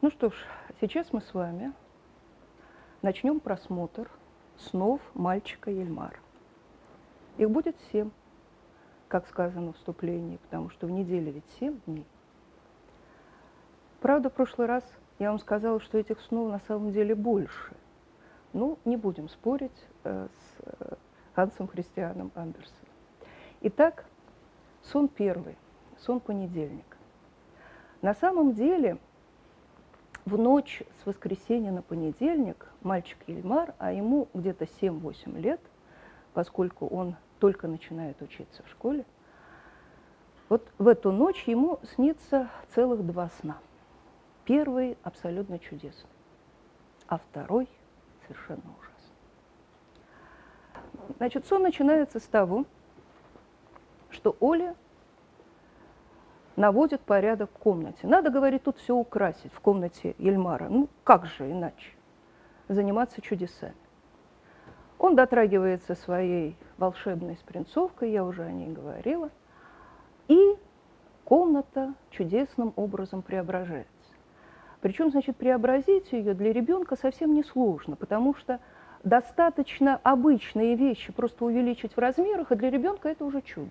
[0.00, 0.34] Ну что ж,
[0.80, 1.72] сейчас мы с вами
[3.02, 4.08] начнем просмотр
[4.56, 6.20] снов мальчика Ельмара.
[7.36, 8.12] Их будет семь,
[9.08, 12.06] как сказано в вступлении, потому что в неделе ведь семь дней.
[14.00, 14.84] Правда, в прошлый раз
[15.18, 17.74] я вам сказала, что этих снов на самом деле больше.
[18.52, 20.94] Ну, не будем спорить э, с э,
[21.34, 22.92] Хансом Христианом Андерсоном.
[23.62, 24.04] Итак,
[24.80, 25.56] сон первый,
[25.98, 26.96] сон понедельник.
[28.00, 28.98] На самом деле
[30.28, 35.60] в ночь с воскресенья на понедельник мальчик Ельмар, а ему где-то 7-8 лет,
[36.34, 39.06] поскольку он только начинает учиться в школе,
[40.50, 43.58] вот в эту ночь ему снится целых два сна.
[44.44, 46.10] Первый абсолютно чудесный,
[47.06, 47.68] а второй
[48.26, 48.96] совершенно ужасный.
[51.16, 52.66] Значит, сон начинается с того,
[54.10, 54.74] что Оля
[56.58, 58.06] наводит порядок в комнате.
[58.06, 60.68] Надо, говорит, тут все украсить в комнате Ельмара.
[60.68, 61.92] Ну, как же иначе?
[62.68, 63.74] Заниматься чудесами.
[64.98, 69.30] Он дотрагивается своей волшебной спринцовкой, я уже о ней говорила,
[70.26, 70.56] и
[71.24, 73.92] комната чудесным образом преображается.
[74.80, 78.58] Причем, значит, преобразить ее для ребенка совсем не сложно, потому что
[79.04, 83.70] достаточно обычные вещи просто увеличить в размерах, и для ребенка это уже чудо.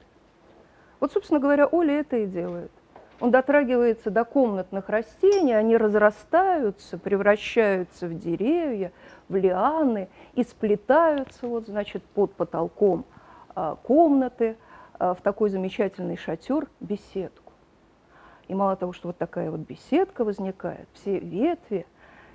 [0.99, 2.71] Вот, собственно говоря, Оля это и делает.
[3.19, 8.91] Он дотрагивается до комнатных растений, они разрастаются, превращаются в деревья,
[9.27, 13.05] в лианы и сплетаются, вот, значит, под потолком
[13.55, 14.55] а, комнаты
[14.99, 17.53] а, в такой замечательный шатер, беседку.
[18.47, 21.87] И мало того, что вот такая вот беседка возникает, все ветви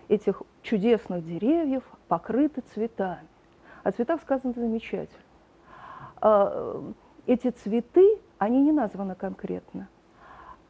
[0.08, 3.26] этих чудесных деревьев покрыты цветами.
[3.84, 5.22] О цветах сказано замечательно.
[6.20, 6.82] А,
[7.26, 9.88] эти цветы, они не названы конкретно–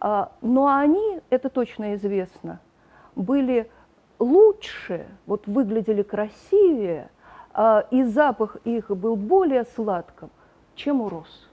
[0.05, 2.59] а, но они, это точно известно,
[3.15, 3.71] были
[4.19, 7.09] лучше, вот выглядели красивее,
[7.53, 10.31] а, и запах их был более сладким,
[10.75, 11.49] чем у роз.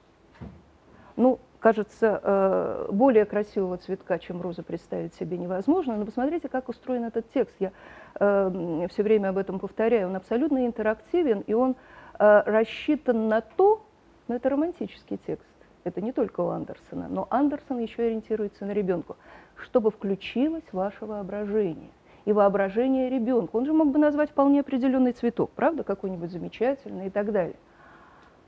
[1.16, 5.96] Ну, кажется, э, более красивого цветка, чем роза, представить себе невозможно.
[5.98, 7.54] Но посмотрите, как устроен этот текст.
[7.60, 7.72] Я
[8.20, 10.08] э, все время об этом повторяю.
[10.08, 11.76] Он абсолютно интерактивен, и он
[12.18, 13.86] э, рассчитан на то,
[14.28, 15.49] но это романтический текст,
[15.84, 19.16] это не только у Андерсона, но Андерсон еще ориентируется на ребенка,
[19.56, 21.90] чтобы включилось ваше воображение
[22.26, 23.56] и воображение ребенка.
[23.56, 27.56] Он же мог бы назвать вполне определенный цветок, правда, какой-нибудь замечательный и так далее.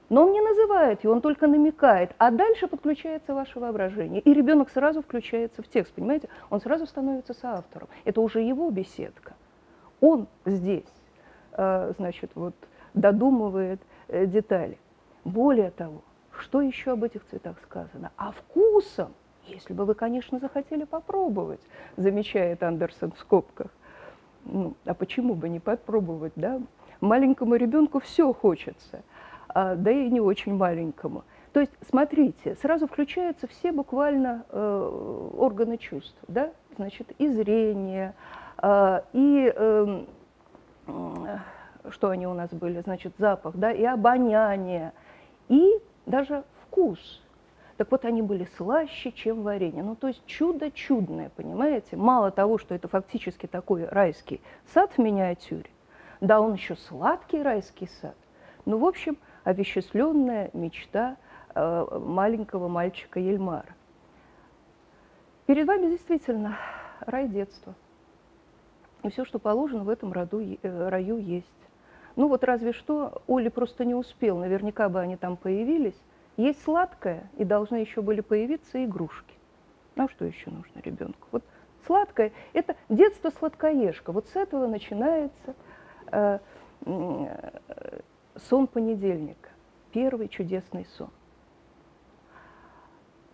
[0.09, 4.19] Но он не называет его, он только намекает, а дальше подключается ваше воображение.
[4.19, 6.27] И ребенок сразу включается в текст, понимаете?
[6.49, 7.87] Он сразу становится соавтором.
[8.03, 9.35] Это уже его беседка.
[10.01, 10.93] Он здесь,
[11.53, 12.55] э, значит, вот
[12.93, 14.77] додумывает э, детали.
[15.23, 16.01] Более того,
[16.41, 18.11] что еще об этих цветах сказано?
[18.17, 19.13] А вкусом,
[19.45, 21.61] если бы вы, конечно, захотели попробовать,
[21.97, 23.67] замечает Андерсон в скобках.
[24.45, 26.59] Ну, а почему бы не попробовать, да?
[26.99, 29.03] Маленькому ребенку все хочется,
[29.47, 31.23] а, да и не очень маленькому.
[31.53, 36.51] То есть, смотрите, сразу включаются все буквально э, органы чувств, да?
[36.77, 38.13] Значит, и зрение,
[38.61, 40.03] э, и э,
[41.89, 44.93] что они у нас были, значит, запах, да, и обоняние,
[45.49, 47.21] и даже вкус.
[47.77, 49.81] Так вот, они были слаще, чем варенье.
[49.81, 51.95] Ну, то есть чудо чудное, понимаете?
[51.97, 54.39] Мало того, что это фактически такой райский
[54.73, 55.69] сад в миниатюре,
[56.19, 58.15] да, он еще сладкий райский сад.
[58.65, 61.17] Ну, в общем, овеществленная мечта
[61.55, 63.75] э, маленького мальчика Ельмара.
[65.47, 66.57] Перед вами действительно
[66.99, 67.73] рай детства.
[69.03, 71.47] И все, что положено в этом роду, э, раю, есть.
[72.15, 75.99] Ну вот разве что Оля просто не успел, наверняка бы они там появились.
[76.37, 79.33] Есть сладкое, и должны еще были появиться игрушки.
[79.95, 81.27] Ну а что еще нужно ребенку?
[81.31, 81.43] Вот
[81.85, 84.11] сладкое– это детство сладкоежка.
[84.11, 85.55] Вот с этого начинается
[86.11, 86.39] э,
[86.85, 87.99] э,
[88.35, 89.49] сон понедельника,
[89.91, 91.09] первый чудесный сон.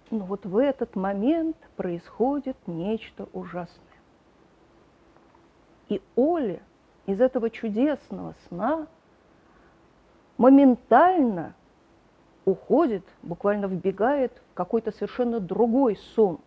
[0.09, 3.83] Но вот в этот момент происходит нечто ужасное.
[5.89, 6.61] И Оля
[7.07, 8.85] из этого чудесного сна
[10.37, 11.55] моментально
[12.45, 16.39] уходит, буквально вбегает какой-то совершенно другой сон.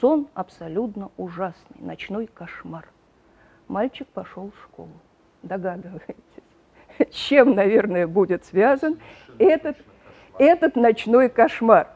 [0.00, 2.88] Сон абсолютно ужасный, ночной кошмар.
[3.66, 4.92] Мальчик пошел в школу.
[5.42, 6.14] Догадываетесь,
[7.10, 8.98] чем, наверное, будет связан
[9.38, 9.76] этот,
[10.38, 11.88] этот ночной кошмар.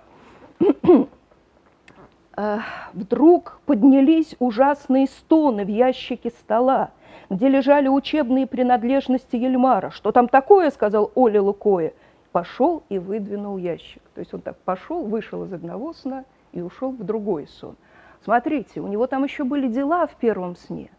[2.34, 2.62] А,
[2.92, 6.90] вдруг поднялись ужасные стоны в ящике стола–
[7.30, 9.90] где лежали учебные принадлежности Ельмара.
[9.90, 11.92] «Что там такое?»– сказал Оля Лукоя.
[12.32, 14.02] Пошел и выдвинул ящик.
[14.14, 17.76] То есть он так пошел, вышел из одного сна и ушел в другой сон.
[18.24, 20.90] смотрите, у него там еще были дела в первом сне,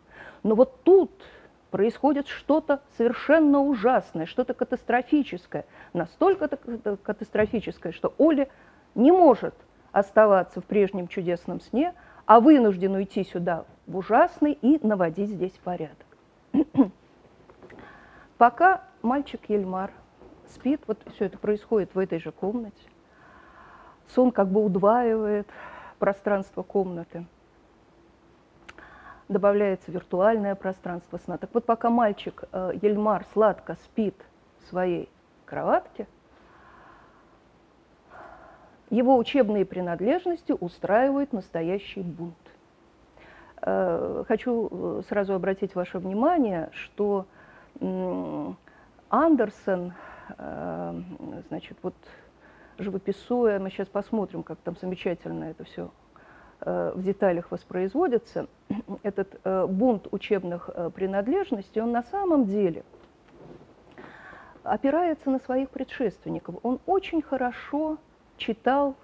[0.43, 1.11] но вот тут
[1.71, 8.47] происходит что-то совершенно ужасное, что-то катастрофическое, настолько катастрофическое, что Оля
[8.93, 9.55] не может
[9.91, 11.93] оставаться в прежнем чудесном сне,
[12.33, 16.07] а вынужден уйти сюда в ужасный и наводить здесь порядок.
[18.39, 19.91] Пока мальчик Ельмар
[20.49, 22.89] спит, вот все это происходит в этой же комнате,
[24.07, 25.47] сон как бы удваивает
[25.99, 27.27] пространство комнаты–
[29.29, 31.37] добавляется виртуальное пространство сна.
[31.37, 34.15] Так вот, пока мальчик э, Ельмар сладко спит
[34.59, 35.07] в своей
[35.45, 36.07] кроватке,
[38.95, 42.35] его учебные принадлежности устраивают настоящий бунт.
[43.61, 47.25] Э, хочу э, сразу обратить ваше внимание, что
[49.09, 49.93] Андерсон,
[51.49, 51.95] значит, вот
[52.77, 55.89] живописуя, мы сейчас посмотрим, как там замечательно это все
[56.65, 58.47] Э, в деталях воспроизводится,
[59.03, 62.83] этот э, бунт учебных э, принадлежностей, он на самом деле
[64.63, 66.55] опирается на своих предшественников.
[66.63, 67.97] Он очень хорошо
[68.37, 68.95] читал,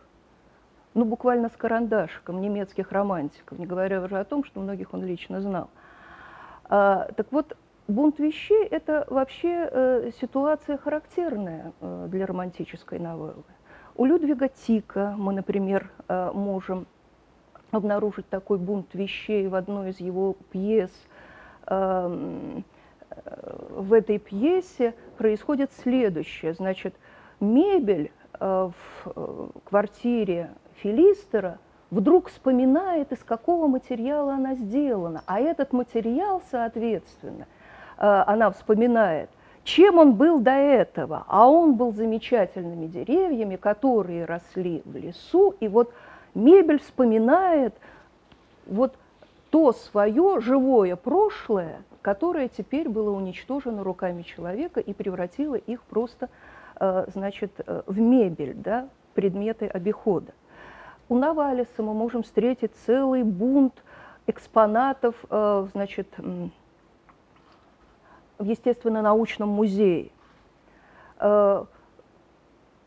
[0.93, 5.41] ну, буквально с карандашиком немецких романтиков, не говоря уже о том, что многих он лично
[5.41, 5.69] знал.
[6.65, 13.43] А, так вот, бунт вещей– это вообще ситуация характерная для романтической новеллы.
[13.95, 16.87] У Людвига Тика мы, например, можем
[17.71, 20.91] обнаружить такой бунт вещей в одной из его пьес.
[21.67, 22.63] Эм,
[23.09, 26.53] э, в этой пьесе происходит следующее.
[26.53, 26.95] Значит,
[27.39, 28.73] мебель э, в
[29.05, 31.57] э, квартире Филистера
[31.91, 35.23] вдруг вспоминает, из какого материала она сделана.
[35.25, 37.47] А этот материал, соответственно,
[37.97, 39.29] она вспоминает,
[39.63, 41.25] чем он был до этого.
[41.27, 45.55] А он был замечательными деревьями, которые росли в лесу.
[45.59, 45.93] И вот
[46.33, 47.73] Мебель вспоминает
[48.67, 48.95] вот
[49.49, 56.29] то свое живое прошлое, которое теперь было уничтожено руками человека и превратило их просто э,
[57.07, 60.33] значит, э, в мебель, да, предметы обихода.
[61.09, 63.83] У Навалиса мы можем встретить целый бунт
[64.27, 66.07] экспонатов э, значит,
[68.37, 70.11] в естественно-научном музее.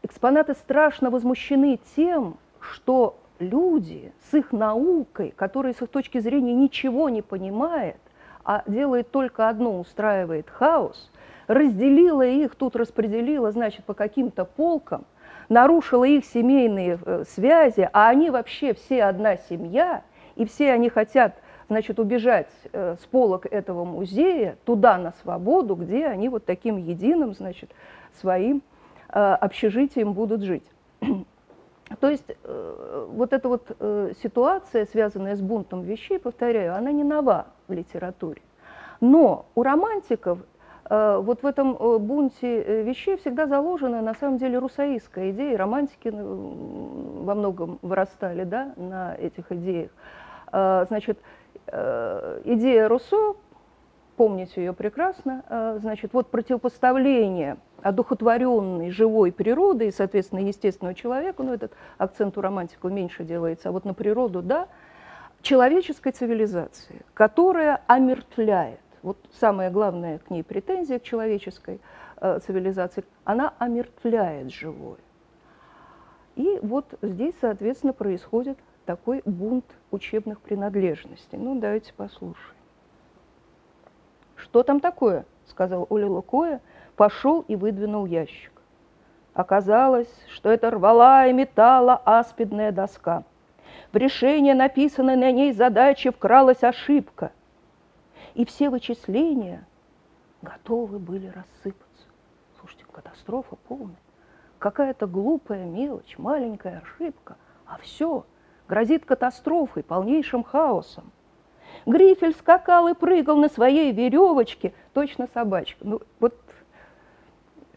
[0.02, 7.08] Экспонаты страшно возмущены тем, что люди с их наукой, которые с их точки зрения ничего
[7.08, 7.98] не понимает,
[8.44, 11.10] а делает только одно, устраивает хаос,
[11.46, 15.04] разделила их, тут распределила, значит, по каким-то полкам,
[15.48, 20.02] нарушила их семейные э, связи, а они вообще все одна семья,
[20.36, 21.34] и все они хотят,
[21.68, 27.34] значит, убежать э, с полок этого музея туда, на свободу, где они вот таким единым,
[27.34, 27.70] значит,
[28.20, 28.62] своим
[29.08, 30.64] э, общежитием будут жить.
[32.00, 37.04] То есть э, вот эта вот э, ситуация, связанная с бунтом вещей, повторяю, она не
[37.04, 38.40] нова в литературе.
[39.00, 40.38] Но у романтиков
[40.90, 45.56] вот в этом э, бунте э, вещей всегда заложена на самом деле русаистская идея.
[45.56, 49.90] Романтики э, во многом вырастали да, на этих идеях.
[50.52, 51.18] Э, значит,
[51.68, 53.34] э, идея Руссо,
[54.16, 61.52] помните ее прекрасно, э, значит, вот противопоставление– одухотворенной живой природы и, соответственно, естественного человека, ну,
[61.52, 64.68] этот акцент у романтиков меньше делается, а вот на природу, да,
[65.42, 68.78] человеческой цивилизации, которая омертвляет.
[69.02, 71.80] Вот самая главная к ней претензия к человеческой
[72.16, 74.98] э, цивилизации, она омертвляет живое.
[76.36, 81.38] И вот здесь, соответственно, происходит такой бунт учебных принадлежностей.
[81.38, 82.56] Ну, давайте послушаем.
[84.36, 86.60] «Что там такое?»– сказал Оля Лукоя–
[86.96, 88.52] пошел и выдвинул ящик.
[89.34, 93.24] Оказалось, что это рвала и металла аспидная доска.
[93.92, 97.32] В решение написанной на ней задачи вкралась ошибка,
[98.34, 99.66] и все вычисления
[100.42, 102.06] готовы были рассыпаться.
[102.58, 103.96] Слушайте, катастрофа полная.
[104.58, 107.36] Какая-то глупая мелочь, маленькая ошибка,
[107.66, 108.24] а все
[108.68, 111.10] грозит катастрофой, полнейшим хаосом.
[111.86, 115.78] Грифель скакал и прыгал на своей веревочке, точно собачка.
[115.84, 116.34] Ну, вот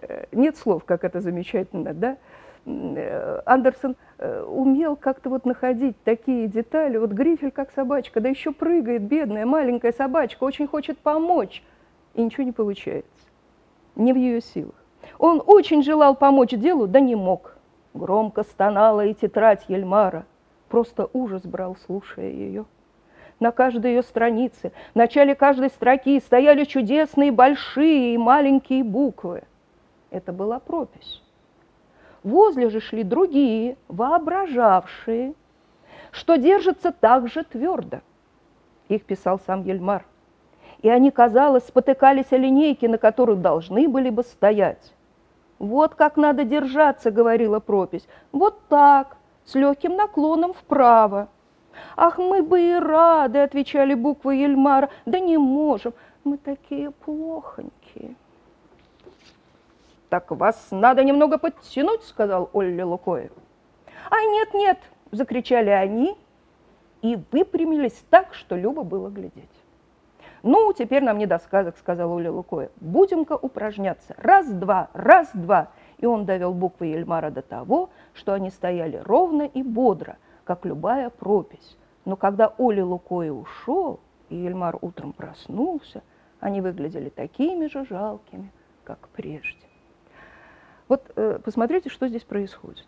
[0.07, 2.17] Э, нет слов, как это замечательно, да?
[2.65, 6.97] Э, Андерсон э, умел как-то вот находить такие детали.
[6.97, 11.63] Вот Грифель как собачка, да еще прыгает, бедная маленькая собачка, очень хочет помочь,
[12.15, 13.09] и ничего не получается.
[13.95, 14.75] Не в ее силах.
[15.19, 17.55] Он очень желал помочь делу, да не мог.
[17.93, 20.25] Громко стонала и тетрадь Ельмара.
[20.67, 22.65] Просто ужас брал, слушая ее.
[23.39, 29.43] На каждой ее странице, в начале каждой строки стояли чудесные большие и маленькие буквы–
[30.15, 31.21] это была пропись.
[32.25, 35.35] Возле же шли другие, воображавшие,
[36.09, 37.99] что держатся так же твердо.
[38.89, 40.03] Их писал сам Ельмар.
[40.81, 44.95] И они, казалось, спотыкались о линейке, на которых должны были бы стоять.
[45.59, 48.07] «Вот как надо держаться»,— говорила пропись.
[48.31, 51.27] «Вот так, с легким наклоном вправо».
[51.95, 54.89] «Ах, мы бы и рады»,— отвечали буквы Ельмара.
[55.05, 58.15] «Да не можем, мы такие плохонькие».
[60.09, 63.31] «Так вас надо немного подтянуть»,— сказал Олли Лукоев.
[64.09, 64.79] «А нет-нет»,—
[65.11, 66.15] закричали они
[67.01, 69.49] и выпрямились так, что любо было глядеть.
[70.47, 72.69] «Ну, теперь нам не до сказок»,— сказал Оля Лукоев.
[72.79, 74.13] «Будем-ка упражняться.
[74.17, 75.69] Раз-два, раз-два».
[75.97, 81.09] И он довел буквы Ельмара до того, что они стояли ровно и бодро, как любая
[81.09, 81.77] пропись.
[82.05, 86.03] Но когда Оля Лукоя ушел, и Ельмар утром проснулся,
[86.39, 88.51] они выглядели такими же жалкими,
[88.83, 89.64] как прежде.
[90.87, 92.85] Вот э, посмотрите, что здесь происходит.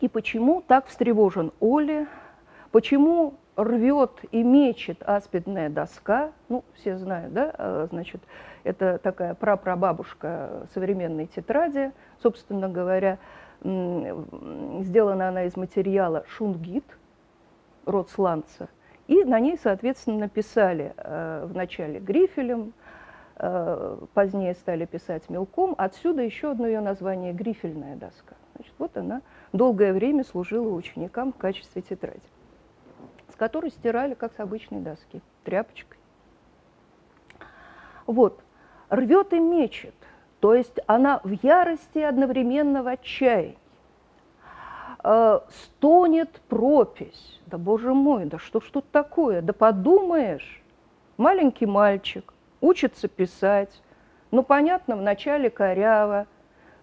[0.00, 2.08] И почему так встревожен Оля,
[2.70, 8.20] почему рвет и мечет аспидная доска, ну, все знают, да, а, значит,
[8.64, 11.92] это такая прапрабабушка современной тетради,
[12.22, 13.18] собственно говоря,
[13.62, 16.84] сделана она из материала шунгит,
[17.84, 18.68] род сланца,
[19.06, 22.72] и на ней, соответственно, написали э, вначале грифелем,
[23.34, 28.34] позднее стали писать мелком, отсюда еще одно ее название– грифельная доска.
[28.54, 29.22] Значит, вот она
[29.52, 32.22] долгое время служила ученикам в качестве тетради
[33.32, 35.98] с которой стирали, как с обычной доски, тряпочкой.
[38.06, 38.40] Вот,
[38.90, 39.94] рвет и мечет,
[40.40, 43.58] то есть она в ярости одновременно в отчаянии.
[45.04, 47.40] Э, стонет пропись.
[47.46, 49.40] Да, боже мой, да что ж тут такое?
[49.40, 50.62] Да подумаешь,
[51.16, 53.82] маленький мальчик, учится писать.
[54.30, 56.26] Ну, понятно, вначале коряво.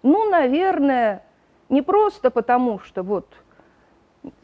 [0.04, 1.24] Ну, наверное,
[1.68, 3.26] не просто потому, что вот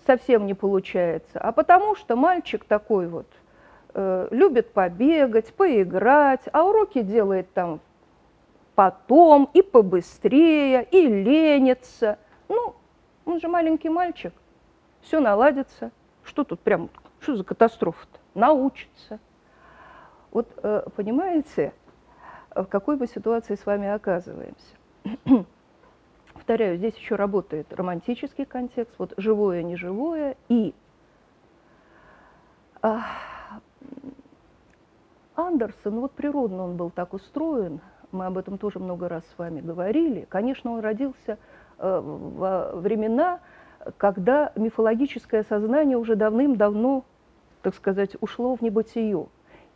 [0.06, 3.26] совсем не получается, а потому что мальчик такой вот
[3.94, 7.80] э, любит побегать, поиграть, а уроки делает там
[8.74, 12.18] потом и побыстрее, и ленится.
[12.48, 12.74] Ну,
[13.24, 14.32] он же маленький мальчик,
[15.02, 15.90] все наладится.
[16.24, 16.90] Что тут прям,
[17.20, 18.18] что за катастрофа-то?
[18.34, 19.20] Научится.
[20.30, 21.72] Вот э, понимаете,
[22.54, 24.76] в какой бы ситуации с вами оказываемся?
[26.46, 30.74] повторяю, здесь еще работает романтический контекст, вот живое, неживое, и
[32.82, 33.02] а,
[35.34, 37.80] Андерсон, ну вот природно он был так устроен,
[38.12, 40.24] мы об этом тоже много раз с вами говорили.
[40.28, 41.36] Конечно, он родился
[41.78, 43.40] э, во времена,
[43.96, 47.04] когда мифологическое сознание уже давным-давно,
[47.62, 49.26] так сказать, ушло в небытие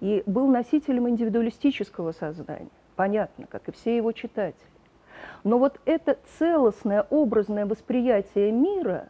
[0.00, 4.66] и был носителем индивидуалистического сознания, понятно, как и все его читатели.
[5.44, 9.08] Но вот это целостное образное восприятие мира,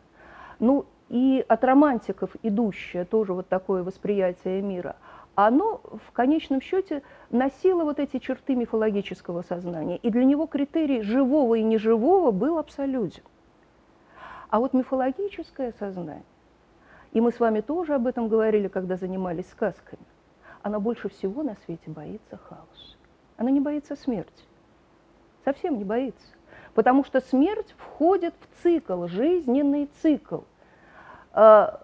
[0.58, 4.96] ну и от романтиков идущее тоже вот такое восприятие мира,
[5.34, 9.96] оно в конечном счете носило вот эти черты мифологического сознания.
[9.96, 13.22] И для него критерий живого и неживого был абсолютен.
[14.50, 16.24] А вот мифологическое сознание,
[17.12, 20.02] и мы с вами тоже об этом говорили, когда занимались сказками,
[20.62, 22.96] она больше всего на свете боится хаоса.
[23.36, 24.44] Она не боится смерти.
[25.44, 26.26] Совсем не боится.
[26.74, 30.40] Потому что смерть входит в цикл, жизненный цикл.
[31.32, 31.80] А,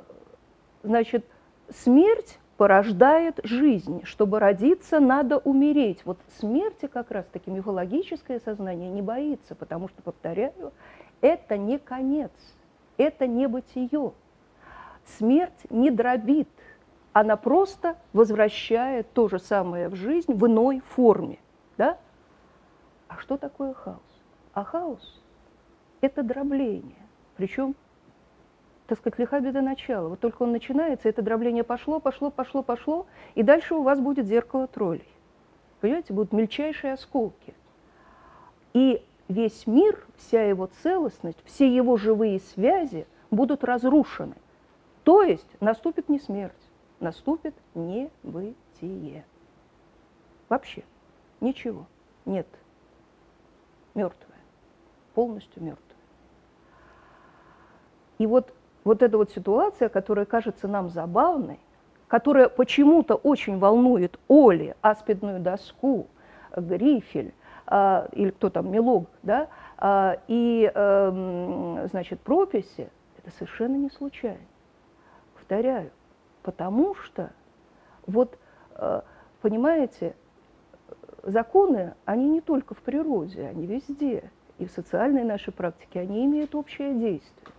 [0.83, 1.25] значит,
[1.71, 4.03] смерть порождает жизнь.
[4.05, 6.03] Чтобы родиться, надо умереть.
[6.05, 10.73] Вот смерти как раз-таки мифологическое сознание не боится, потому что, повторяю,
[11.21, 12.33] это не конец,
[12.97, 14.13] это не бытие.
[15.19, 16.49] Смерть не дробит,
[17.19, 21.39] она просто возвращает то же самое в жизнь в иной форме.
[21.79, 21.97] Да?
[23.09, 23.97] А что такое хаос?
[24.53, 25.23] А хаос–
[26.03, 27.09] это дробление.
[27.39, 27.75] Причем,
[28.87, 30.11] так сказать, лиха беда начала.
[30.11, 34.27] Вот только он начинается, это дробление пошло, пошло, пошло, пошло, и дальше у вас будет
[34.27, 35.09] зеркало троллей.
[35.81, 37.55] Понимаете, будут мельчайшие осколки.
[38.75, 44.37] И весь мир, вся его целостность, все его живые связи будут разрушены.
[45.03, 46.53] То есть наступит не смерть,
[47.01, 49.25] наступит небытие.
[50.49, 50.83] Вообще
[51.41, 51.87] ничего
[52.25, 52.47] нет
[53.95, 54.39] мертвая,
[55.15, 55.83] полностью мертвая.
[58.19, 58.53] И вот,
[58.85, 61.59] вот эта вот ситуация, которая кажется нам забавной,
[62.09, 66.07] которая почему-то очень волнует Оли, аспидную доску,
[66.57, 67.35] грифель,
[67.67, 74.39] а, или кто там, мелог, да, а, и, а, значит, прописи, это совершенно не случайно.
[75.35, 75.91] Повторяю,
[76.47, 77.33] потому что,
[78.07, 78.39] вот,
[78.77, 79.03] а,
[79.43, 80.15] понимаете,
[81.25, 84.31] законы, они не только в природе, они везде.
[84.59, 87.53] И в социальной нашей практике они имеют общее действие.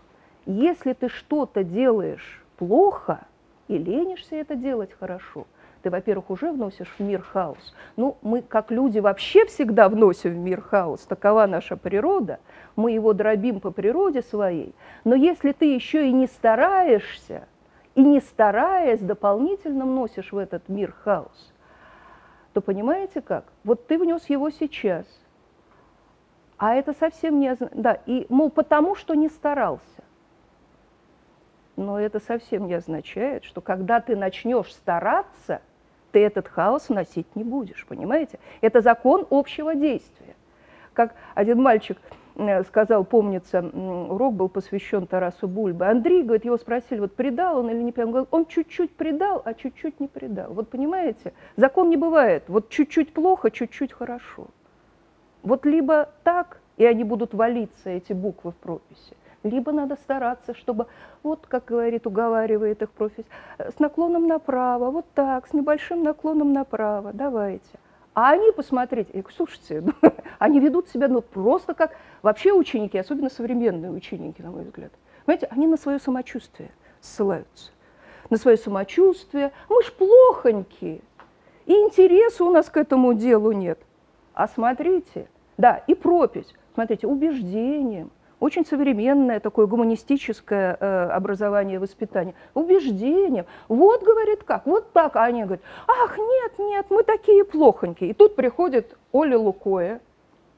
[0.46, 3.27] Если ты что-то делаешь плохо
[3.67, 5.46] и ленишься это делать хорошо,
[5.82, 7.75] ты, во-первых, уже вносишь в мир хаос.
[7.98, 12.39] Ну, мы, как люди, вообще всегда вносим в мир хаос, такова наша природа,
[12.77, 14.74] мы его дробим по природе своей.
[15.03, 17.48] Но если ты еще и не стараешься,
[17.98, 21.51] и не стараясь, дополнительно вносишь в этот мир хаос,
[22.54, 23.46] то понимаете как?
[23.63, 25.08] Вот ты внес его сейчас,
[26.58, 27.56] а это совсем не...
[27.72, 30.04] Да, и, мол, потому что не старался.
[31.75, 35.63] Но это совсем не означает, что когда ты начнешь стараться,
[36.12, 38.38] ты этот хаос вносить не будешь, понимаете?
[38.62, 40.36] Это закон общего действия.
[40.94, 41.98] Как один мальчик
[42.67, 45.86] сказал, помнится, урок был посвящен Тарасу Бульбе.
[45.86, 48.08] Андрей, говорит, его спросили, вот предал он или не предал?
[48.08, 50.53] Он говорит, он чуть-чуть предал, а чуть-чуть не предал.
[50.53, 52.44] Вот понимаете, закон не бывает.
[52.48, 54.48] Вот чуть-чуть плохо, чуть-чуть хорошо.
[55.44, 60.88] Вот либо так, и они будут валиться, эти буквы в прописи, либо надо стараться, чтобы,
[61.24, 63.25] вот как говорит, уговаривает их профиль,
[63.58, 67.79] с наклоном направо, вот так, с небольшим наклоном направо, давайте.
[68.17, 69.93] А они, я говорю, слушайте, ну,
[70.39, 74.91] они ведут себя ну, просто как вообще ученики, особенно современные ученики, на мой взгляд.
[75.25, 77.69] Понимаете, они на свое самочувствие ссылаются.
[78.31, 79.51] На свое самочувствие.
[79.69, 81.01] Мы ж плохонькие.
[81.67, 83.77] И интереса у нас к этому делу нет.
[84.33, 86.55] А смотрите, да, и пропись.
[86.74, 88.09] Смотрите, убеждением,
[88.39, 93.46] очень современное такое гуманистическое э, образование, воспитание, убеждением.
[93.67, 95.15] Вот, говорит, как, вот так.
[95.15, 98.12] А они говорят, ах, нет, нет, мы такие плохонькие.
[98.12, 100.01] И тут приходит Оля Лукоя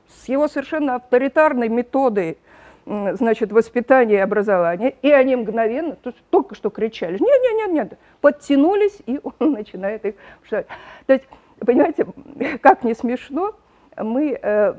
[0.07, 2.37] с его совершенно авторитарной методой
[2.85, 7.71] значит, воспитания и образования, и они мгновенно, то есть только что кричали, нет, нет, нет,
[7.71, 10.15] нет, подтянулись, и он начинает их
[10.49, 10.65] То
[11.07, 11.25] есть,
[11.59, 12.07] понимаете,
[12.61, 13.53] как не смешно,
[13.95, 14.73] мы э,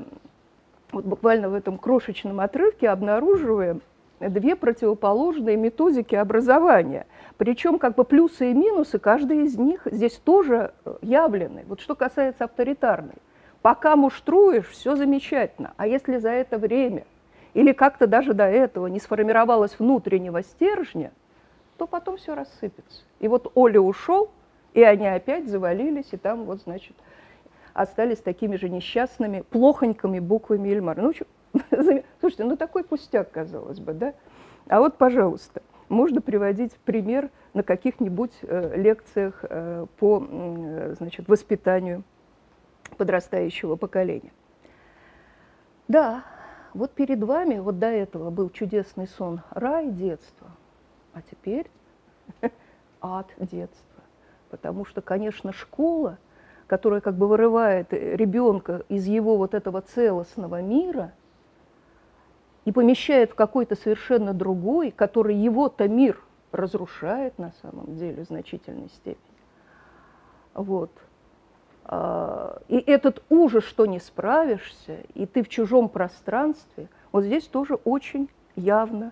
[0.91, 3.81] вот буквально в этом крошечном отрывке обнаруживаем
[4.19, 7.07] две противоположные методики образования.
[7.37, 11.63] Причем как бы плюсы и минусы, каждый из них здесь тоже э, явлены.
[11.67, 13.15] Вот что касается авторитарной.
[13.61, 15.73] Пока муштруешь, все замечательно.
[15.77, 17.03] А если за это время
[17.53, 21.11] или как-то даже до этого не сформировалось внутреннего стержня,
[21.77, 23.03] то потом все рассыпется.
[23.19, 24.29] И вот Оля ушел,
[24.73, 26.95] и они опять завалились, и там вот, значит,
[27.73, 31.01] остались такими же несчастными, плохонькими буквами Ильмара.
[31.01, 31.13] Ну,
[32.19, 34.13] слушайте, ну такой пустяк, казалось бы, да?
[34.67, 42.03] А вот, пожалуйста, можно приводить пример на каких-нибудь э, лекциях э, по э, значит, воспитанию
[42.97, 44.31] подрастающего поколения.
[45.87, 46.23] Да,
[46.73, 50.51] вот перед вами, вот до этого был чудесный сон рай детства,
[51.13, 51.69] а теперь
[53.01, 54.03] ад детства.
[54.49, 56.17] Потому что, конечно, школа–
[56.71, 61.11] которая как бы вырывает ребенка из его вот этого целостного мира
[62.63, 68.87] и помещает в какой-то совершенно другой, который его-то мир разрушает на самом деле в значительной
[68.87, 69.19] степени.
[70.53, 70.91] Вот.
[71.83, 77.75] А, и этот ужас, что не справишься, и ты в чужом пространстве, вот здесь тоже
[77.83, 79.11] очень явно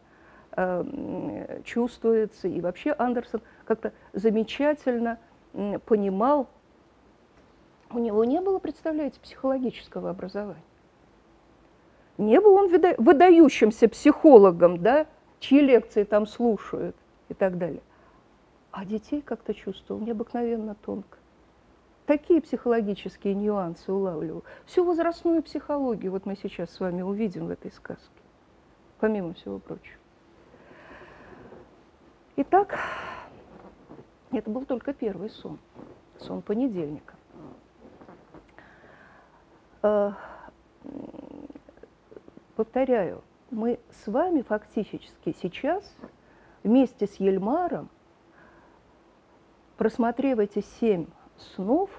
[0.55, 2.47] э, чувствуется.
[2.47, 5.19] И вообще Андерсон как-то замечательно
[5.85, 6.47] понимал
[7.91, 10.63] у него не было, представляете, психологического образования.
[12.17, 15.07] Не был он выдающимся психологом, да,
[15.39, 16.95] чьи лекции там слушают
[17.29, 17.81] и так далее.
[18.71, 21.17] А детей как-то чувствовал необыкновенно тонко.
[22.05, 24.43] Такие психологические нюансы улавливал.
[24.65, 28.21] Всю возрастную психологию вот мы сейчас с вами увидим в этой сказке,
[28.99, 29.97] помимо всего прочего.
[32.35, 32.79] Итак,
[34.31, 35.59] это был только первый сон,
[36.19, 37.13] сон понедельника.
[39.81, 40.11] Э,
[42.55, 45.83] повторяю, мы с вами фактически сейчас
[46.63, 47.89] вместе с Ельмаром,
[49.77, 51.89] просмотрев эти семь снов,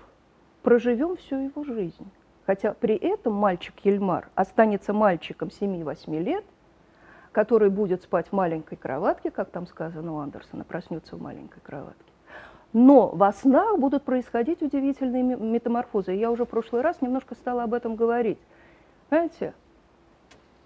[0.63, 2.11] проживем всю его жизнь.
[2.45, 6.45] Хотя при этом мальчик Ельмар останется мальчиком 7-8 лет,
[7.33, 12.10] который будет спать в маленькой кроватке, как там сказано у Андерсона, проснется в маленькой кроватке.
[12.73, 16.13] Но во снах будут происходить удивительные метаморфозы.
[16.13, 18.39] Я уже в прошлый раз немножко стала об этом говорить.
[19.09, 19.55] Понимаете,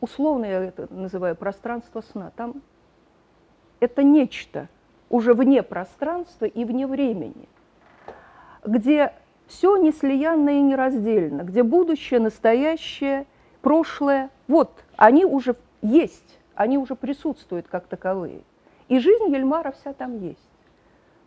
[0.01, 2.31] условно я это называю пространство сна.
[2.37, 2.61] Там
[3.81, 4.69] это нечто
[5.09, 7.49] уже вне пространства и вне времени,
[8.65, 9.13] где
[9.47, 13.27] все неслиянно и нераздельно, где будущее, настоящее,
[13.63, 18.41] прошлое, вот, они уже есть, они уже присутствуют как таковые.
[18.89, 20.49] И жизнь Ельмара вся там есть.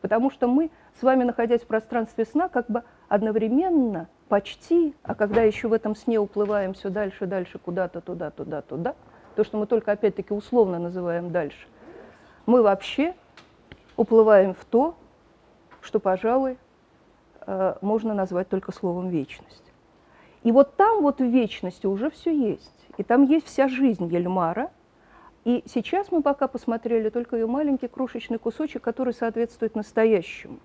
[0.08, 5.42] Потому что мы с вами, находясь в пространстве сна, как бы одновременно, почти, а когда
[5.42, 8.96] еще в этом сне уплываем все дальше, дальше, куда-то, туда, туда, туда,
[9.36, 11.68] то, что мы только опять-таки условно называем дальше,
[12.46, 13.16] мы вообще
[13.98, 14.96] уплываем в то,
[15.82, 16.58] что, пожалуй,
[17.46, 19.74] э, можно назвать только словом вечность.
[20.44, 22.88] И вот там вот в вечности уже все есть.
[22.96, 24.72] И там есть вся жизнь Ельмара.
[25.48, 30.60] И сейчас мы пока посмотрели только ее маленький крошечный кусочек, который соответствует настоящему.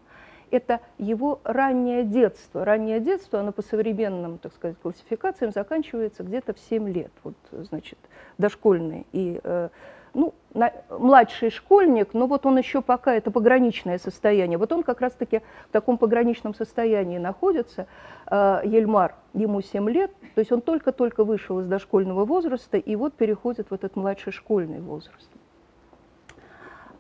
[0.52, 2.62] Это его раннее детство.
[2.64, 7.10] Раннее детство, оно по современным, так сказать, классификациям заканчивается где-то в 7 лет.
[7.24, 7.98] Вот, значит,
[8.36, 9.70] дошкольный и э,
[10.12, 15.00] ну, на, младший школьник, но вот он еще пока, это пограничное состояние, вот он как
[15.00, 17.86] раз-таки в таком пограничном состоянии находится,
[18.30, 23.14] э, Ельмар, ему 7 лет, то есть он только-только вышел из дошкольного возраста и вот
[23.14, 25.30] переходит в этот младший школьный возраст.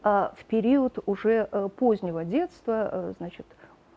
[0.02, 3.46] А в период уже э, позднего детства, э, значит,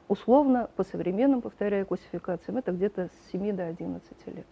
[0.07, 4.45] условно, по современным, повторяю, классификациям, это где-то с 7 до 11 лет.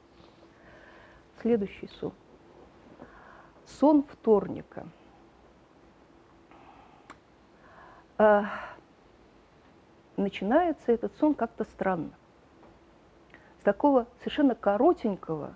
[1.42, 2.14] Следующий сон.
[3.66, 4.88] Сон вторника.
[8.18, 8.46] А,
[10.18, 12.12] начинается этот сон как-то странно.
[13.60, 15.56] С такого совершенно коротенького,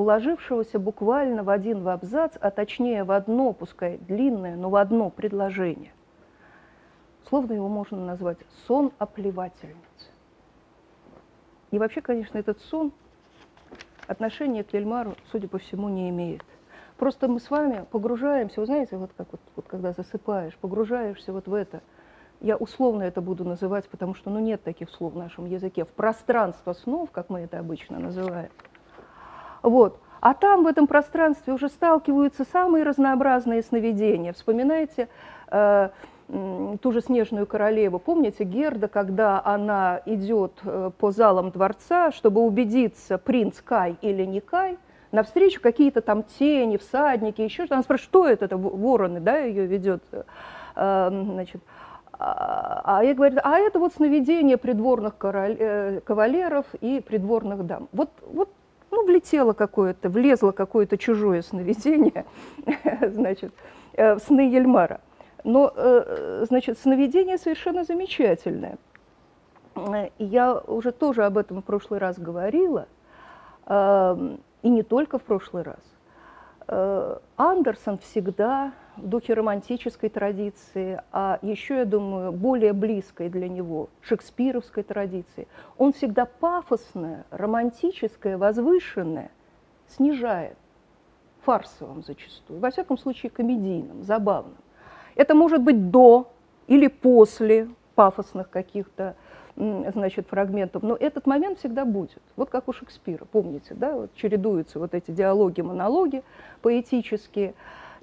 [0.00, 5.10] уложившегося буквально в один в абзац, а точнее в одно, пускай длинное, но в одно
[5.10, 5.92] предложение.
[7.28, 9.78] Словно его можно назвать сон оплевательницы.
[11.70, 12.92] И вообще, конечно, этот сон
[14.06, 16.44] отношения к Ельмару, судя по всему, не имеет.
[16.96, 21.46] Просто мы с вами погружаемся, вы знаете, вот как вот, вот когда засыпаешь, погружаешься вот
[21.46, 21.82] в это.
[22.40, 25.84] Я условно это буду называть, потому что ну, нет таких слов в нашем языке.
[25.84, 28.50] В пространство снов, как мы это обычно называем.
[29.62, 29.98] Вот.
[30.20, 34.32] А там, в этом пространстве, уже сталкиваются самые разнообразные сновидения.
[34.32, 35.08] Вспоминайте
[35.50, 35.88] э,
[36.28, 37.98] ту же «Снежную королеву».
[37.98, 44.40] Помните Герда, когда она идет э, по залам дворца, чтобы убедиться, принц Кай или не
[44.40, 44.78] Кай–
[45.12, 47.74] навстречу какие-то там тени, всадники, еще что-то.
[47.74, 50.22] Она спрашивает, что это, это вороны, да, ее ведет, э,
[51.10, 51.62] значит,
[52.12, 57.88] а, а я говорю, а это вот сновидение придворных король, э, кавалеров и придворных дам.
[57.92, 58.50] Вот, вот
[58.90, 62.24] ну, влетело какое-то, влезло какое-то чужое сновидение,
[63.02, 63.52] значит,
[63.94, 65.00] э, в сны Ельмара.
[65.42, 65.72] Но,
[66.42, 68.76] значит, сновидение совершенно замечательное.
[70.18, 72.86] Я уже тоже об этом в прошлый раз говорила.
[73.66, 75.80] Эм, и не только в прошлый раз.
[76.66, 83.88] Э, Андерсон всегда в духе романтической традиции, а еще, я думаю, более близкой для него
[84.00, 89.30] шекспировской традиции, он всегда пафосное, романтическое, возвышенное
[89.88, 90.56] снижает
[91.42, 94.56] фарсовым зачастую, во всяком случае комедийным, забавным.
[95.16, 96.30] Это может быть до
[96.66, 99.16] или после пафосных каких-то
[99.56, 102.22] значит, фрагментов, но этот момент всегда будет.
[102.36, 106.22] Вот как у Шекспира, помните, да, вот чередуются вот эти диалоги, монологи
[106.62, 107.54] поэтические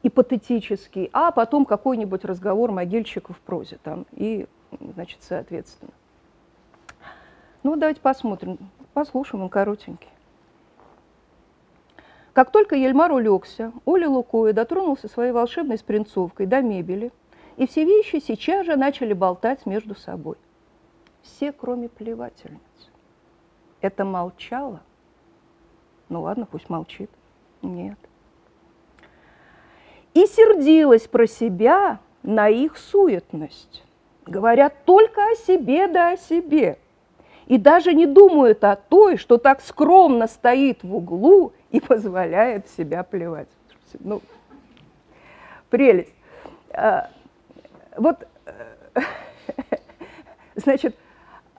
[0.08, 4.48] и патетические, а потом какой-нибудь разговор могильщиков в прозе там и,
[4.80, 5.92] значит, соответственно.
[7.62, 8.58] Ну, давайте посмотрим,
[8.94, 10.08] послушаем, он коротенький.
[12.32, 17.12] Как только Ельмар улегся, Оля Лукоя дотронулся своей волшебной спринцовкой до мебели,
[17.58, 20.38] и все вещи сейчас же начали болтать между собой
[21.22, 22.62] все, кроме плевательницы.
[23.82, 24.80] Это молчало?
[26.08, 27.10] Ну ладно, пусть молчит.
[27.62, 28.00] Нет.
[30.18, 33.84] И сердилась про себя на их суетность.
[34.26, 36.80] Говорят только о себе да о себе.
[37.46, 43.04] И даже не думают о той, что так скромно стоит в углу и позволяет себя
[43.04, 43.48] плевать.
[44.00, 44.24] Ну,
[45.70, 46.16] прелесть.
[46.72, 47.12] А,
[47.96, 48.28] вот,
[50.56, 50.96] значит,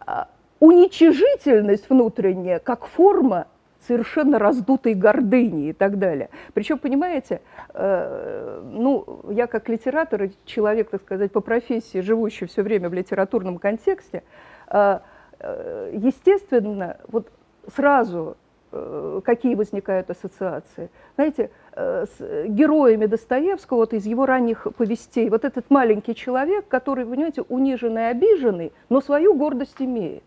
[0.04, 0.26] а,
[0.58, 3.46] уничижительность внутренняя как форма
[3.86, 6.30] совершенно раздутой гордыни и так далее.
[6.54, 7.40] Причем, понимаете,
[7.74, 12.94] э, ну, я как литератор и человек, так сказать, по профессии, живущий все время в
[12.94, 14.22] литературном контексте,
[14.68, 14.98] э,
[15.38, 17.30] э, естественно, вот
[17.74, 18.36] сразу
[18.72, 20.90] э, какие возникают ассоциации.
[21.14, 27.06] Знаете, э, с героями Достоевского, вот из его ранних повестей, вот этот маленький человек, который,
[27.06, 30.22] понимаете, униженный, обиженный, но свою гордость имеет.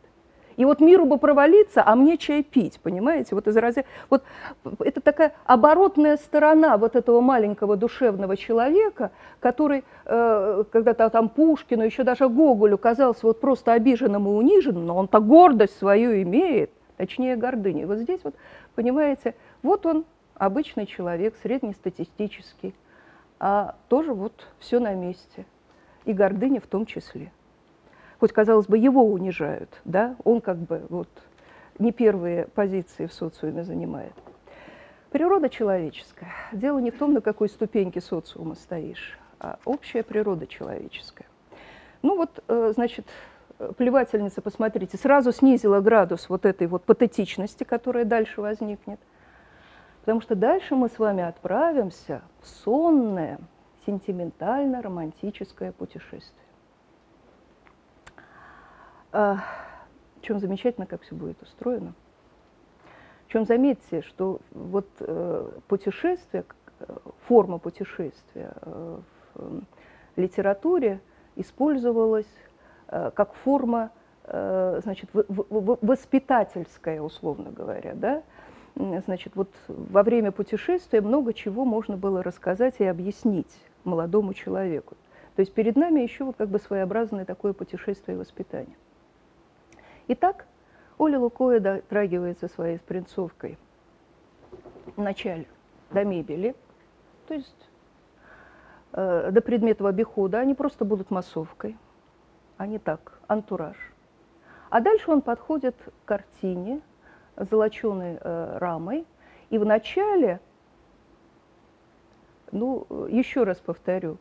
[0.61, 3.33] И вот миру бы провалиться, а мне чай пить, понимаете?
[3.33, 4.23] Вот, из разряда, вот
[4.77, 12.03] это такая оборотная сторона вот этого маленького душевного человека, который э, когда-то там Пушкину, еще
[12.03, 17.87] даже Гоголю казался вот просто обиженным и униженным, но он-то гордость свою имеет, точнее гордыню.
[17.87, 18.35] Вот здесь вот,
[18.75, 22.75] понимаете, вот он обычный человек, среднестатистический,
[23.39, 25.47] а тоже вот все на месте,
[26.05, 27.31] и гордыня в том числе.
[28.21, 31.09] Хоть, казалось бы, его унижают, да, он как бы вот
[31.79, 34.13] не первые позиции в социуме занимает.
[35.09, 36.31] Природа человеческая.
[36.51, 41.25] Дело не в том, на какой ступеньке социума стоишь, а общая природа человеческая.
[42.03, 43.07] Ну вот, э, значит,
[43.77, 48.99] плевательница, посмотрите, сразу снизила градус вот этой вот патетичности, которая дальше возникнет.
[50.01, 53.39] Потому что дальше мы с вами отправимся в сонное,
[53.87, 56.50] сентиментально-романтическое путешествие.
[59.11, 59.43] В
[60.21, 61.93] чем замечательно, как все будет устроено.
[63.27, 66.43] В чем заметьте, что вот э, путешествие,
[66.79, 66.97] э,
[67.27, 68.99] форма путешествия э,
[69.35, 69.61] в
[70.17, 70.99] литературе
[71.37, 72.27] использовалась
[72.87, 73.91] как форма,
[74.25, 78.21] значит, воспитательская, условно говоря, да,
[78.75, 84.97] значит, вот во время путешествия много чего можно было рассказать и объяснить молодому человеку.
[85.37, 88.75] То есть перед нами еще вот как бы своеобразное такое путешествие и воспитание.
[90.13, 90.45] Итак,
[90.97, 93.57] Оля Лукоя дотрагивается своей спринцовкой
[94.97, 95.47] вначале
[95.89, 96.53] до мебели,
[97.29, 97.69] то есть
[98.91, 101.77] э, до предметов обихода, они просто будут массовкой,
[102.57, 103.77] а не так, антураж.
[104.69, 106.81] А дальше он подходит к картине,
[107.37, 109.07] золоченой э, рамой,
[109.49, 110.41] и вначале,
[112.51, 114.17] ну, еще раз повторю,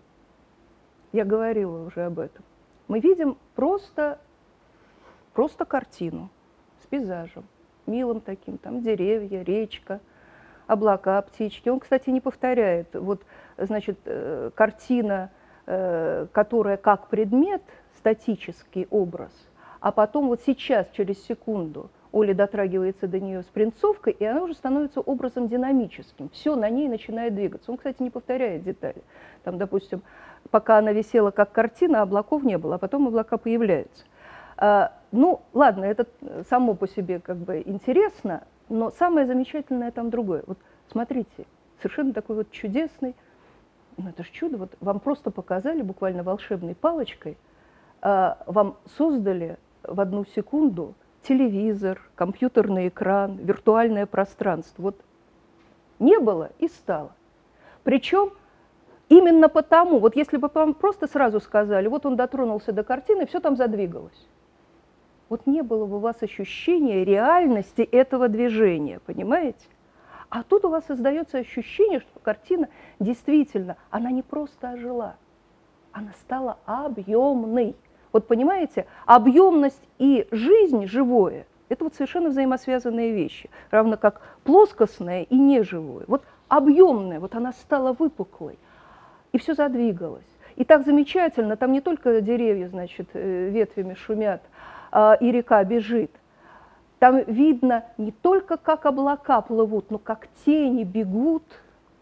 [1.11, 2.45] я говорила уже об этом,
[2.87, 4.21] мы видим просто
[5.33, 6.31] просто картину
[6.83, 7.45] с пейзажем,
[7.87, 10.01] милым таким, там деревья, речка,
[10.67, 11.69] облака, птички.
[11.69, 12.95] Он, кстати, не повторяет.
[12.95, 13.23] Вот,
[13.59, 15.31] значит, э, картина,
[15.67, 17.63] э, которая как предмет,
[17.97, 19.33] статический образ,
[19.81, 24.55] а потом вот сейчас, через секунду, Оля дотрагивается до нее с принцовкой, и она уже
[24.55, 26.29] становится образом динамическим.
[26.31, 27.71] Все на ней начинает двигаться.
[27.71, 29.03] Он, кстати, не повторяет детали.
[29.45, 30.03] Там, допустим,
[30.51, 34.05] пока она висела как картина, облаков не было, а потом облака появляются.
[34.61, 36.07] А, ну, ладно, это
[36.51, 40.45] само по себе как бы интересно, но самое замечательное там другое.
[40.47, 40.59] Вот
[40.93, 41.47] смотрите,
[41.79, 43.17] совершенно такой вот чудесный,
[43.97, 47.39] ну это же чудо, вот вам просто показали буквально волшебной палочкой,
[48.03, 54.83] а, вам создали в одну секунду телевизор, компьютерный экран, виртуальное пространство.
[54.83, 55.01] Вот
[55.99, 57.13] не было и стало.
[57.83, 58.33] Причем
[59.09, 63.41] именно потому, вот если бы вам просто сразу сказали, вот он дотронулся до картины, все
[63.41, 64.27] там задвигалось
[65.31, 69.65] вот не было бы у вас ощущения реальности этого движения, понимаете?
[70.29, 75.17] А тут у вас создается ощущение, что картина действительно, она не просто ожила,
[75.93, 77.75] она стала объемной.
[78.13, 85.37] Вот понимаете, объемность и жизнь живое– это вот совершенно взаимосвязанные вещи, равно как плоскостное и
[85.37, 86.05] неживое.
[86.09, 88.59] Вот объемное, вот она стала выпуклой,
[89.31, 90.25] и все задвигалось.
[90.57, 94.43] И так замечательно, там не только деревья, значит, э, ветвями шумят,
[94.93, 96.11] и река бежит.
[96.99, 101.45] Там видно не только, как облака плывут, но как тени бегут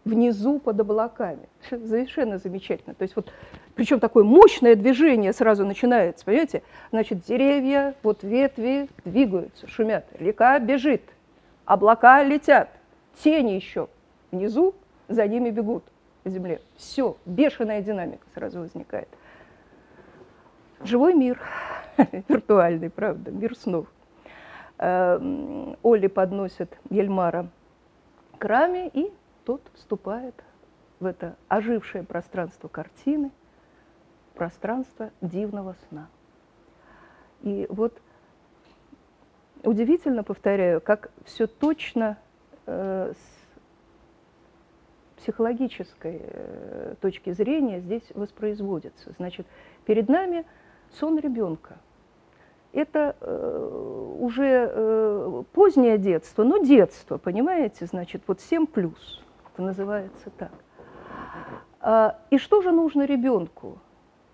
[0.03, 1.47] внизу под облаками.
[1.69, 2.93] Совершенно замечательно.
[2.95, 3.31] То есть вот,
[3.75, 6.63] причем такое мощное движение сразу начинается, понимаете?
[6.91, 11.03] Значит, деревья, вот ветви двигаются, шумят, река бежит,
[11.65, 12.69] облака летят,
[13.23, 13.87] тени еще
[14.31, 14.73] внизу
[15.07, 15.83] за ними бегут
[16.23, 16.61] по земле.
[16.75, 19.07] Все, бешеная динамика сразу возникает.
[20.81, 21.39] Живой мир.
[22.27, 23.87] виртуальный, правда, мир снов.
[24.77, 27.49] Эм, Оли подносит Ельмара
[28.37, 29.11] к раме, и
[29.45, 30.35] тот вступает
[30.99, 33.31] в это ожившее пространство картины,
[34.35, 36.07] пространство дивного сна.
[37.41, 38.01] И вот
[39.63, 42.17] удивительно, повторяю, как все точно
[42.65, 43.39] э, с
[45.21, 49.11] психологической э, точки зрения здесь воспроизводится.
[49.17, 49.45] Значит,
[49.85, 50.45] перед нами
[50.91, 51.77] сон ребенка–
[52.73, 60.29] это э, уже э, позднее детство, но детство, понимаете, значит, вот 7 плюс, это называется
[60.37, 60.51] так.
[61.81, 63.79] А, и что же нужно ребенку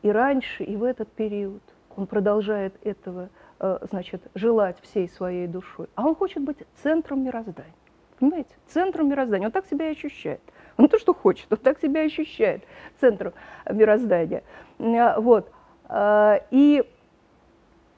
[0.02, 1.62] и раньше, и в этот период?
[1.96, 5.88] Он продолжает этого, э, значит, желать всей своей душой.
[5.96, 7.74] А он хочет быть центром мироздания.
[8.20, 8.54] Понимаете?
[8.68, 9.48] Центром мироздания.
[9.48, 10.42] Он так себя и ощущает.
[10.78, 12.64] Он то, что хочет, он так себя ощущает
[13.00, 13.34] центром
[13.70, 14.44] мироздания.
[14.78, 15.50] Вот.
[15.88, 16.84] А, и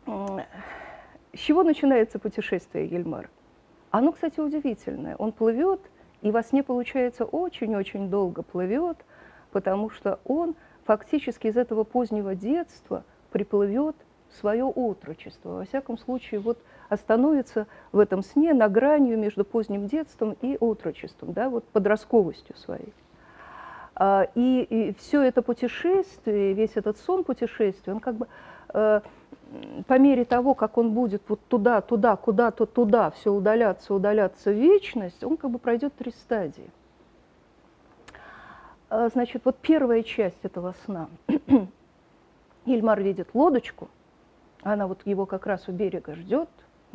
[0.07, 3.29] с чего начинается путешествие Ельмара?
[3.91, 5.15] Оно, кстати, удивительное.
[5.17, 5.81] Он плывет,
[6.21, 8.97] и во сне, получается, очень-очень долго плывет,
[9.51, 13.95] потому что он фактически из этого позднего детства приплывет
[14.39, 15.49] свое отрочество.
[15.49, 16.57] Во всяком случае, вот
[16.89, 22.93] остановится в этом сне на гранью между поздним детством и отрочеством, да, вот подростковостью своей.
[23.95, 28.27] А, и, и все это путешествие, весь этот сон путешествия, он как бы
[28.73, 29.01] э,
[29.87, 34.55] по мере того, как он будет вот туда, туда, куда-то туда, все удаляться, удаляться в
[34.55, 36.69] вечность, он как бы пройдет три стадии.
[38.89, 41.09] а, значит, вот первая часть этого сна.
[42.65, 43.89] Ильмар видит лодочку,
[44.63, 46.49] она вот его как раз у берега ждет,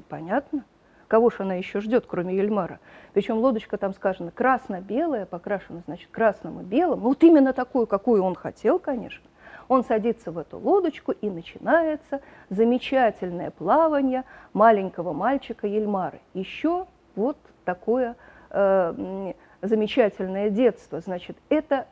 [0.09, 0.65] понятно.
[1.09, 2.81] Кого же она еще ждет, кроме Ельмара?
[3.13, 7.01] Причем лодочка там сказано красно-белая, покрашена, значит, красным и белым.
[7.01, 9.23] Вот именно такую, какую он хотел, конечно.
[9.69, 12.21] Он садится в эту лодочку, и начинается
[12.51, 16.21] замечательное плавание маленького мальчика Ельмары.
[16.35, 18.17] Еще вот такое
[18.51, 21.01] э, замечательное детство.
[21.01, 21.87] Значит, это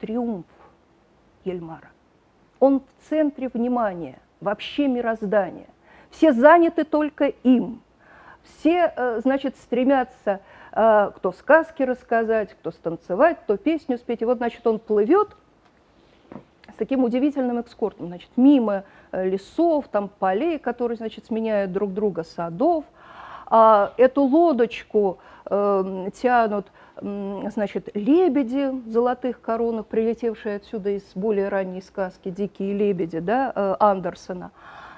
[0.00, 0.46] триумф
[1.44, 1.90] Ельмара.
[2.60, 5.66] Он в центре внимания, вообще мироздания.
[6.10, 7.82] Все заняты только им.
[8.42, 10.40] Все, э, значит, стремятся
[10.72, 14.22] э, кто сказки рассказать, кто станцевать, кто песню спеть.
[14.22, 15.36] И вот, значит, он плывет
[16.82, 22.84] таким удивительным экскортом, значит, мимо э, лесов, там полей, которые, значит, сменяют друг друга, садов.
[23.46, 25.18] А эту лодочку
[25.48, 26.66] э, тянут
[27.00, 33.76] значит, лебеди в золотых коронах, прилетевшие отсюда из более ранней сказки «Дикие лебеди» да, э,
[33.78, 34.50] Андерсона.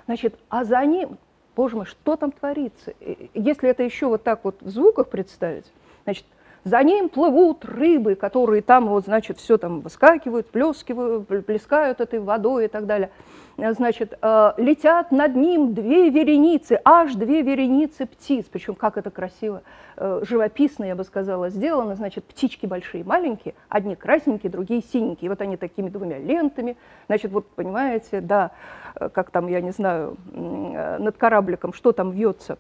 [0.06, 1.18] Значит, а за ним,
[1.54, 2.94] боже мой, что там творится?
[3.34, 5.70] Если это еще вот так вот в звуках представить,
[6.04, 6.24] значит,
[6.64, 12.64] за ним плывут рыбы, которые там, вот, значит, все там выскакивают, плескивают, плескают этой водой
[12.64, 13.10] и так далее.
[13.56, 18.46] Значит, э, летят над ним две вереницы, аж две вереницы птиц.
[18.50, 19.62] Причем как это красиво,
[19.96, 21.94] э, живописно, я бы сказала, сделано.
[21.94, 25.30] Значит, птички большие, маленькие, одни красненькие, другие синенькие.
[25.30, 26.76] Вот они такими двумя лентами.
[27.06, 28.50] Значит, вот понимаете, да,
[28.96, 32.58] э, как там, я не знаю, над корабликом, что там вьется?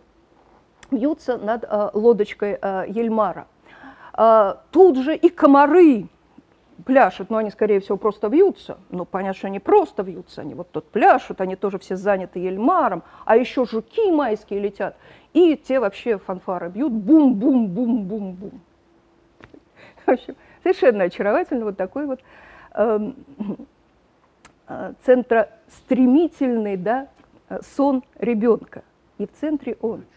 [0.90, 1.64] Вьются над
[1.94, 3.46] лодочкой Ельмара.
[4.16, 6.06] А, тут же и комары
[6.84, 8.78] пляшут, но они, скорее всего, просто вьются.
[8.90, 13.02] Ну, понятно, что они просто вьются, они вот тут пляшут, они тоже все заняты ельмаром,
[13.24, 14.96] а еще жуки майские летят,
[15.32, 18.60] и те вообще фанфары бьют, бум-бум-бум-бум-бум.
[20.06, 22.20] В общем, совершенно очаровательно вот такой вот
[22.74, 23.16] эм,
[24.68, 27.08] э, центростремительный да,
[27.74, 28.84] сон ребенка.
[29.18, 30.04] И в центре он–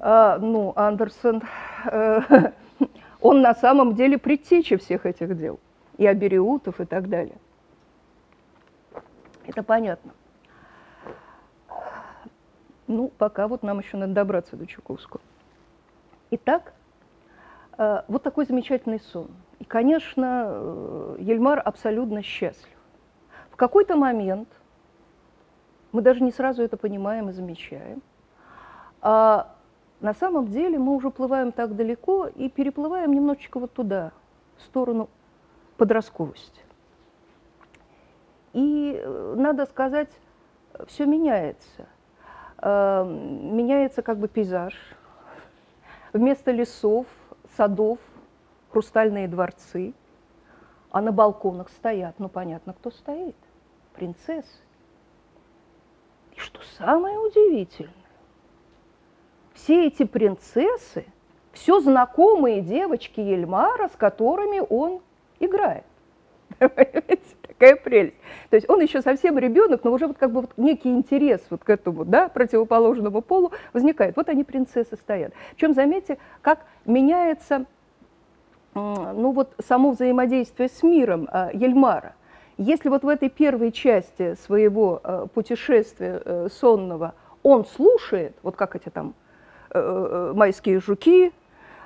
[0.00, 1.42] а, ну, Андерсон,
[1.90, 2.20] э,
[3.20, 5.58] он на самом деле предтеча всех этих дел,
[5.96, 7.36] и Абериутов и так далее.
[9.46, 10.12] Это понятно.
[12.86, 15.20] Ну, пока вот нам еще надо добраться до Чуковского.
[16.30, 16.72] Итак,
[17.76, 19.28] э, вот такой замечательный сон.
[19.58, 22.76] И, конечно, э, Ельмар абсолютно счастлив.
[23.50, 24.48] В какой-то момент,
[25.90, 28.00] мы даже не сразу это понимаем и замечаем,
[29.00, 29.54] а
[30.00, 34.12] на самом деле мы уже плываем так далеко и переплываем немножечко вот туда,
[34.56, 35.08] в сторону
[35.76, 36.62] подростковости.
[38.52, 40.10] И, э, надо сказать,
[40.86, 41.86] все меняется.
[42.58, 44.74] Э, меняется как бы пейзаж.
[46.12, 47.06] Вместо лесов,
[47.56, 47.98] садов,
[48.70, 49.94] хрустальные дворцы,
[50.90, 53.36] а на балконах стоят, ну понятно, кто стоит,
[53.94, 54.62] принцессы.
[56.34, 57.92] И что самое удивительное,
[59.58, 61.04] все эти принцессы,
[61.52, 65.00] все знакомые девочки Ельмара, с которыми он
[65.40, 65.84] играет.
[66.58, 68.14] Такая прелесть.
[68.50, 71.64] То есть он еще совсем ребенок, но уже вот как бы вот некий интерес вот
[71.64, 74.16] к этому да, противоположному полу возникает.
[74.16, 75.32] Вот они, принцессы, стоят.
[75.54, 77.66] Причем заметьте, как меняется
[78.74, 82.14] ну вот само взаимодействие с миром э, Ельмара.
[82.58, 88.76] Если вот в этой первой части своего э, путешествия э, сонного он слушает, вот как
[88.76, 89.14] эти там
[89.72, 91.32] майские жуки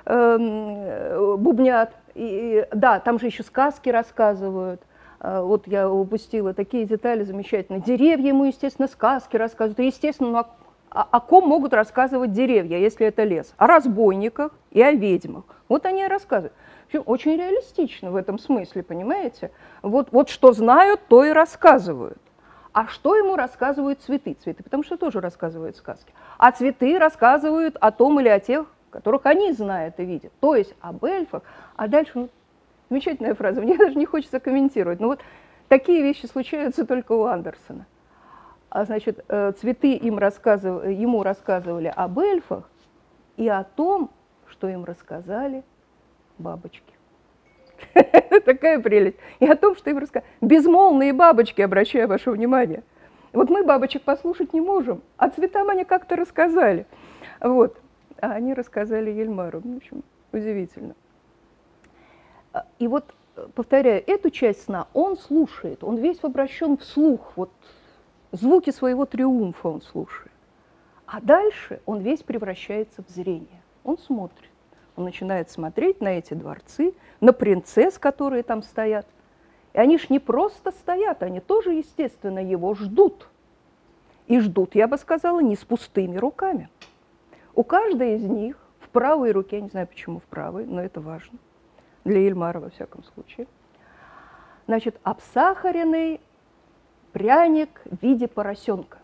[0.05, 1.91] эм, бубнят.
[2.15, 4.81] И, да, там же еще сказки рассказывают.
[5.19, 7.81] Э, вот я упустила такие детали замечательные.
[7.81, 9.79] Деревья ему, естественно, сказки рассказывают.
[9.79, 10.37] Естественно, ну,
[10.91, 13.53] о, о ком могут рассказывать деревья, если это лес?
[13.57, 15.45] О разбойниках и о ведьмах.
[15.69, 16.53] Вот они и рассказывают.
[17.05, 19.49] Очень реалистично в этом смысле, понимаете?
[19.81, 22.19] Вот, вот что знают, то и рассказывают.
[22.73, 24.35] А что ему рассказывают цветы?
[24.43, 26.11] Цветы, потому что тоже рассказывают сказки.
[26.39, 30.33] А цветы рассказывают о том или о тех, которых они знают и видят.
[30.39, 31.43] То есть об эльфах.
[31.75, 32.29] А дальше, ну,
[32.89, 34.99] замечательная фраза, мне даже не хочется комментировать.
[34.99, 35.19] Но вот
[35.67, 37.85] такие вещи случаются только у Андерсона.
[38.71, 40.83] А значит, э, цветы им рассказыв...
[40.87, 42.67] ему рассказывали об эльфах
[43.37, 44.09] и о том,
[44.47, 45.63] что им рассказали
[46.39, 46.92] бабочки.
[48.45, 49.17] Такая прелесть.
[49.39, 50.29] И о том, что им рассказали.
[50.41, 52.83] Безмолвные бабочки, обращаю ваше внимание.
[53.33, 56.85] Вот мы бабочек послушать не можем, а цветам они как-то рассказали.
[57.39, 57.77] Вот.
[58.21, 59.61] А они рассказали Ельмару.
[59.63, 60.95] В общем, удивительно.
[62.53, 63.13] А, и вот,
[63.55, 67.51] повторяю, эту часть сна он слушает, он весь обращен вслух, вот
[68.31, 70.31] звуки своего триумфа он слушает.
[71.05, 73.61] А дальше он весь превращается в зрение.
[73.83, 74.49] Он смотрит.
[74.95, 79.07] Он начинает смотреть на эти дворцы, на принцесс, которые там стоят.
[79.73, 83.27] И они ж не просто стоят, они тоже, естественно, его ждут.
[84.27, 86.69] И ждут, я бы сказала, не с пустыми руками.
[87.55, 91.01] У каждой из них в правой руке, я не знаю, почему в правой, но это
[91.01, 91.37] важно,
[92.03, 93.47] для Ельмара во всяком случае,
[94.67, 96.21] значит, обсахаренный
[97.11, 98.99] пряник в виде поросенка.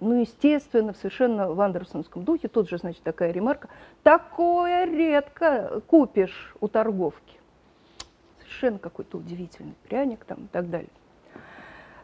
[0.00, 3.68] Ну, естественно, в совершенно в андерсонском духе, тут же, значит, такая ремарка,
[4.02, 7.38] такое редко купишь у торговки.
[8.40, 10.88] Совершенно какой-то удивительный пряник там и так далее.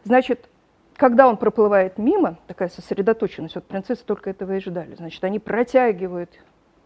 [0.03, 0.47] Значит,
[0.95, 6.31] когда он проплывает мимо, такая сосредоточенность, вот принцессы только этого и ждали, значит, они протягивают,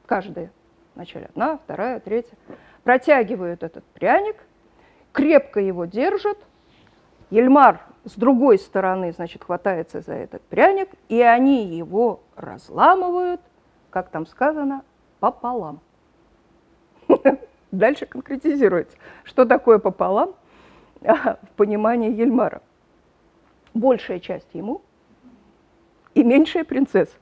[0.05, 0.49] каждая,
[0.95, 2.37] вначале одна, вторая, третья,
[2.83, 4.37] протягивают этот пряник,
[5.11, 6.37] крепко его держат,
[7.31, 13.41] Ельмар с другой стороны, значит, хватается за этот пряник, и они его разламывают,
[13.89, 14.83] как там сказано,
[15.19, 15.79] пополам.
[17.71, 20.33] Дальше конкретизируется, что такое пополам
[20.99, 22.61] в понимании Ельмара.
[23.73, 24.81] Большая часть ему
[26.13, 27.15] и меньшая принцесса.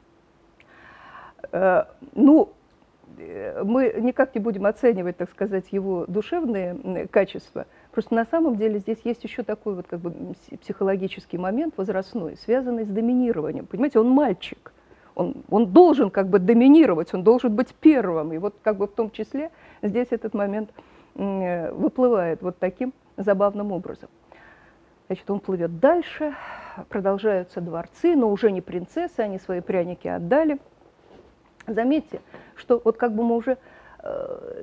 [1.51, 1.84] Э,
[2.14, 2.49] ну,
[3.20, 8.79] э, мы никак не будем оценивать, так сказать, его душевные качества– Просто на самом деле
[8.79, 10.13] здесь есть еще такой вот как бы
[10.61, 13.65] психологический момент возрастной, связанный с доминированием.
[13.65, 14.73] Понимаете, он мальчик,
[15.15, 18.31] он, он должен как бы доминировать, он должен быть первым.
[18.33, 19.49] И вот как бы в том числе
[19.81, 20.69] здесь этот момент
[21.15, 24.09] выплывает вот таким забавным образом.
[25.07, 26.35] Значит, он плывет дальше,
[26.89, 30.59] продолжаются дворцы, но уже не принцессы, они свои пряники отдали.
[31.65, 32.21] Заметьте,
[32.55, 33.57] что вот как бы мы уже Э,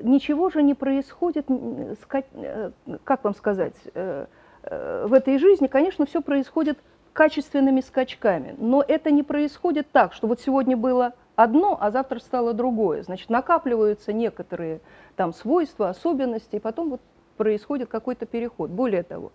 [0.02, 2.70] ничего же не происходит, э,
[3.04, 4.26] как вам сказать, э,
[4.62, 6.78] в этой жизни, конечно, все происходит
[7.12, 12.52] качественными скачками, но это не происходит так, что вот сегодня было одно, а завтра стало
[12.52, 13.02] другое.
[13.02, 14.80] Значит, накапливаются некоторые
[15.14, 17.00] там свойства, особенности, и потом вот
[17.36, 18.70] происходит какой-то переход.
[18.70, 19.30] Более того,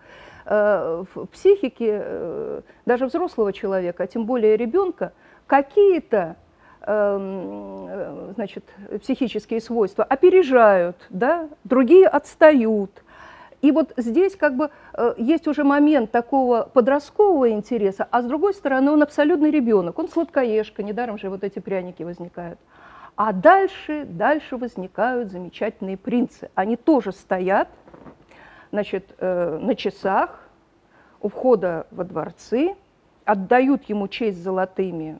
[0.45, 5.13] в психике даже взрослого человека, а тем более ребенка,
[5.51, 6.50] какие-то э,
[6.83, 8.65] значит,
[9.01, 13.03] психические свойства опережают, да, другие отстают.
[13.61, 18.55] И вот здесь как бы э, есть уже момент такого подросткового интереса, а с другой
[18.55, 22.57] стороны он абсолютный ребенок, он сладкоежка, недаром же вот эти пряники возникают.
[23.15, 26.49] А дальше, дальше возникают замечательные принцы.
[26.55, 27.67] Они тоже стоят
[28.71, 30.39] значит, э, на часах
[31.19, 32.75] у входа во дворцы,
[33.25, 35.19] отдают ему честь золотыми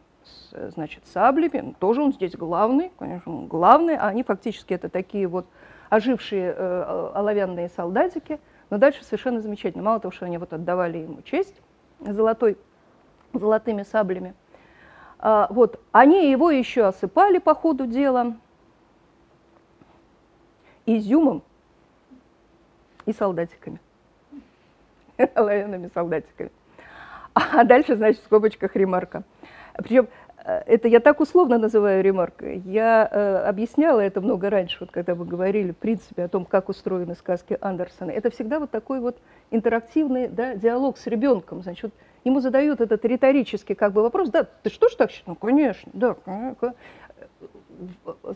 [0.52, 1.76] значит, саблями.
[1.80, 3.96] Тоже он здесь главный, конечно, главный.
[3.96, 5.46] А они фактически это такие вот
[5.90, 8.40] ожившие э, оловянные солдатики.
[8.70, 9.84] Но дальше совершенно замечательно.
[9.84, 11.56] Мало того, что они вот отдавали ему честь
[12.00, 12.58] золотой,
[13.34, 14.34] золотыми саблями,
[15.20, 18.36] а, вот, они его еще осыпали по ходу дела
[20.88, 21.44] изюмом
[23.06, 23.80] и солдатиками,
[25.36, 26.52] оловянными солдатиками.
[27.34, 29.24] А дальше, значит, в скобочках ремарка.
[29.82, 30.08] Причем
[30.44, 32.62] Э, это я так условно называю ремаркой.
[32.66, 36.70] Я э, объясняла это много раньше, вот когда мы говорили, в принципе, о том, как
[36.70, 38.12] устроены сказки Андерсона.
[38.12, 39.18] Это всегда вот такой вот
[39.52, 41.62] интерактивный да, диалог с ребенком.
[41.62, 45.24] Значит, вот ему задают этот риторический как бы вопрос, да, ты что ж так считаешь?
[45.28, 46.16] Ну, конечно, да.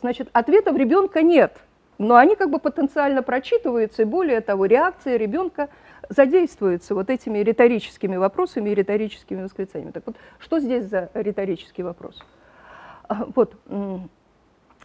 [0.02, 1.58] Значит, ответа в ребенка нет,
[1.98, 5.70] но они как бы потенциально прочитываются, и более того, реакция ребенка–
[6.10, 9.92] задействуется вот этими риторическими вопросами и риторическими восклицаниями.
[9.92, 12.24] Так вот, что здесь за риторический вопрос?
[13.08, 13.56] А, вот,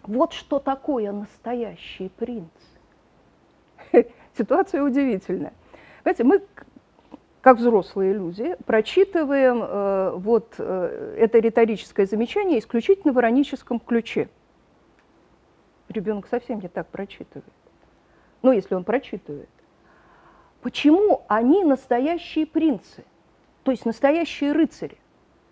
[0.03, 2.51] вот что такое настоящий принц.
[4.39, 5.53] Ситуация удивительная.
[6.03, 6.43] Знаете, мы,
[7.41, 14.29] как взрослые люди, прочитываем э, вот э, это риторическое замечание исключительно в ироническом ключе.
[15.89, 17.45] Ребенок совсем не так прочитывает.
[18.43, 19.49] Ну, если он прочитывает.
[20.63, 23.05] Почему они настоящие принцы,
[23.63, 24.99] то есть настоящие рыцари?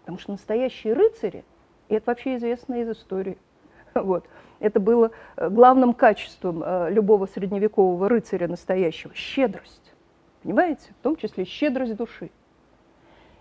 [0.01, 1.45] Потому что настоящие рыцари,
[1.89, 3.39] и это вообще известно из истории,
[3.95, 4.25] вот,
[4.61, 9.95] это было э, главным качеством э, любого средневекового рыцаря настоящего– щедрость.
[10.43, 10.91] Понимаете?
[11.01, 12.31] В том числе щедрость души.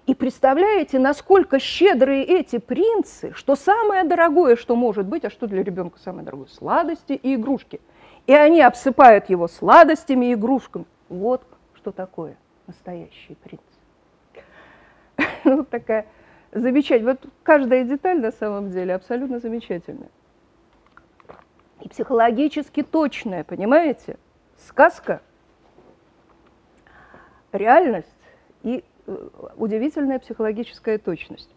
[0.06, 5.64] И представляете, насколько щедрые эти принцы, что самое дорогое, что может быть, а что для
[5.64, 6.48] ребенка самое дорогое?
[6.48, 7.82] Сладости и игрушки.
[8.26, 10.86] И они обсыпают его сладостями и игрушками.
[11.10, 11.44] Вот
[11.88, 12.36] что такое
[12.68, 13.62] настоящий принц.
[15.46, 16.06] Вот такая
[16.52, 20.10] замечательная, вот каждая деталь на самом деле абсолютно замечательная.
[21.80, 24.18] И психологически точная, понимаете?
[24.58, 25.22] Сказка,
[27.54, 28.14] реальность
[28.64, 31.56] и э, удивительная психологическая точность.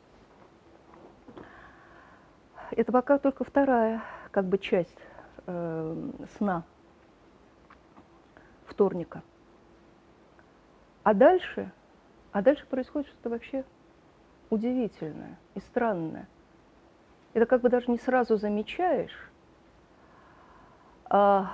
[2.70, 4.96] Это пока только вторая как бы часть
[5.48, 6.62] э, сна
[8.68, 9.22] вторника.
[11.10, 11.72] А дальше,
[12.30, 13.64] а дальше происходит что-то вообще
[14.48, 16.28] удивительное и странное.
[17.34, 19.28] Это как бы даже не сразу замечаешь.
[21.06, 21.50] А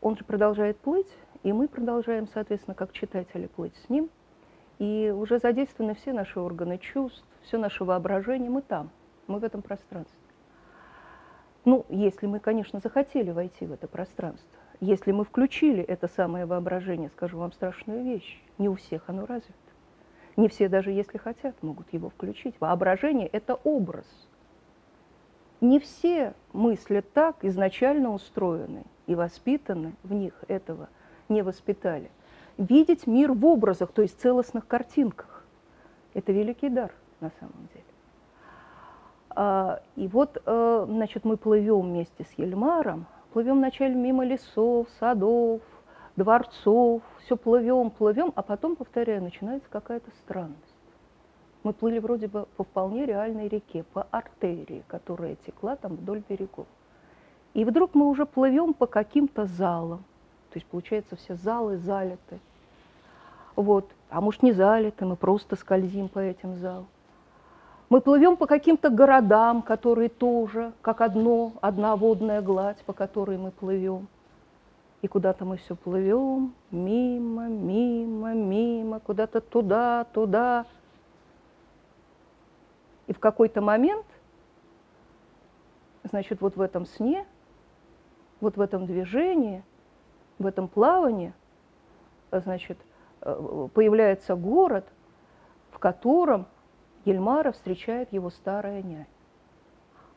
[0.00, 4.08] он же продолжает плыть, и мы продолжаем, соответственно, как читатели плыть с ним.
[4.78, 8.90] И уже задействованы все наши органы чувств, все наше воображение, мы там,
[9.26, 10.20] мы в этом пространстве.
[11.64, 17.08] Ну, если мы, конечно, захотели войти в это пространство, если мы включили это самое воображение,
[17.10, 19.54] скажу вам страшную вещь, не у всех оно развито.
[20.36, 22.56] Не все, даже если хотят, могут его включить.
[22.58, 24.06] Воображение– это образ.
[25.60, 30.88] Не все мысли так изначально устроены и воспитаны в них этого
[31.28, 32.10] не воспитали.
[32.58, 35.44] Видеть мир в образах, то есть целостных картинках–
[36.14, 37.84] это великий дар на самом деле.
[39.30, 45.60] А, и вот, э, значит, мы плывем вместе с Ельмаром, плывем вначале мимо лесов, садов,
[46.16, 50.58] дворцов, все плывем, плывем, а потом, повторяю, начинается какая-то странность.
[51.62, 56.66] Мы плыли вроде бы по вполне реальной реке, по артерии, которая текла там вдоль берегов.
[57.54, 60.04] И вдруг мы уже плывем по каким-то залам.
[60.50, 62.38] То есть, получается, все залы залиты.
[63.54, 63.88] Вот.
[64.10, 66.86] А может, не залиты, мы просто скользим по этим залам.
[67.92, 73.50] Мы плывем по каким-то городам, которые тоже, как одно, одна водная гладь, по которой мы
[73.50, 74.08] плывем.
[75.02, 80.64] И куда-то мы все плывем, мимо, мимо, мимо, куда-то туда, туда.
[83.08, 84.06] И в какой-то момент,
[86.04, 87.26] значит, вот в этом сне,
[88.40, 89.62] вот в этом движении,
[90.38, 91.34] в этом плавании,
[92.30, 92.78] значит,
[93.20, 94.86] э, появляется город,
[95.72, 96.46] в котором
[97.04, 99.06] Ельмара встречает его старая нянь.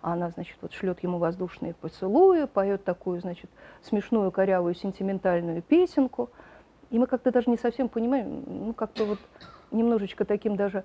[0.01, 3.49] Она, значит, вот шлет ему воздушные поцелуи, поет такую, значит,
[3.81, 6.29] смешную, корявую, сентиментальную песенку.
[6.91, 9.19] И мы как-то даже не совсем понимаем, ну, как-то вот
[9.71, 10.83] немножечко таким даже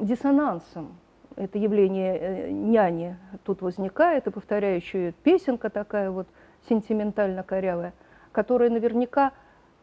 [0.00, 0.96] диссонансом
[1.36, 6.26] это явление э, няни тут возникает, и повторяющая песенка такая вот
[6.68, 7.92] сентиментально корявая,
[8.32, 9.32] которая наверняка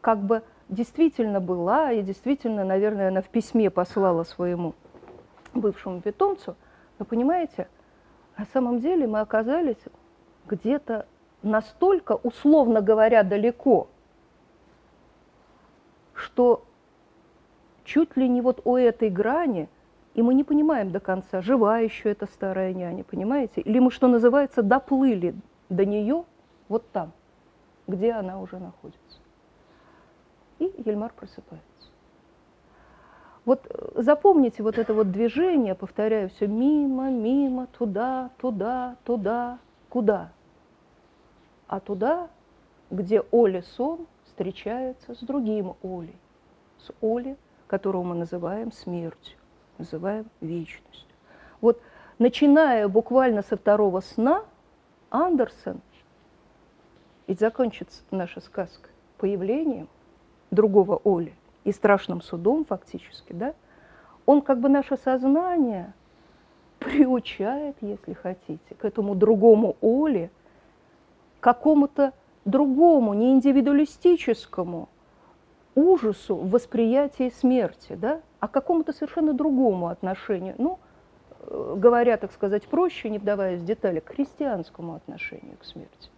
[0.02, 4.74] как бы действительно была, и действительно, наверное, она в письме послала своему
[5.54, 6.56] бывшему питомцу,
[7.00, 7.68] но понимаете,
[8.38, 9.78] на самом деле мы оказались
[10.48, 11.06] где-то
[11.42, 13.88] настолько, условно говоря, далеко,
[16.14, 16.64] что
[17.84, 19.70] чуть ли не вот у этой грани,
[20.14, 23.62] и мы не понимаем до конца, жива еще эта старая няня, понимаете?
[23.62, 25.36] Или мы, что называется, доплыли
[25.70, 26.24] до нее
[26.70, 27.12] вот там,
[27.88, 29.23] где она уже находится
[30.68, 31.68] и Ельмар просыпается.
[33.46, 39.60] Вот э, запомните вот это вот движение, повторяю все, мимо, мимо, туда, туда, туда,
[39.90, 40.32] куда?
[41.68, 42.30] А туда,
[42.90, 46.16] где Оля сон встречается с другим Олей,
[46.80, 47.36] с Олей,
[47.68, 49.38] которого мы называем смертью,
[49.78, 51.10] называем вечностью.
[51.60, 51.82] Вот
[52.20, 54.46] начиная буквально со второго сна,
[55.10, 55.82] Андерсон,
[57.28, 59.90] ведь закончится наша сказка появлением–
[60.54, 61.34] другого Оли
[61.64, 63.54] и страшным судом фактически, да,
[64.26, 65.94] он как бы наше сознание
[66.80, 70.30] приучает, если хотите, к этому другому Оле,
[71.40, 72.14] какому-то
[72.46, 74.90] другому, не индивидуалистическому
[75.76, 80.80] ужасу в восприятии смерти, да, а какому-то совершенно другому отношению, ну,
[81.40, 86.10] э, говоря, так сказать, проще, не вдаваясь в детали, к христианскому отношению к смерти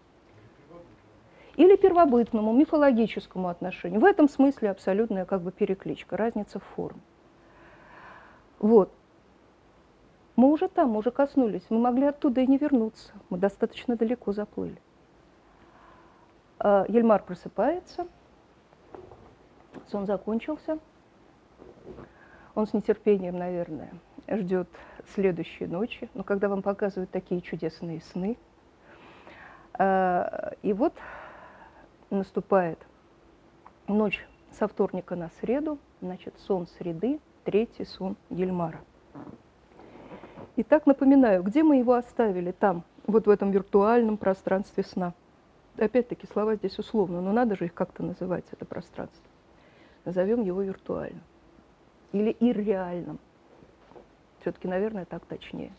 [1.55, 4.01] или первобытному, мифологическому отношению.
[4.01, 7.01] В этом смысле абсолютная как бы перекличка, разница в форме.
[8.59, 8.91] Вот.
[10.35, 14.33] Мы уже там, мы уже коснулись, мы могли оттуда и не вернуться, мы достаточно далеко
[14.33, 14.81] заплыли.
[16.59, 18.05] А, Ельмар просыпается,
[19.87, 20.79] сон закончился,
[22.53, 23.93] он с нетерпением, наверное,
[24.27, 24.67] ждет
[25.13, 28.37] следующей ночи, но когда вам показывают такие чудесные сны,
[29.73, 30.93] а, и вот
[32.09, 32.79] наступает
[33.87, 38.81] ночь со вторника на среду, значит, сон среды, третий сон Ельмара.
[40.57, 42.51] Итак, напоминаю, где мы его оставили?
[42.51, 45.13] Там, вот в этом виртуальном пространстве сна.
[45.77, 49.25] Опять-таки, слова здесь условно, но надо же их как-то называть, это пространство.
[50.05, 51.23] Назовем его виртуальным
[52.13, 53.19] или ирреальным.
[54.39, 55.73] Все-таки, наверное, так точнее.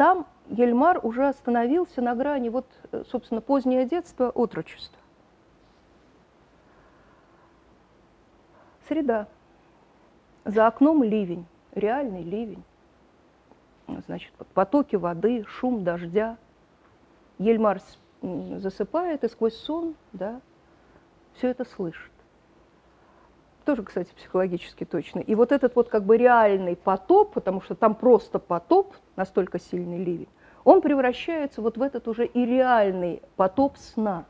[0.00, 4.98] Там Ельмар уже остановился на грани, вот, э, собственно, позднее детство, отрочество.
[8.88, 9.28] Среда.
[10.46, 11.44] За окном ливень,
[11.74, 12.62] реальный ливень.
[14.06, 16.38] Значит, потоки воды, шум дождя,
[17.36, 17.82] Ельмар
[18.22, 20.40] засыпает и сквозь сон да,
[21.34, 22.10] все это слышит.
[23.70, 25.20] Тоже, кстати, психологически точно.
[25.20, 30.02] И вот этот вот как бы реальный потоп, потому что там просто потоп, настолько сильный
[30.02, 30.26] ливень,
[30.64, 34.24] он превращается вот в этот уже и реальный потоп сна.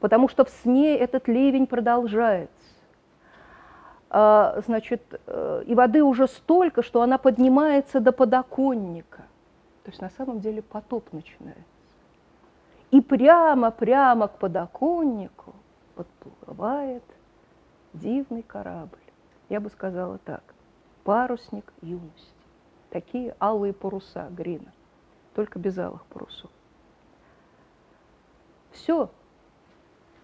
[0.00, 2.50] Потому что в сне этот ливень продолжается.
[4.08, 9.22] А, значит, э, и воды уже столько, что она поднимается до подоконника.
[9.84, 11.62] То есть на самом деле потоп начинается.
[12.90, 15.54] И прямо-прямо к подоконнику
[15.94, 17.04] подплывает
[17.92, 18.98] дивный корабль.
[19.48, 20.42] Я бы сказала так,
[21.04, 22.34] парусник юности.
[22.90, 24.72] Такие алые паруса Грина,
[25.34, 26.50] только без алых парусов.
[28.72, 29.10] Все,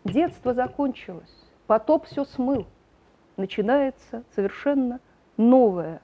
[0.05, 1.35] детство закончилось,
[1.67, 2.67] потоп все смыл
[3.37, 5.01] начинается совершенно
[5.37, 6.01] новое,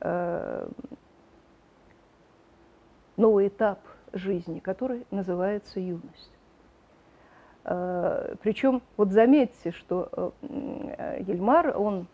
[0.00, 0.68] э,
[3.16, 3.80] новый этап
[4.12, 6.33] жизни, который называется юность.
[7.64, 12.06] Э, причем, вот заметьте, что э, Ельмар, он,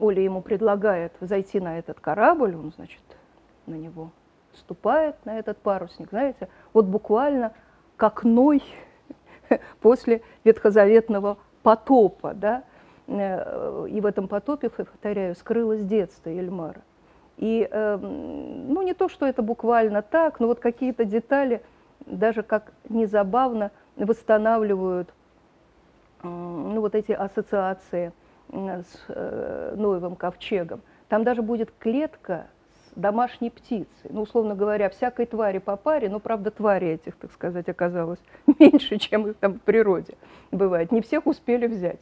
[0.00, 3.02] Оля ему предлагает зайти на этот корабль, он, значит,
[3.66, 4.10] на него
[4.54, 7.52] ступает, на этот парусник, знаете, вот буквально
[7.96, 8.62] как Ной
[9.80, 12.64] после ветхозаветного потопа, да,
[13.10, 16.80] Э, и в этом потопе, повторяю, скрылось детство Эльмара.
[17.38, 21.62] И, эм, ну, не то, что это буквально так, но вот какие-то детали,
[22.06, 23.72] даже как незабавно,
[24.04, 25.12] восстанавливают
[26.22, 28.12] ну, вот эти ассоциации
[28.52, 30.82] с э, Ноевым ковчегом.
[31.08, 34.10] Там даже будет клетка с домашней птицей.
[34.10, 38.20] Ну, условно говоря, всякой твари по паре, но, правда, твари этих, так сказать, оказалось
[38.58, 40.14] меньше, чем их там в природе
[40.50, 40.92] бывает.
[40.92, 42.00] Не всех успели взять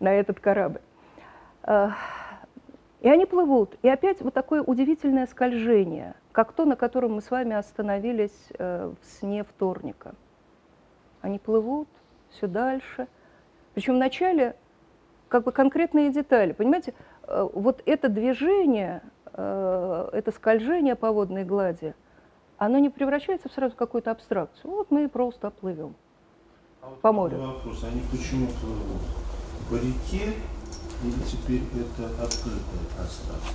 [0.00, 0.80] на этот корабль.
[1.62, 1.92] А,
[3.00, 3.76] и они плывут.
[3.82, 8.92] И опять вот такое удивительное скольжение, как то, на котором мы с вами остановились э,
[9.00, 10.14] в сне вторника.
[11.20, 11.88] Они плывут
[12.30, 13.08] все дальше.
[13.74, 14.56] Причем вначале
[15.28, 16.52] как бы конкретные детали.
[16.52, 19.02] Понимаете, э, вот это движение,
[19.32, 21.94] э, это скольжение по водной глади,
[22.58, 24.70] оно не превращается в сразу в какую-то абстракцию.
[24.70, 25.94] Вот мы просто плывем
[26.82, 27.38] а вот по морю.
[27.38, 29.02] Вопрос, они почему плывут?
[29.70, 30.34] по реке
[31.04, 33.54] или теперь это открытое пространство?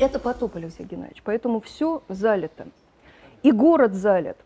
[0.00, 2.68] Это потоп, Алексей Геннадьевич, поэтому все залито.
[3.42, 4.36] И город залит.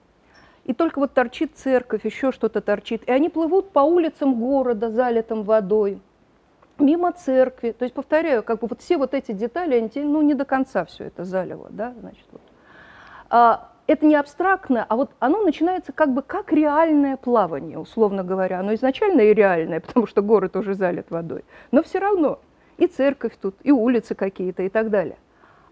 [0.65, 3.03] И только вот торчит церковь, еще что-то торчит.
[3.05, 6.01] И они плывут по улицам города, залитым водой,
[6.79, 7.73] мимо церкви.
[7.73, 10.85] То есть, повторяю, как бы вот все вот эти детали, они, ну, не до конца
[10.85, 12.43] все это залило, да, значит, вот.
[13.29, 18.61] А, это не абстрактное, а вот оно начинается как бы как реальное плавание, условно говоря.
[18.61, 21.45] Оно изначально и реальное, потому что город уже залит водой.
[21.73, 22.39] Но все равно
[22.79, 25.17] и церковь тут, и улицы какие-то и так далее.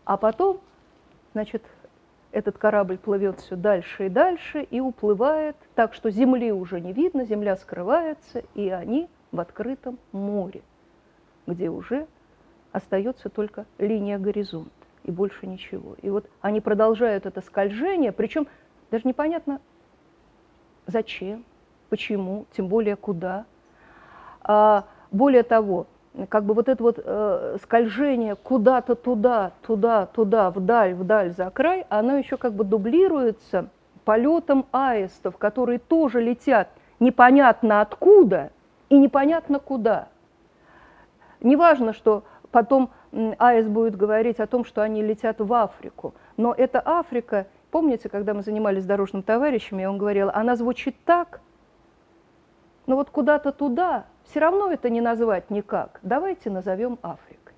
[0.04, 0.60] А потом,
[1.32, 1.62] значит,
[2.32, 7.24] этот корабль плывет все дальше и дальше и уплывает так, что земли уже не видно,
[7.24, 10.62] земля скрывается, и они в открытом море,
[11.46, 12.06] где уже
[12.72, 14.70] остается только линия горизонта
[15.04, 15.96] и больше ничего.
[16.02, 18.46] И вот они продолжают это скольжение, причем
[18.90, 19.60] даже непонятно
[20.86, 21.44] зачем,
[21.88, 23.44] почему, тем более куда.
[24.42, 25.86] А, более того,
[26.28, 31.86] как бы вот это вот э, скольжение куда-то туда, туда, туда, вдаль, вдаль, за край,
[31.88, 33.68] оно еще как бы дублируется
[34.04, 38.50] полетом аистов, которые тоже летят непонятно откуда
[38.88, 40.08] и непонятно куда.
[41.40, 46.14] Неважно, что потом АЭС будет говорить о том, что они летят в Африку.
[46.36, 51.40] Но эта Африка, помните, когда мы занимались дорожным товарищем, я вам говорила, она звучит так,
[52.86, 55.98] но вот куда-то туда, все равно это не назвать никак.
[56.02, 57.54] Давайте назовем Африкой.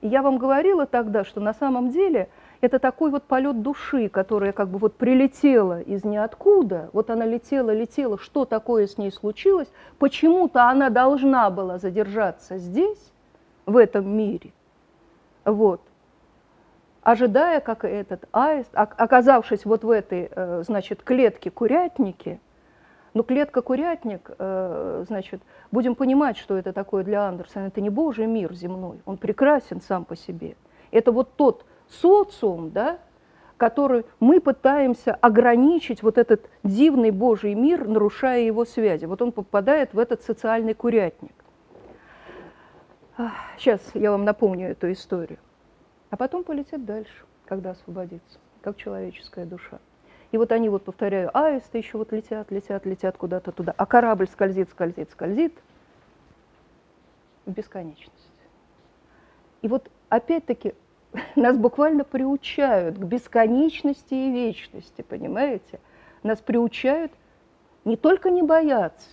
[0.00, 4.52] И я вам говорила тогда, что на самом деле это такой вот полет души, которая
[4.52, 9.68] как бы вот прилетела из ниоткуда, вот она летела, летела, что такое с ней случилось,
[9.98, 13.12] почему-то она должна была задержаться здесь,
[13.66, 14.52] в этом мире.
[15.44, 15.82] Вот.
[17.02, 21.50] Ожидая, как этот аист, оказавшись вот в этой, э, значит, клетке
[23.22, 27.66] курятники, ну, клетка-курятник, э, значит, будем понимать, что это такое для Андерсона.
[27.66, 30.56] Это не Божий мир земной, он прекрасен сам по себе.
[30.90, 32.98] Это вот тот социум, да,
[33.56, 39.06] который мы пытаемся ограничить вот этот дивный Божий мир, нарушая его связи.
[39.06, 41.32] Вот он попадает в этот социальный курятник.
[43.58, 45.38] Сейчас я вам напомню эту историю.
[46.10, 49.78] А потом полетит дальше, когда освободится, как человеческая душа.
[50.30, 54.28] И вот они, вот повторяю, аисты еще вот летят, летят, летят куда-то туда, а корабль
[54.28, 55.54] скользит, скользит, скользит
[57.46, 58.12] в бесконечность.
[59.62, 60.74] И вот опять-таки
[61.36, 65.80] нас буквально приучают к бесконечности и вечности, понимаете?
[66.22, 67.12] Нас приучают
[67.84, 69.08] не только не бояться,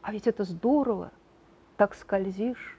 [0.00, 1.10] а ведь это здорово,
[1.76, 2.78] так скользишь,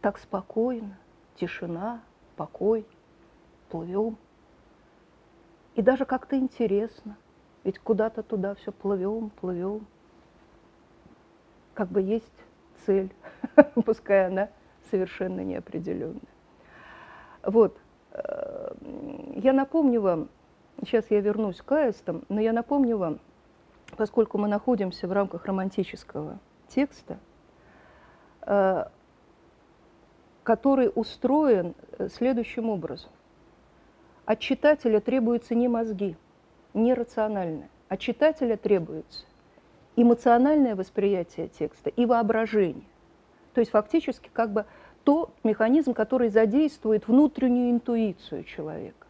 [0.00, 0.96] так спокойно,
[1.34, 2.02] тишина,
[2.36, 2.86] покой,
[3.68, 4.16] плывем.
[5.74, 7.16] И даже как-то интересно,
[7.64, 9.86] ведь куда-то туда все плывем, плывем.
[11.74, 12.32] Как бы есть
[12.84, 13.10] цель,
[13.86, 14.50] пускай она
[14.90, 16.20] совершенно неопределенная.
[17.42, 17.78] Вот.
[18.12, 18.74] Э,
[19.36, 20.28] я напомню вам,
[20.82, 23.20] сейчас я вернусь к аистам, но я напомню вам,
[23.96, 27.18] поскольку мы находимся в рамках романтического текста,
[28.42, 28.84] э,
[30.42, 31.74] который устроен
[32.10, 33.10] следующим образом.
[34.24, 36.16] От читателя требуются не мозги,
[36.74, 37.68] не рациональное.
[37.88, 39.24] От читателя требуется
[39.96, 42.84] эмоциональное восприятие текста и воображение.
[43.54, 44.64] То есть фактически как бы
[45.04, 49.06] тот механизм, который задействует внутреннюю интуицию человека.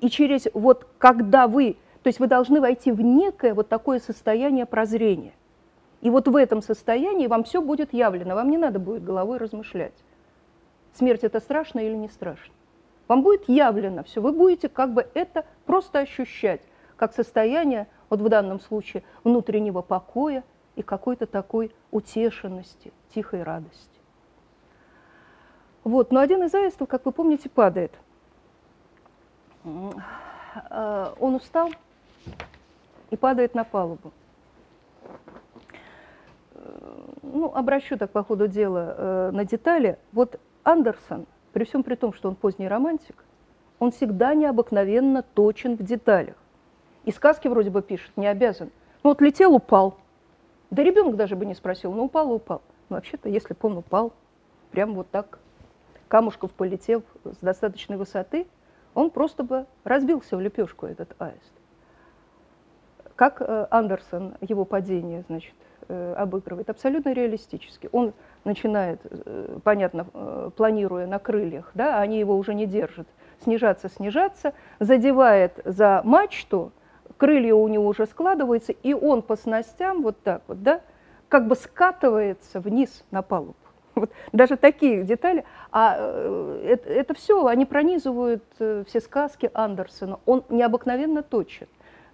[0.00, 4.64] И через вот когда вы, то есть вы должны войти в некое вот такое состояние
[4.64, 5.32] прозрения.
[6.00, 9.94] И вот в этом состоянии вам все будет явлено, вам не надо будет головой размышлять.
[10.94, 12.54] Смерть это страшно или не страшно.
[13.08, 16.60] Вам будет явлено все, вы будете как бы это просто ощущать,
[16.96, 20.44] как состояние, вот в данном случае, внутреннего покоя
[20.76, 23.98] и какой-то такой утешенности, тихой радости.
[25.84, 26.12] Вот.
[26.12, 27.92] Но один из аистов, как вы помните, падает.
[30.70, 31.70] Э, он устал
[33.10, 34.12] и падает на палубу.
[36.52, 39.98] Э, ну, обращу так по ходу дела э, на детали.
[40.12, 41.26] Вот Андерсон,
[41.58, 43.24] при всем при том, что он поздний романтик,
[43.80, 46.36] он всегда необыкновенно точен в деталях.
[47.04, 48.70] И сказки вроде бы пишет, не обязан.
[49.02, 49.96] Ну вот летел, упал.
[50.70, 52.62] Да ребенок даже бы не спросил, ну упал, упал.
[52.88, 54.12] Но вообще-то, если бы он упал,
[54.70, 55.40] прям вот так
[56.06, 58.46] камушков полетев с достаточной высоты,
[58.94, 61.52] он просто бы разбился в лепешку, этот аист.
[63.18, 65.52] Как э, Андерсон его падение, значит,
[65.88, 66.70] э, обыгрывает?
[66.70, 67.88] Абсолютно реалистически.
[67.90, 68.12] Он
[68.44, 70.04] начинает, э, понятно,
[70.56, 73.08] планируя на крыльях, да, они его уже не держат,
[73.42, 76.70] снижаться, снижаться, задевает за мачту,
[77.16, 80.80] крылья у него уже складываются, и он по снастям вот так вот, да,
[81.28, 83.56] как бы скатывается вниз на палубу.
[83.96, 85.44] Вот даже такие детали.
[85.72, 85.96] А
[86.62, 90.20] это, это все, они пронизывают все сказки Андерсона.
[90.24, 91.66] Он необыкновенно точен.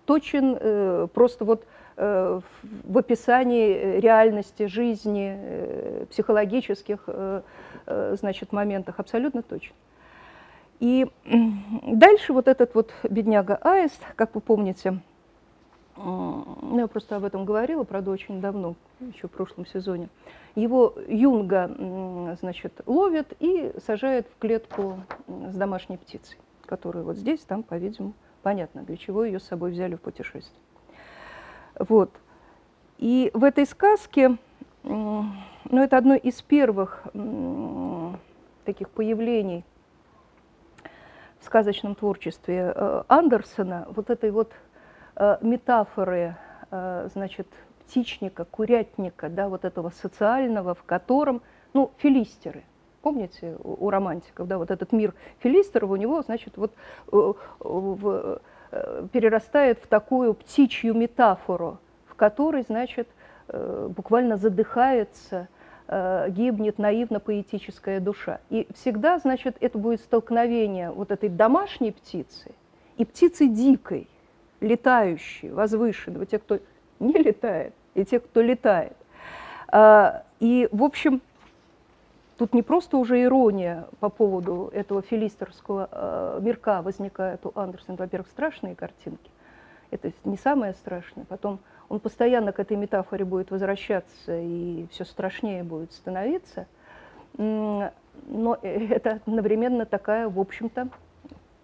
[0.07, 1.65] Точен э, просто вот
[1.97, 2.41] э,
[2.85, 7.43] в описании реальности, жизни, э, психологических э,
[7.87, 8.99] э, значит, моментах.
[8.99, 9.73] Абсолютно точен.
[10.81, 15.01] И дальше вот этот вот бедняга Аист, как вы помните,
[15.97, 20.09] ну, я просто об этом говорила, правда, очень давно, еще в прошлом сезоне.
[20.57, 26.37] Его юнга, значит, ловит и сажает в клетку с домашней птицей,
[26.67, 28.15] которая вот здесь, там, по-видимому,
[28.45, 30.61] понятно, для чего ее с собой взяли в путешествие.
[31.79, 32.11] Вот.
[32.99, 34.37] И в этой сказке,
[34.85, 35.33] ну,
[35.71, 37.03] это одно из первых
[38.65, 39.65] таких появлений
[41.41, 44.53] в сказочном творчестве э, Андерсона, вот этой вот
[45.17, 46.37] Э, метафоры,
[46.73, 47.47] э, значит,
[47.81, 51.41] птичника, курятника, да, вот этого социального, в котором,
[51.73, 52.65] ну, филистеры,
[53.05, 56.73] помните, у, романтиков, да, вот этот мир филистеров у него, значит, вот
[57.13, 58.41] э, в,
[59.13, 63.07] перерастает в такую птичью метафору, в которой, значит,
[63.47, 65.49] буквально задыхается,
[65.87, 68.41] гибнет наивно-поэтическая душа.
[68.51, 72.53] И всегда, значит, это будет столкновение вот этой домашней птицы
[72.97, 74.09] и птицы дикой,
[74.61, 76.59] летающие, возвышенные, те, кто
[77.01, 78.97] не летает, и те, кто летает.
[79.69, 81.21] А, и, в общем,
[82.37, 87.97] тут не просто уже ирония по поводу этого филистерского а, мирка возникает у Андерсона.
[87.97, 89.31] Во-первых, страшные картинки.
[89.91, 91.25] Это не самое страшное.
[91.25, 96.67] Потом он постоянно к этой метафоре будет возвращаться, и все страшнее будет становиться.
[97.37, 100.89] Но это одновременно такая, в общем-то,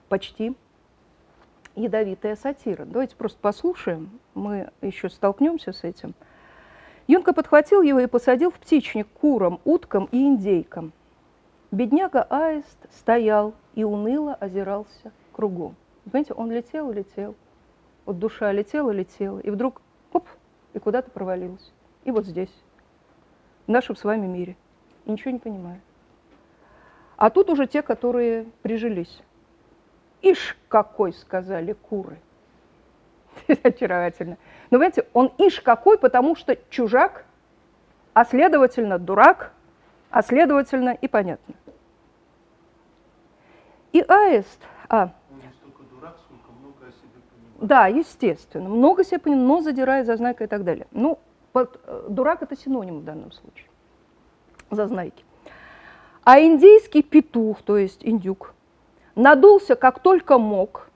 [0.08, 0.56] почти
[1.74, 2.84] ядовитая сатира.
[2.84, 6.14] Давайте просто послушаем, мы еще столкнемся с этим.
[7.12, 10.92] Юнка подхватил его и посадил в птичник курам, уткам и индейкам.
[11.72, 15.74] Бедняга Аист стоял и уныло озирался кругом.
[16.04, 17.34] Понимаете, он летел, летел,
[18.06, 19.82] вот душа летела, летела, и вдруг,
[20.12, 20.28] оп,
[20.72, 21.72] и куда-то провалился.
[22.04, 22.54] И вот здесь,
[23.66, 24.56] в нашем с вами мире.
[25.04, 25.82] И ничего не понимает.
[27.16, 29.20] А тут уже те, которые прижились.
[30.22, 32.20] Ишь какой, сказали куры.
[33.62, 34.36] Очаровательно.
[34.70, 37.24] Но понимаете, он ишь какой, потому что чужак,
[38.14, 39.52] а следовательно дурак,
[40.10, 41.54] а следовательно и понятно.
[43.92, 45.10] И аист, а,
[47.60, 50.86] да, естественно, много себе понимает, но задирает, зазнайка и так далее.
[50.92, 51.18] Ну,
[51.52, 53.68] под- э, дурак это синоним в данном случае,
[54.70, 55.24] зазнайки.
[56.24, 58.54] А индийский петух, то есть индюк,
[59.14, 60.89] надулся как только мог,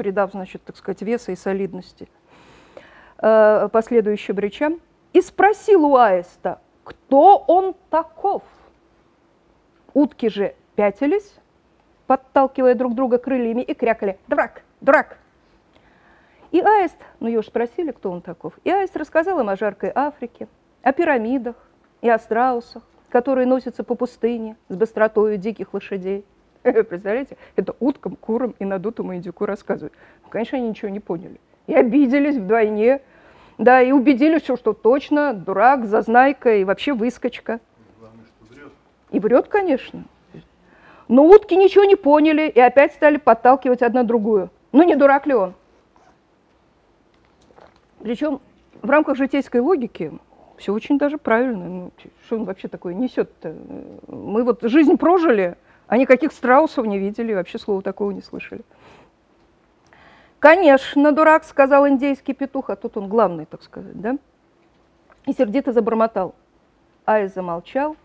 [0.00, 2.08] придав, значит, так сказать, веса и солидности
[3.18, 4.80] э, последующим речам,
[5.12, 8.42] и спросил у аиста, кто он таков.
[9.92, 11.34] Утки же пятились,
[12.06, 14.62] подталкивая друг друга крыльями, и крякали «Дурак!
[14.80, 15.18] Дурак!».
[16.50, 19.92] И аист, ну ее же спросили, кто он таков, и аист рассказал им о жаркой
[19.94, 20.48] Африке,
[20.82, 21.56] о пирамидах
[22.00, 26.24] и о страусах, которые носятся по пустыне с быстротою диких лошадей.
[26.62, 29.94] Представляете, это уткам, курам и надутому индюку рассказывают.
[30.24, 31.40] Ну, конечно, они ничего не поняли.
[31.66, 33.00] И обиделись вдвойне,
[33.56, 37.60] да, и убедились, что, что точно дурак, зазнайка и вообще выскочка.
[37.98, 38.72] Главное, что врет.
[39.10, 40.04] И врет, конечно.
[41.08, 44.50] Но утки ничего не поняли и опять стали подталкивать одна другую.
[44.72, 45.54] Ну, не дурак ли он?
[48.00, 48.40] Причем
[48.80, 50.12] в рамках житейской логики
[50.56, 51.68] все очень даже правильно.
[51.68, 51.92] Ну,
[52.26, 53.54] что он вообще такое несет-то?
[54.08, 55.56] Мы вот жизнь прожили,
[55.90, 58.62] а никаких страусов не видели, вообще слова такого не слышали.
[60.38, 64.16] Конечно, дурак, сказал индейский петух, а тут он главный, так сказать, да?
[65.26, 66.36] И сердито забормотал.
[67.06, 67.96] Ай замолчал,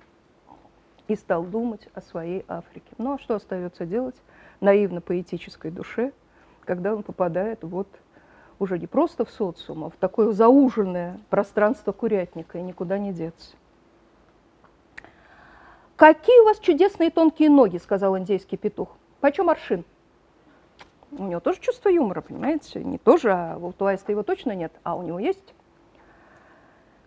[1.07, 2.87] и стал думать о своей Африке.
[2.97, 4.15] Ну а что остается делать
[4.61, 6.11] наивно-поэтической душе,
[6.65, 7.87] когда он попадает вот
[8.57, 13.55] уже не просто в социум, а в такое зауженное пространство курятника, и никуда не деться.
[15.95, 18.89] «Какие у вас чудесные тонкие ноги!»— сказал индейский петух.
[19.21, 19.85] «Почем аршин?»
[21.17, 22.83] У него тоже чувство юмора, понимаете?
[22.83, 25.53] Не тоже, а у аиста его точно нет, а у него есть.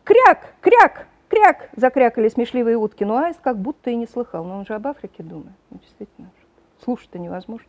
[0.05, 0.55] «Кряк!
[0.63, 1.07] Кряк!
[1.29, 4.45] Кряк!»— закрякали смешливые утки, но аист как будто и не слыхал.
[4.45, 5.53] Но он же об Африке думает.
[5.69, 6.31] Ну, действительно,
[6.83, 7.69] слушать-то невозможно.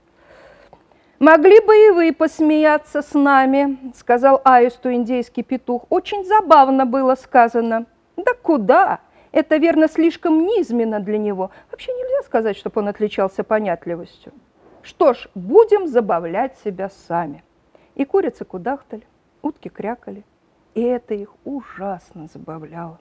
[1.19, 5.83] «Могли бы и вы посмеяться с нами»,— сказал аисту индейский петух.
[5.89, 7.85] «Очень забавно было сказано».
[8.15, 9.01] «Да куда?
[9.31, 11.51] Это, верно, слишком низменно для него.
[11.71, 14.33] Вообще нельзя сказать, чтобы он отличался понятливостью.
[14.81, 17.43] Что ж, будем забавлять себя сами».
[17.95, 19.03] И курицы кудахтали,
[19.41, 20.23] утки крякали,
[20.73, 22.99] и это их ужасно забавляло.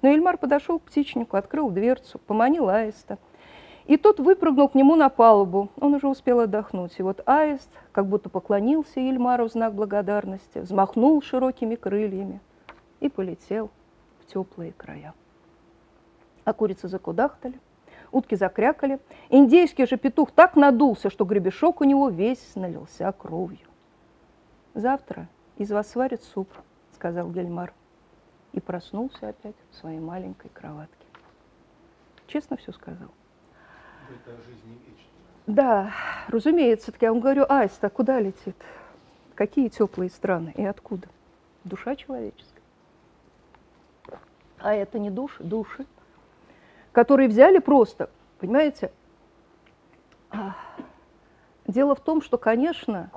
[0.00, 3.18] Но Ильмар подошел к птичнику, открыл дверцу, поманил аиста.
[3.86, 5.70] И тот выпрыгнул к нему на палубу.
[5.80, 6.98] Он уже успел отдохнуть.
[6.98, 12.40] И вот аист как будто поклонился Ильмару в знак благодарности, взмахнул широкими крыльями
[13.00, 13.70] и полетел
[14.20, 15.14] в теплые края.
[16.44, 17.58] А курицы закудахтали,
[18.10, 18.98] утки закрякали.
[19.30, 23.66] Индейский же петух так надулся, что гребешок у него весь налился кровью.
[24.74, 26.48] «Завтра из вас сварят суп»,—
[26.94, 27.72] сказал Гельмар.
[28.52, 31.06] И проснулся опять в своей маленькой кроватке.
[32.26, 33.08] Честно все сказал.
[35.46, 35.92] Да,
[36.28, 38.56] разумеется, так я вам говорю, Аист, а куда летит?
[39.34, 41.08] Какие теплые страны и откуда?
[41.64, 42.62] Душа человеческая.
[44.58, 45.86] А это не души, души,
[46.92, 48.92] которые взяли просто, понимаете?
[51.66, 53.10] Дело в том, что, конечно,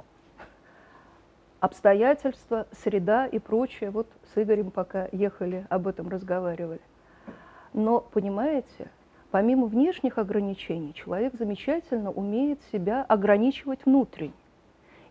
[1.60, 6.82] обстоятельства, среда и прочее, вот с Игорем пока ехали, об этом разговаривали.
[7.74, 8.90] Но, понимаете,
[9.32, 14.34] помимо внешних ограничений, человек замечательно умеет себя ограничивать внутренне.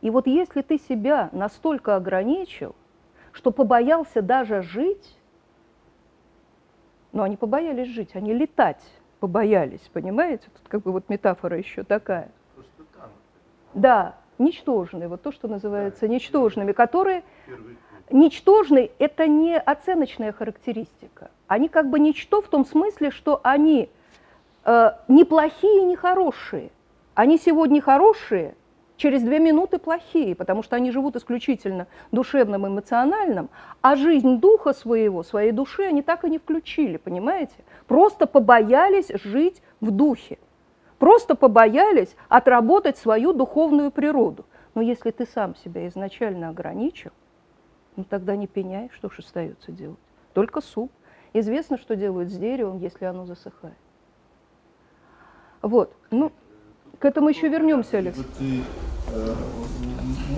[0.00, 2.74] И вот если ты себя настолько ограничил,
[3.32, 5.16] что побоялся даже жить,
[7.14, 8.82] но они побоялись жить, они летать
[9.20, 10.44] побоялись, понимаете?
[10.52, 12.28] Тут как бы вот метафора еще такая.
[13.72, 17.22] Да, ничтожные, вот то, что называется ничтожными, которые
[18.10, 21.30] ничтожный– это не оценочная характеристика.
[21.46, 23.88] Они как бы ничто в том смысле, что они
[24.64, 26.70] э, не плохие, не хорошие.
[27.14, 28.54] Они сегодня хорошие,
[29.04, 33.50] через две минуты плохие, потому что они живут исключительно душевным, эмоциональным,
[33.82, 37.52] а жизнь духа своего, своей души они так и не включили, понимаете?
[37.86, 40.38] Просто побоялись жить в духе.
[40.98, 44.46] Просто побоялись отработать свою духовную природу.
[44.74, 47.10] Но если ты сам себя изначально ограничил,
[47.96, 49.98] ну тогда не пеняй, что ж остается делать.
[50.32, 50.90] Только суп.
[51.34, 53.76] Известно, что делают с деревом, если оно засыхает.
[55.60, 55.94] Вот.
[56.10, 56.32] Ну,
[57.04, 58.16] к этому еще вернемся, Алекс.
[58.16, 58.62] Либо ты,
[59.08, 59.34] э,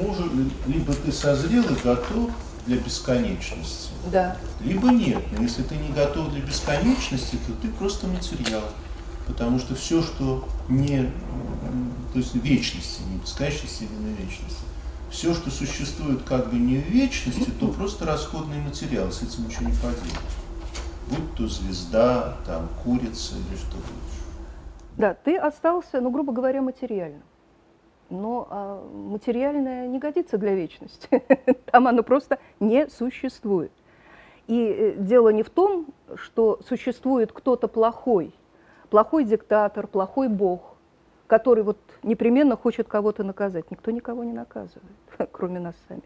[0.02, 0.32] может,
[0.66, 2.30] либо ты созрел и готов
[2.66, 4.36] для бесконечности, Да.
[4.58, 5.22] либо нет.
[5.30, 8.64] Но если ты не готов для бесконечности, то ты просто материал.
[9.28, 11.04] Потому что все, что не,
[12.12, 14.64] то есть вечности, не бесконечности, именно вечности,
[15.08, 19.66] все, что существует как бы не в вечности, то просто расходный материал, с этим ничего
[19.66, 20.34] не поделать.
[21.10, 23.86] Будь то звезда, там, курица или что-то.
[24.97, 27.22] Да, ты остался, ну, грубо говоря, материальным.
[28.09, 31.22] Но а, материальное не годится для вечности.
[31.66, 33.72] Там оно просто не существует.
[34.47, 38.32] И э, дело не в том, что существует кто-то плохой,
[38.90, 40.76] плохой диктатор, плохой бог,
[41.26, 43.70] который вот непременно хочет кого-то наказать.
[43.70, 44.84] Никто никого не наказывает,
[45.32, 46.05] кроме нас самих.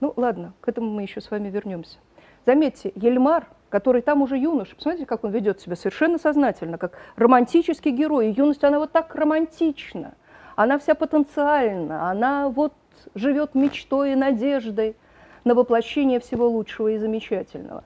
[0.00, 1.98] Ну ладно, к этому мы еще с вами вернемся.
[2.46, 7.90] Заметьте, Ельмар, который там уже юноша, посмотрите, как он ведет себя совершенно сознательно, как романтический
[7.90, 8.30] герой.
[8.30, 10.14] Юность, она вот так романтична,
[10.54, 12.72] она вся потенциальна, она вот
[13.16, 14.94] живет мечтой и надеждой
[15.42, 17.82] на воплощение всего лучшего и замечательного.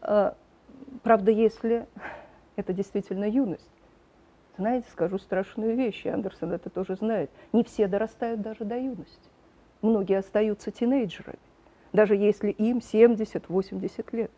[0.00, 0.36] А,
[1.02, 1.86] правда, если
[2.56, 3.68] это действительно юность,
[4.56, 7.30] знаете, скажу страшную вещь, и Андерсон это тоже знает.
[7.52, 9.28] Не все дорастают даже до юности.
[9.82, 11.36] Многие остаются тинейджерами,
[11.92, 14.30] даже если им 70-80 лет.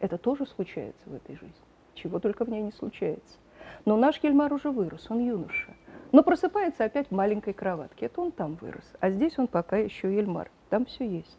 [0.00, 1.52] Это тоже случается в этой жизни.
[1.94, 3.36] Чего только в ней не случается.
[3.84, 5.74] Но наш Ельмар уже вырос, он юноша.
[6.12, 8.06] Но просыпается опять в маленькой кроватке.
[8.06, 8.84] Это он там вырос.
[9.00, 10.50] А здесь он пока еще Ельмар.
[10.70, 11.38] Там все есть.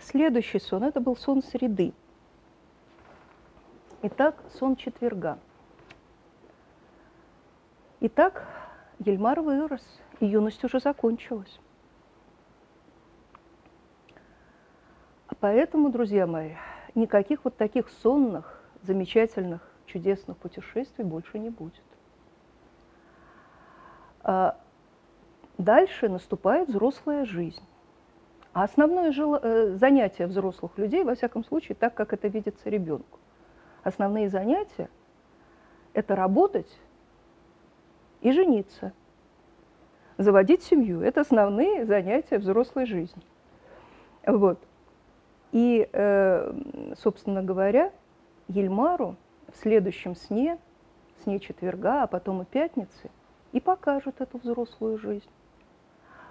[0.00, 1.92] Следующий сон– это был сон среды.
[4.02, 5.38] Итак, сон четверга.
[8.00, 8.46] Итак,
[9.00, 9.82] Ельмар вырос,
[10.20, 11.58] и юность уже закончилась.
[15.40, 16.52] Поэтому, друзья мои,
[16.94, 21.82] никаких вот таких сонных, замечательных, чудесных путешествий больше не будет.
[24.22, 24.58] А
[25.56, 27.62] дальше наступает взрослая жизнь.
[28.52, 33.18] А основное э, занятие взрослых людей, во всяком случае, так, как это видится ребенку,
[33.82, 34.88] основные занятия–
[35.92, 36.78] это работать
[38.20, 38.92] и жениться.
[40.16, 43.22] Заводить семью– это основные занятия взрослой жизни.
[44.26, 44.58] Вот.
[45.52, 46.52] И, э,
[46.98, 47.92] собственно говоря,
[48.48, 49.16] Ельмару
[49.52, 50.58] в следующем сне,
[51.22, 53.10] сне четверга, а потом и пятницы,
[53.52, 55.28] и покажут эту взрослую жизнь.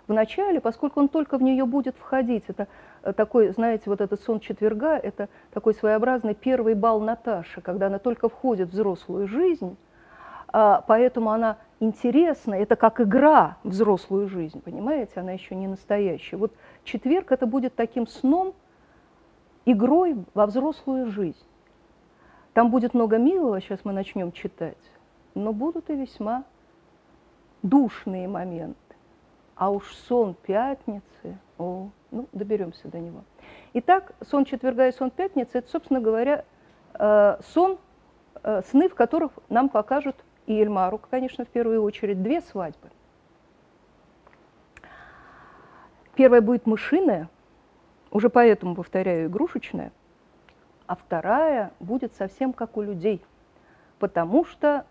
[0.08, 2.68] Вначале, поскольку он только в нее будет входить, это
[3.08, 8.00] Э, такой, знаете, вот этот сон четверга, это такой своеобразный первый бал Наташи, когда она
[8.00, 9.78] только входит в взрослую жизнь,
[10.50, 16.38] а, поэтому она интересна, это как игра взрослую жизнь, понимаете, она еще не настоящая.
[16.38, 16.54] Вот
[16.84, 18.54] четверг это будет таким сном,
[19.68, 21.46] игрой во взрослую жизнь.
[22.54, 24.78] Там будет много милого, сейчас мы начнем читать,
[25.36, 26.46] но будут и весьма
[27.62, 28.78] душные моменты.
[29.56, 33.24] А уж сон пятницы, о, ну, доберемся до него.
[33.74, 36.46] Итак, сон четверга и сон пятницы– это, собственно говоря,
[36.94, 37.78] э, сон,
[38.44, 40.16] э, сны, в которых нам покажут
[40.46, 42.90] и Эльмару, конечно, в первую очередь, две свадьбы.
[46.16, 47.30] Первая будет мышиная,
[48.12, 49.92] уже поэтому, повторяю, игрушечная,
[50.86, 53.22] а вторая будет совсем как у людей,
[54.00, 54.86] потому что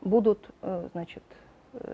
[0.00, 1.22] будут, э, значит,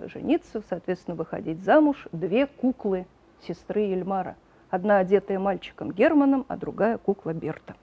[0.07, 3.07] жениться, соответственно, выходить замуж две куклы
[3.41, 4.37] сестры Эльмара–
[4.71, 7.75] Одна одетая мальчиком Германом, а другая кукла Берта.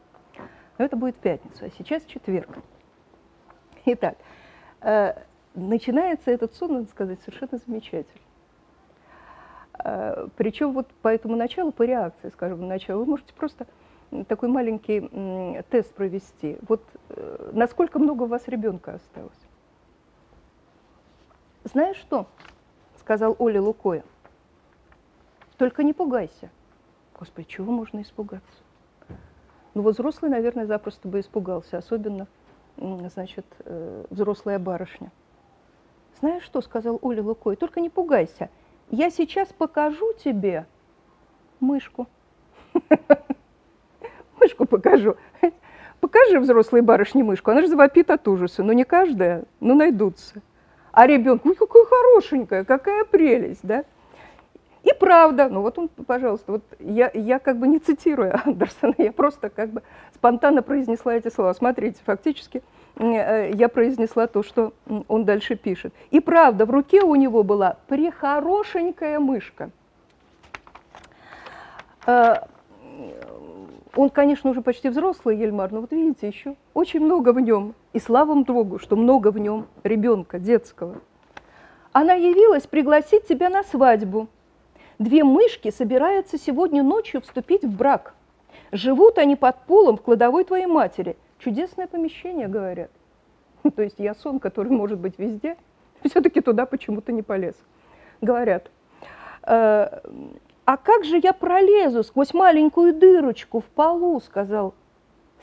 [0.77, 2.49] Но это будет пятница, а сейчас четверг.
[3.85, 4.17] Итак,
[4.81, 5.13] э,
[5.55, 8.24] начинается этот сон, надо сказать, совершенно замечательно.
[9.83, 13.67] Э, причем вот по этому началу, по реакции, скажем, началу, вы можете просто
[14.27, 15.09] такой маленький
[15.69, 16.57] тест провести.
[16.67, 19.39] Вот э, насколько много у вас ребенка осталось?
[21.63, 22.27] Знаешь что?
[22.99, 24.03] Сказал Оля Лукоя.
[25.57, 26.49] Только не пугайся.
[27.17, 28.63] Господи, чего можно испугаться?
[29.73, 32.27] Ну, вот взрослый, наверное, запросто бы испугался, особенно,
[32.77, 35.11] значит, э, взрослая барышня.
[36.19, 38.49] Знаешь что, сказал Оля Лукой, только не пугайся.
[38.89, 40.65] Я сейчас покажу тебе
[41.59, 42.07] мышку.
[44.39, 45.15] Мышку покажу.
[45.99, 47.51] Покажи взрослой барышне мышку.
[47.51, 48.63] Она же завопит от ужаса.
[48.63, 50.41] Но не каждая, но найдутся.
[50.91, 53.83] А ребенок, ой, какая хорошенькая, какая прелесть, да?
[54.83, 59.11] И правда, ну вот он, пожалуйста, вот я, я как бы не цитирую Андерсона, я
[59.11, 59.81] просто как бы
[60.13, 61.53] спонтанно произнесла эти слова.
[61.53, 62.61] Смотрите, фактически
[62.97, 64.73] я произнесла то, что
[65.07, 65.93] он дальше пишет.
[66.11, 69.69] И правда, в руке у него была прихорошенькая мышка.
[72.05, 72.35] Э,
[73.95, 77.73] он, конечно, уже почти взрослый Ельмар, но вот видите, еще очень много в нем.
[77.93, 81.01] И слава Богу, что много в нем ребенка детского.
[81.93, 84.27] Она явилась пригласить тебя на свадьбу.
[84.99, 88.13] Две мышки собираются сегодня ночью вступить в брак.
[88.71, 91.15] Живут они под полом в кладовой твоей матери.
[91.39, 92.91] Чудесное помещение, говорят.
[93.75, 95.57] То есть я сон, который может быть везде,
[96.03, 97.55] все-таки туда почему-то не полез.
[98.21, 98.71] Говорят.
[99.43, 99.99] «Э,
[100.65, 104.73] а как же я пролезу сквозь маленькую дырочку в полу, сказал,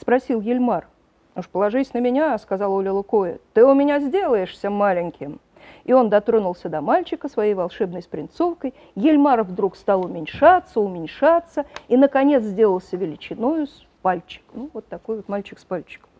[0.01, 0.88] спросил Ельмар.
[1.36, 5.40] Уж положись на меня, сказала Оля Лукоя, ты у меня сделаешься маленьким.
[5.84, 8.74] И он дотронулся до мальчика своей волшебной спринцовкой.
[8.97, 14.42] Ельмар вдруг стал уменьшаться, уменьшаться, и, наконец, сделался величиною с пальчик.
[14.53, 16.11] Ну, вот такой вот мальчик с пальчиком.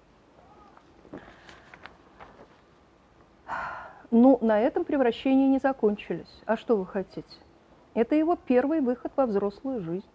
[4.11, 6.43] Ну, на этом превращения не закончились.
[6.47, 7.37] А что вы хотите?
[7.95, 10.09] Это его первый выход во взрослую жизнь.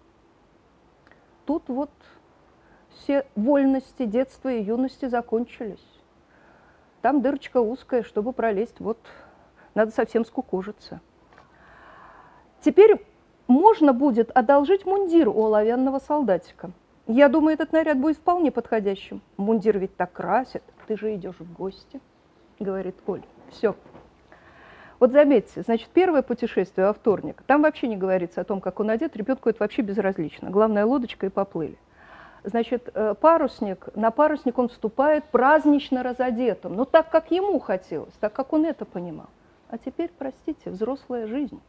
[1.46, 1.92] Тут вот
[2.90, 5.84] все вольности детства и юности закончились.
[7.02, 9.00] Там дырочка узкая, чтобы пролезть, вот
[9.76, 11.00] надо совсем скукожиться.
[12.62, 13.06] Теперь
[13.48, 16.72] можно будет одолжить мундир у оловянного солдатика.
[17.08, 19.22] Я думаю, этот наряд будет вполне подходящим.
[19.38, 20.64] Мундир ведь так красит.
[20.88, 22.02] Ты же идешь в гости,
[22.60, 23.24] говорит Оль.
[23.50, 23.76] Все.
[25.00, 28.90] Вот заметьте, значит, первое путешествие во вторник, там вообще не говорится о том, как он
[28.90, 30.50] одет, ребенку это вообще безразлично.
[30.50, 31.78] Главная лодочка и поплыли.
[32.44, 38.34] Значит, э, парусник, на парусник он вступает празднично разодетым, но так, как ему хотелось, так,
[38.34, 39.28] как он это понимал.
[39.70, 41.62] А теперь, простите, взрослая жизнь.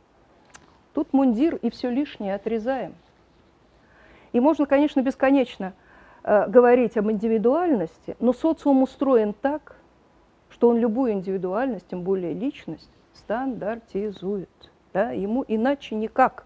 [0.95, 2.95] Тут мундир и все лишнее отрезаем.
[4.33, 5.72] И можно, конечно, бесконечно
[6.22, 9.76] э, говорить об индивидуальности, но социум устроен так,
[10.51, 14.49] что он любую индивидуальность, тем более личность, стандартизует.
[14.93, 15.11] Да?
[15.11, 16.45] Ему иначе никак.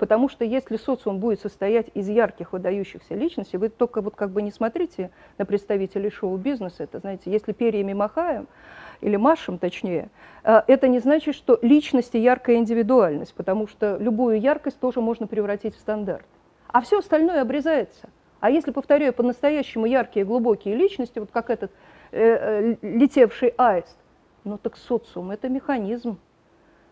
[0.00, 4.40] Потому что если социум будет состоять из ярких, выдающихся личностей, вы только вот как бы
[4.40, 8.48] не смотрите на представителей шоу-бизнеса, это, знаете, если перьями махаем,
[9.02, 10.08] или машем точнее,
[10.42, 15.76] э, это не значит, что личность яркая индивидуальность, потому что любую яркость тоже можно превратить
[15.76, 16.26] в стандарт.
[16.72, 18.08] А все остальное обрезается.
[18.40, 21.70] А если, повторяю, по-настоящему яркие, глубокие личности, вот как этот
[22.10, 23.96] э, э, летевший аист,
[24.44, 26.18] ну так социум– это механизм,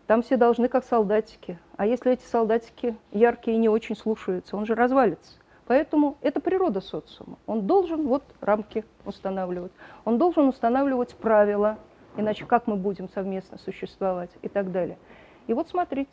[0.06, 1.58] там все должны как солдатики.
[1.76, 5.38] А если эти солдатики яркие и не очень слушаются, он же развалится.
[5.66, 7.38] Поэтому это природа социума.
[7.46, 9.72] Он должен вот рамки устанавливать.
[10.06, 11.78] Он должен устанавливать правила,
[12.16, 14.98] иначе как мы будем совместно существовать и так далее.
[15.46, 16.10] И вот смотрите,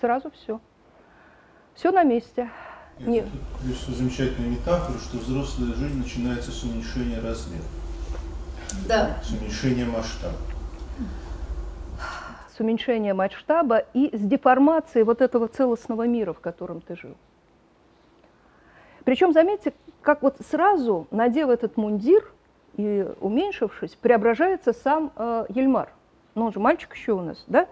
[0.00, 0.60] сразу все.
[1.74, 2.48] Все на месте.
[2.98, 3.26] Нет.
[3.86, 7.64] Тут замечательная метафора, что взрослая жизнь начинается с уменьшения размера.
[8.86, 9.18] Да.
[9.22, 10.36] С уменьшения масштаба
[12.54, 17.16] с уменьшением масштаба и с деформацией вот этого целостного мира, в котором ты жил.
[19.04, 19.72] Причем, заметьте,
[20.02, 22.30] как вот сразу, надев этот мундир
[22.76, 25.92] и уменьшившись, преображается сам э, Ельмар.
[26.34, 27.66] Ну, он же мальчик еще у нас, да?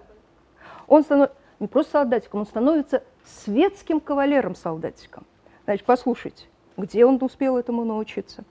[0.87, 5.25] Он становится не просто солдатиком, он становится светским кавалером-солдатиком.
[5.65, 6.47] Значит, послушайте,
[6.77, 8.45] где он успел этому научиться?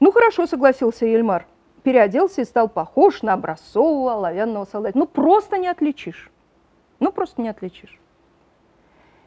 [0.00, 1.46] Ну, хорошо, согласился Ельмар
[1.86, 4.98] переоделся и стал похож на образцового оловянного солдата.
[4.98, 6.32] Ну, просто не отличишь.
[6.98, 8.00] Ну, просто не отличишь.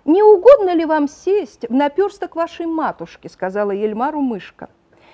[0.04, 4.70] «Не угодно ли вам сесть в наперсток вашей матушки?»– сказала Ельмару мышка.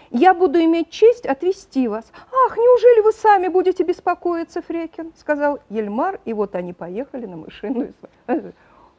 [0.10, 2.12] «Я буду иметь честь отвезти вас».
[2.46, 7.94] «Ах, неужели вы сами будете беспокоиться, Фрекин?»– сказал Ельмар, и вот они поехали на мышиную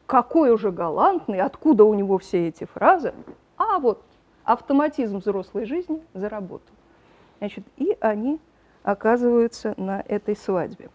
[0.07, 3.13] Какой уже галантный, откуда у него все эти фразы?
[3.57, 4.01] А вот
[4.45, 6.73] автоматизм взрослой жизни заработал.
[7.39, 8.39] Значит, и они
[8.83, 10.89] оказываются на этой свадьбе.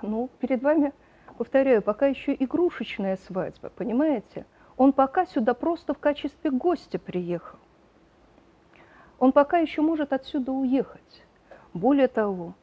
[0.00, 0.94] Ну, перед вами,
[1.36, 4.46] повторяю, пока еще игрушечная свадьба, понимаете?
[4.78, 7.58] Он пока сюда просто в качестве гостя приехал.
[9.18, 11.24] Он пока еще может отсюда уехать.
[11.74, 12.54] Более того,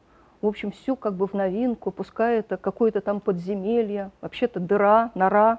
[0.44, 5.58] в общем, все как бы в новинку, пускай это какое-то там подземелье, вообще-то дыра, нора.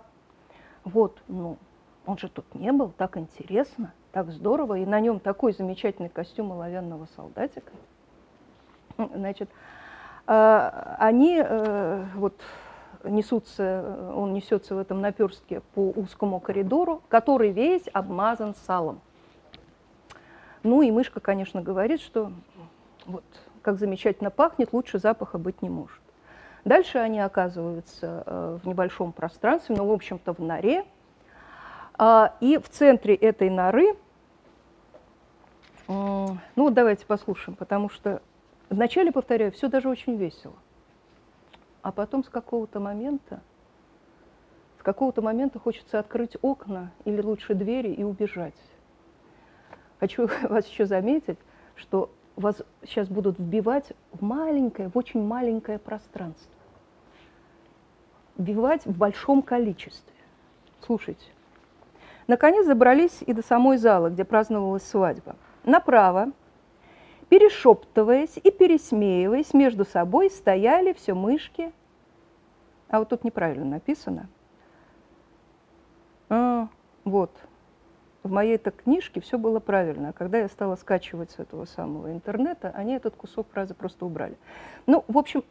[0.84, 1.58] Вот, ну,
[2.06, 6.54] он же тут не был, так интересно– так здорово, и на нем такой замечательный костюм
[6.54, 7.74] оловянного солдатика.
[8.98, 9.50] Значит,
[10.26, 12.34] а, они э, вот
[13.04, 19.02] несутся, он несется в этом наперстке по узкому коридору, который весь обмазан салом.
[20.64, 22.32] Ну и мышка, конечно, говорит, что
[23.06, 23.26] вот
[23.66, 26.00] как замечательно пахнет, лучше запаха быть не может.
[26.66, 30.86] Дальше они оказываются э, в небольшом пространстве, но, в общем-то, в норе.
[31.98, 33.96] А, и в центре этой норы
[35.88, 38.22] ну давайте послушаем, потому что
[38.70, 40.56] вначале, повторяю, все даже очень весело.
[41.82, 43.42] А потом с какого-то момента,
[44.80, 48.56] с какого-то момента хочется открыть окна или лучше двери и убежать.
[50.00, 51.38] Хочу вас еще заметить,
[51.76, 56.52] что вас сейчас будут вбивать в маленькое, в очень маленькое пространство.
[58.38, 60.14] Вбивать в большом количестве.
[60.82, 61.26] Слушайте.
[62.28, 66.32] Наконец забрались и до самой зала, где праздновалась свадьба направо,
[67.30, 71.72] перешептываясь и пересмеиваясь между собой, стояли все мышки.
[72.90, 74.28] А вот тут неправильно написано.
[76.30, 76.68] А,
[77.04, 77.32] вот.
[78.26, 80.10] В моей-то книжке все было правильно.
[80.10, 84.36] А когда я стала скачивать с этого самого интернета, они этот кусок фразы просто убрали.
[84.88, 85.44] Ну, в общем,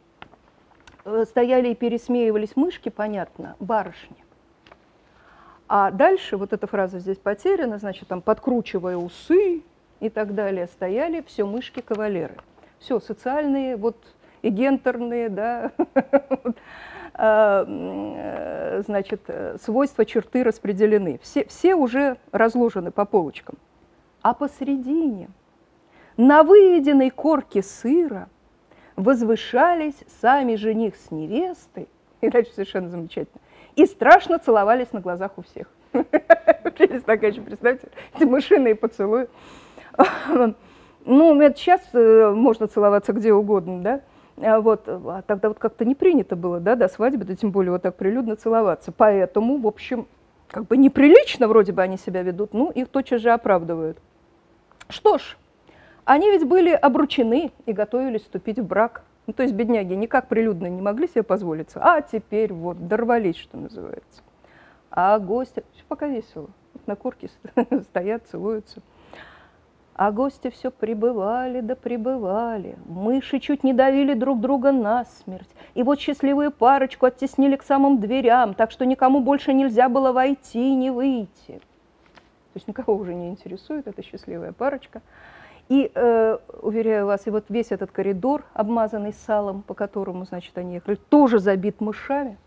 [1.05, 4.17] э, стояли и пересмеивались мышки, понятно, барышни.
[5.69, 9.63] А дальше вот эта фраза здесь потеряна, значит, там подкручивая усы
[10.01, 12.35] и так далее, стояли все мышки-кавалеры.
[12.79, 13.95] Все, социальные, вот
[14.41, 15.71] и гентерные, да,
[17.17, 19.21] значит,
[19.61, 21.19] свойства черты распределены.
[21.23, 23.55] Все, все уже разложены по полочкам.
[24.21, 25.29] А посредине,
[26.17, 28.27] на выведенной корке сыра,
[28.95, 31.87] возвышались сами жених с невестой,
[32.21, 33.41] и дальше совершенно замечательно,
[33.75, 35.67] и страшно целовались на глазах у всех.
[35.91, 39.27] Прелесть такая представьте, эти мышиные поцелуи.
[41.07, 44.01] Ну, это сейчас э, можно целоваться где угодно, да?
[44.37, 47.71] А вот, а тогда вот как-то не принято было, да, до свадьбы, да тем более
[47.71, 48.91] вот так прилюдно целоваться.
[48.91, 50.07] Поэтому, в общем,
[50.49, 53.97] как бы неприлично вроде бы они себя ведут, ну, их тотчас же оправдывают.
[54.89, 55.37] Что ж,
[56.03, 59.03] они ведь были обручены и готовились вступить в брак.
[59.25, 63.57] Ну, то есть бедняги никак прилюдно не могли себе позволиться, а теперь вот дорвались, что
[63.57, 64.21] называется.
[64.91, 66.49] А гости, все пока весело,
[66.85, 67.29] на курке
[67.89, 68.81] стоят, целуются.
[69.95, 76.01] А гости все прибывали да прибывали, мыши чуть не давили друг друга насмерть, и вот
[76.01, 80.91] счастливую парочку оттеснили к самым дверям, так что никому больше нельзя было войти и не
[80.91, 81.61] выйти.
[82.55, 85.01] То есть никого уже не интересует эта счастливая парочка.
[85.69, 90.75] И, э, уверяю вас, и вот весь этот коридор, обмазанный салом, по которому, значит, они
[90.75, 92.37] ехали, тоже забит мышами.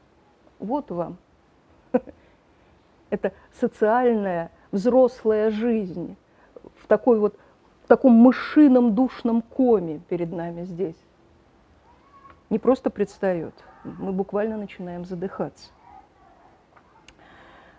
[0.58, 1.16] Вот вам.
[3.10, 6.16] Это социальная взрослая жизнь
[6.82, 7.36] в такой вот
[7.84, 10.96] в таком мышином душном коме перед нами здесь.
[12.50, 15.70] Не просто предстает, мы буквально начинаем задыхаться.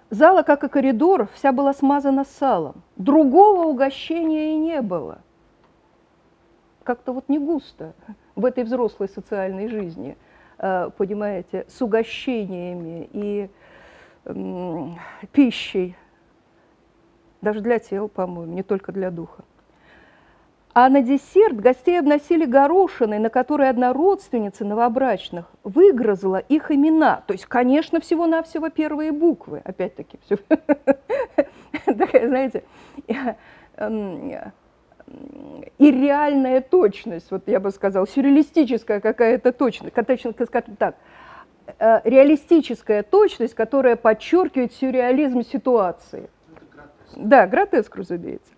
[0.10, 2.82] Зала, как и коридор, вся была смазана салом.
[2.96, 5.20] Другого угощения и не было–
[6.90, 7.94] как-то вот не густо
[8.36, 10.18] в этой взрослой социальной жизни,
[10.58, 13.48] э, понимаете, с угощениями и
[15.32, 15.96] пищей,
[17.41, 19.44] даже для тела, по-моему, не только для духа.
[20.74, 27.24] А на десерт гостей обносили горошиной, на которой одна родственница новобрачных выгрызла их имена.
[27.26, 29.61] То есть, конечно, всего-навсего первые буквы.
[29.66, 30.38] Опять-таки, все.
[31.86, 32.64] Такая, знаете,
[35.78, 40.95] и реальная точность, вот я бы сказала, сюрреалистическая какая-то точность, точно, скажем так,
[41.80, 46.30] э, реалистическая точность, которая подчеркивает сюрреализм ситуации.
[47.15, 48.52] Да, гротеск, разумеется.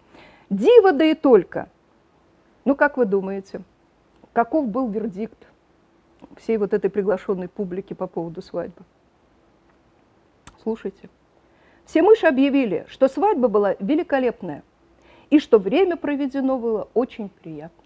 [0.49, 1.69] Диво, да и только.
[2.65, 3.61] Ну, как вы думаете,
[4.33, 5.47] каков был вердикт
[6.37, 8.83] всей вот этой приглашенной публики по поводу свадьбы?
[10.61, 11.09] Слушайте.
[11.85, 14.63] Все мыши объявили, что свадьба была великолепная
[15.29, 17.83] и что время проведено было очень приятно.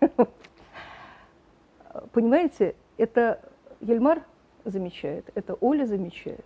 [2.12, 3.40] Понимаете, это
[3.80, 4.22] Ельмар
[4.64, 6.44] замечает, это Оля замечает,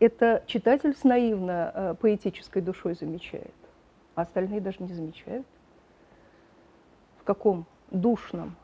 [0.00, 3.54] это читатель с наивно э, поэтической душой замечает,
[4.14, 5.46] а остальные даже не замечают.
[7.20, 8.56] В каком душном,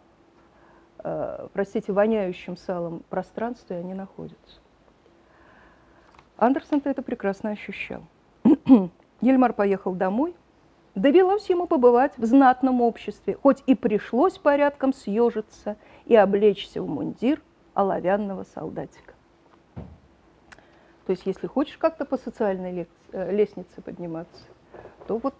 [1.02, 4.60] э, простите, воняющем салом пространстве они находятся.
[6.36, 8.02] Андерсон-то это прекрасно ощущал.
[9.20, 10.34] Ельмар поехал домой–
[10.94, 17.42] Довелось ему побывать в знатном обществе, хоть и пришлось порядком съежиться и облечься в мундир
[17.74, 19.13] оловянного солдатика.
[21.06, 24.44] То есть, если хочешь как-то по социальной э, лестнице подниматься,
[25.06, 25.34] то вот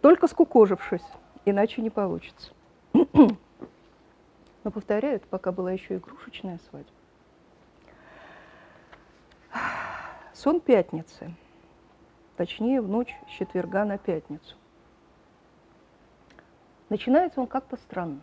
[0.00, 1.04] только скукожившись,
[1.44, 2.52] иначе не получится.
[2.92, 6.90] Но повторяю, это пока была еще игрушечная свадьба.
[10.32, 11.34] Сон пятницы,
[12.36, 14.56] точнее в ночь с четверга на пятницу
[16.90, 18.20] начинается он как-то странно.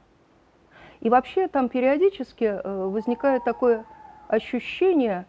[1.00, 3.86] И вообще там периодически э, возникает такое
[4.28, 5.26] ощущение...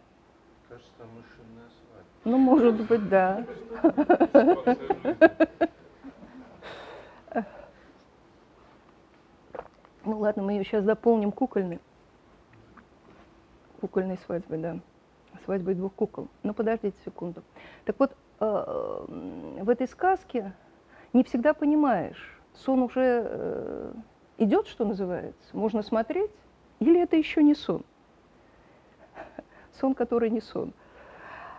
[0.69, 2.05] Кажется, мышиная свадьба.
[2.25, 3.43] Ну, может быть, да.
[10.05, 11.79] Ну ладно, мы ее сейчас дополним кукольной.
[13.81, 14.79] Кукольной свадьбой, да.
[15.45, 16.27] Свадьбой двух кукол.
[16.43, 17.43] Но подождите секунду.
[17.85, 19.05] Так вот, э,
[19.61, 20.53] в этой сказке
[21.13, 23.93] не всегда понимаешь, сон уже э,
[24.37, 26.31] идет, что называется, можно смотреть,
[26.79, 27.83] или это еще не сон?
[29.79, 30.73] Сон, который не сон.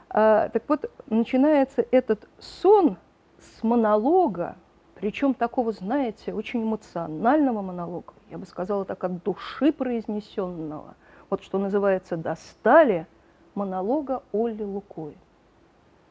[0.08, 2.96] А, так вот, начинается этот сон
[3.38, 4.56] с монолога,
[4.94, 10.94] причем такого, знаете, очень эмоционального монолога, я бы сказала так, от души произнесенного,
[11.30, 13.06] вот что называется «достали»
[13.54, 15.16] монолога Олли Лукой.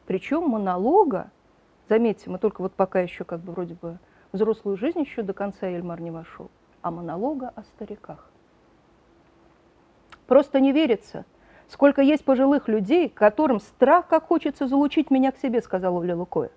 [0.06, 1.30] Причем монолога,
[1.90, 3.98] Заметьте, мы только вот пока еще как бы вроде бы
[4.30, 6.48] взрослую жизнь еще до конца Эльмар не вошел,
[6.82, 8.30] а монолога о стариках.
[10.28, 11.24] Просто не верится,
[11.70, 16.50] сколько есть пожилых людей, которым страх, как хочется залучить меня к себе, сказала Оля Лукоя.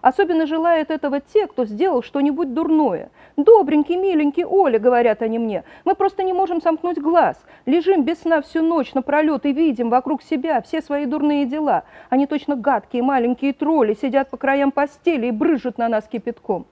[0.00, 3.10] Особенно желают этого те, кто сделал что-нибудь дурное.
[3.38, 7.42] Добренький, миленький Оля, говорят они мне, мы просто не можем сомкнуть глаз.
[7.64, 11.84] Лежим без сна всю ночь напролет и видим вокруг себя все свои дурные дела.
[12.10, 16.66] Они точно гадкие маленькие тролли, сидят по краям постели и брыжут на нас кипятком.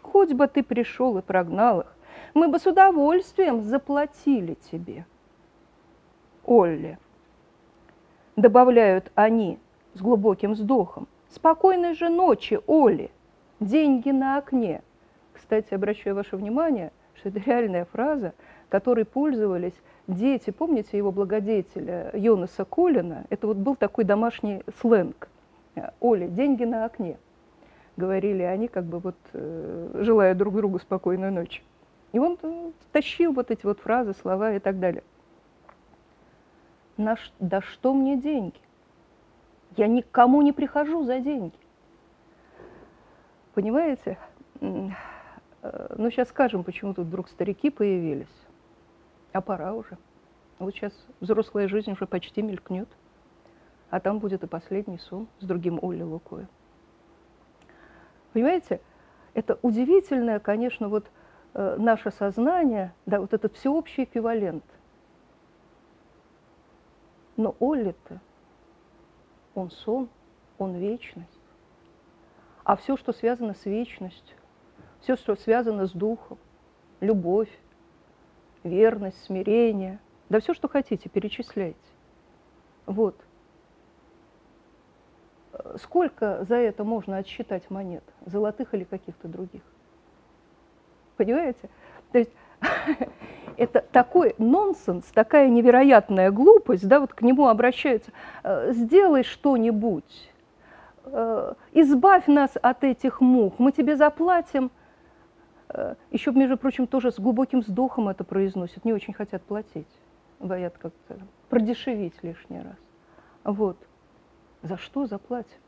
[0.00, 1.94] Хоть бы ты пришел и прогнал их,
[2.32, 5.04] мы бы с удовольствием заплатили тебе.
[6.46, 6.98] Олли.
[8.38, 9.58] Добавляют они
[9.94, 11.08] с глубоким вздохом.
[11.28, 13.10] Спокойной же ночи, Оли.
[13.58, 14.82] Деньги на окне.
[15.32, 18.34] Кстати, обращаю ваше внимание, что это реальная фраза,
[18.68, 19.72] которой пользовались
[20.06, 20.50] дети.
[20.50, 23.24] Помните его благодетеля Йонаса Колина?
[23.28, 25.28] Это вот был такой домашний сленг.
[25.98, 27.18] Оля, деньги на окне.
[27.96, 31.64] Говорили они, как бы вот э, желая друг другу спокойной ночи.
[32.12, 35.02] И он э, тащил вот эти вот фразы, слова и так далее.
[36.98, 38.60] На, да что мне деньги?
[39.76, 41.54] Я никому не прихожу за деньги.
[43.54, 44.18] Понимаете?
[44.60, 48.26] Э, ну, сейчас скажем, почему тут вдруг старики появились.
[49.32, 49.96] А пора уже.
[50.58, 52.88] Вот сейчас взрослая жизнь уже почти мелькнет.
[53.90, 56.46] А там будет и последний сон с другим Олли Лукой.
[58.32, 58.80] Понимаете?
[59.34, 61.06] Это удивительное, конечно, вот
[61.54, 64.64] э, наше сознание, да, вот этот всеобщий эквивалент.
[67.38, 68.20] Но Олли-то
[69.54, 70.08] он сон,
[70.58, 71.40] он вечность.
[72.64, 74.36] А все, что связано с вечностью,
[75.00, 76.36] все, что связано с духом,
[77.00, 77.48] любовь,
[78.64, 81.78] верность, смирение, да все, что хотите, перечисляйте.
[82.86, 83.16] Вот.
[85.76, 89.62] Сколько за это можно отсчитать монет, золотых или каких-то других?
[91.16, 91.70] Понимаете?
[92.10, 92.32] То есть
[93.56, 98.12] это такой нонсенс, такая невероятная глупость, да, вот к нему обращаются,
[98.42, 100.30] «Э, сделай что-нибудь,
[101.04, 104.70] э, избавь нас от этих мук, мы тебе заплатим.
[105.68, 109.88] Э, Еще, между прочим, тоже с глубоким вздохом это произносят, не очень хотят платить,
[110.38, 111.18] боят как-то
[111.48, 112.76] продешевить лишний раз.
[113.44, 113.76] Вот.
[114.62, 115.58] За что заплатим?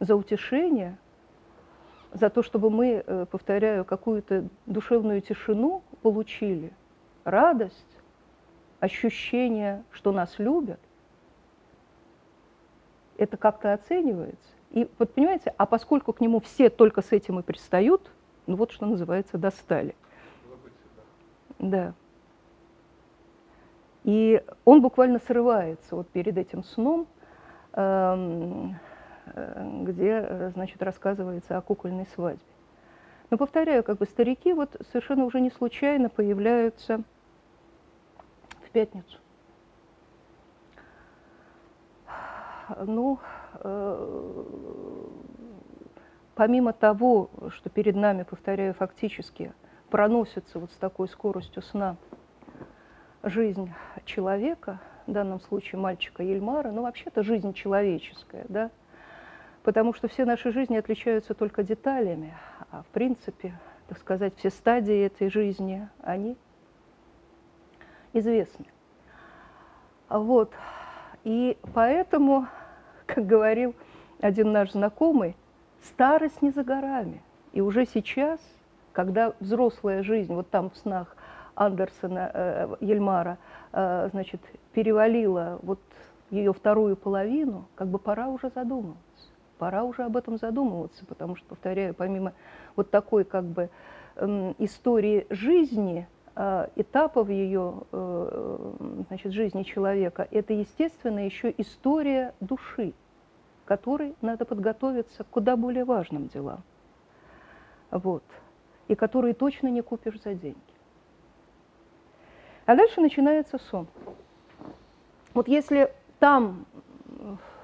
[0.00, 0.96] За утешение–
[2.14, 6.72] за то, чтобы мы, э, повторяю, какую-то душевную тишину получили,
[7.24, 7.98] радость,
[8.80, 10.80] ощущение, что нас любят,
[13.16, 14.54] это как-то оценивается.
[14.70, 18.10] И вот понимаете, а поскольку к нему все только с этим и пристают,
[18.46, 19.94] ну вот что называется, достали.
[21.58, 21.94] Да.
[24.04, 27.06] И он буквально срывается вот перед этим сном.
[27.72, 28.78] Эм,
[29.26, 32.42] где, э, значит, рассказывается о кукольной свадьбе.
[33.30, 37.02] Но повторяю, как бы старики вот совершенно уже не случайно появляются
[38.66, 39.18] в пятницу.
[42.86, 43.18] Ну,
[43.60, 44.34] э,
[46.34, 49.52] помимо того, что перед нами, повторяю, фактически
[49.90, 51.96] проносится вот с такой скоростью сна
[53.22, 53.72] жизнь
[54.04, 58.70] человека, в данном случае мальчика Ельмара, ну вообще-то жизнь человеческая, да,
[59.64, 62.34] потому что все наши жизни отличаются только деталями,
[62.70, 63.58] а в принципе,
[63.88, 66.36] так сказать, все стадии этой жизни, они
[68.12, 68.66] известны.
[70.08, 70.52] Вот.
[71.24, 72.46] И поэтому,
[73.06, 73.74] как говорил
[74.20, 75.34] один наш знакомый,
[75.82, 77.22] старость не за горами.
[77.52, 78.40] И уже сейчас,
[78.92, 81.16] когда взрослая жизнь, вот там в снах
[81.54, 83.38] Андерсона, э, Ельмара,
[83.72, 84.42] э, значит,
[84.72, 85.80] перевалила вот
[86.30, 89.13] ее вторую половину, как бы пора уже задуматься
[89.58, 92.32] пора уже об этом задумываться, потому что, повторяю, помимо
[92.76, 93.70] вот такой как бы
[94.16, 96.06] эм, истории жизни,
[96.36, 98.72] э, этапов ее э,
[99.08, 102.92] значит, жизни человека, это, естественно, еще история души,
[103.64, 106.62] которой надо подготовиться к куда более важным делам.
[107.90, 108.24] Вот.
[108.88, 110.58] И которые точно не купишь за деньги.
[112.66, 113.86] А дальше начинается сон.
[115.34, 116.66] Вот если там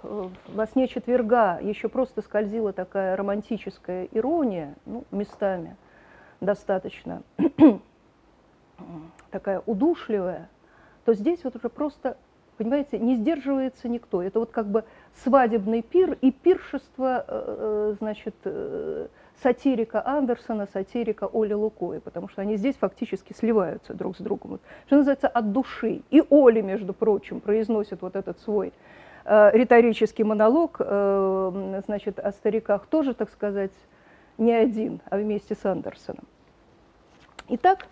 [0.02, 5.77] во сне четверга еще просто скользила такая романтическая ирония, ну, местами
[6.40, 7.22] достаточно
[9.31, 10.48] такая удушливая,
[11.05, 12.16] то здесь вот уже просто,
[12.56, 14.22] понимаете, не сдерживается никто.
[14.22, 14.85] Это вот как бы
[15.22, 19.09] свадебный пир и пиршество, э, э, значит, э,
[19.43, 24.60] сатирика Андерсона, сатирика Оли Лукои, потому что они здесь фактически сливаются друг с другом.
[24.86, 26.02] Что называется, от души.
[26.10, 28.72] И Оли, между прочим, произносит вот этот свой э,
[29.31, 33.73] риторический монолог, э, значит, о стариках тоже, так сказать,
[34.39, 36.24] не один, а вместе с Андерсоном.
[37.48, 37.86] Итак,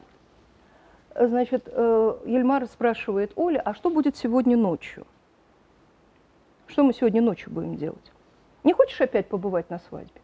[1.14, 5.06] значит, э, Ельмар спрашивает Оля, а что будет сегодня ночью?
[6.66, 8.12] Что мы сегодня ночью будем делать?
[8.64, 10.20] Не хочешь опять побывать на свадьбе?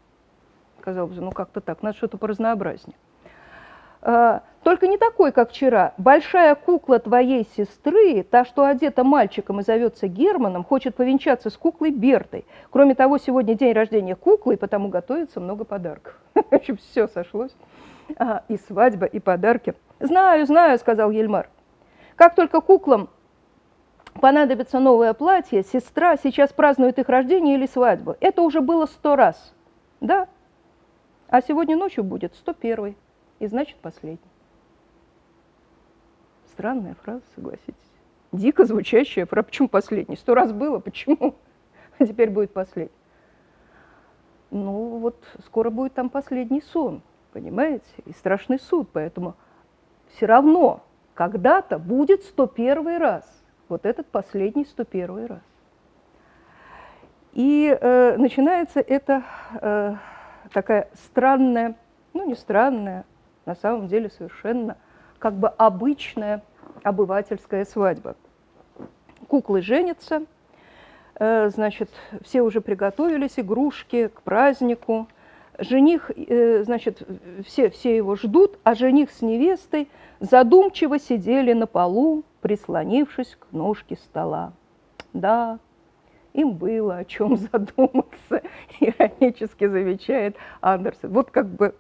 [0.81, 2.97] Казалось бы, ну как-то так, надо что-то поразнообразнее.
[4.05, 5.95] А, только не такой, как вчера.
[5.97, 11.91] Большая кукла твоей сестры, та, что одета мальчиком и зовется Германом, хочет повенчаться с куклой
[11.91, 12.45] Бертой.
[12.71, 16.19] Кроме того, сегодня день рождения куклы, и потому готовится много подарков.
[16.35, 17.57] В общем, все сошлось.
[18.19, 19.75] А, и свадьба, и подарки.
[20.01, 21.49] Знаю, знаю, сказал Ельмар.
[22.15, 23.09] Как только куклам
[24.21, 28.17] понадобится новое платье, сестра сейчас празднует их рождение или свадьбу.
[28.21, 29.55] Это уже было сто раз.
[30.03, 30.29] Да.
[31.31, 32.99] А сегодня ночью будет сто первый
[33.39, 34.19] и значит последний.
[36.53, 37.75] Странная фраза, согласитесь.
[38.33, 39.47] Дико звучащая фраза.
[39.47, 40.17] Почему последний?
[40.17, 41.35] Сто раз было, почему?
[41.99, 42.91] А теперь будет последний.
[44.51, 47.03] Ну вот скоро будет там последний сон,
[47.33, 47.87] понимаете?
[48.05, 49.37] И страшный суд, поэтому
[50.09, 50.83] все равно
[51.15, 53.25] когда-то будет 101 раз.
[53.69, 55.43] Вот этот последний 101 раз.
[57.33, 59.25] И э, начинается это
[59.61, 59.97] э,
[60.53, 61.77] такая странная,
[62.13, 63.05] ну не странная,
[63.47, 64.77] на самом деле совершенно
[65.19, 66.43] как бы обычная
[66.83, 68.17] обывательская свадьба.
[69.29, 70.25] Куклы женятся,
[71.15, 71.91] э, значит,
[72.23, 75.09] все уже приготовились, игрушки к празднику.
[75.59, 77.07] Жених, э, значит,
[77.47, 79.89] все, все его ждут, а жених с невестой
[80.21, 84.53] задумчиво сидели на полу, прислонившись к ножке стола.
[85.13, 85.59] Да,
[86.35, 88.43] им было о чем задуматься,
[88.81, 91.11] иронически замечает Андерсон.
[91.13, 91.75] Вот как бы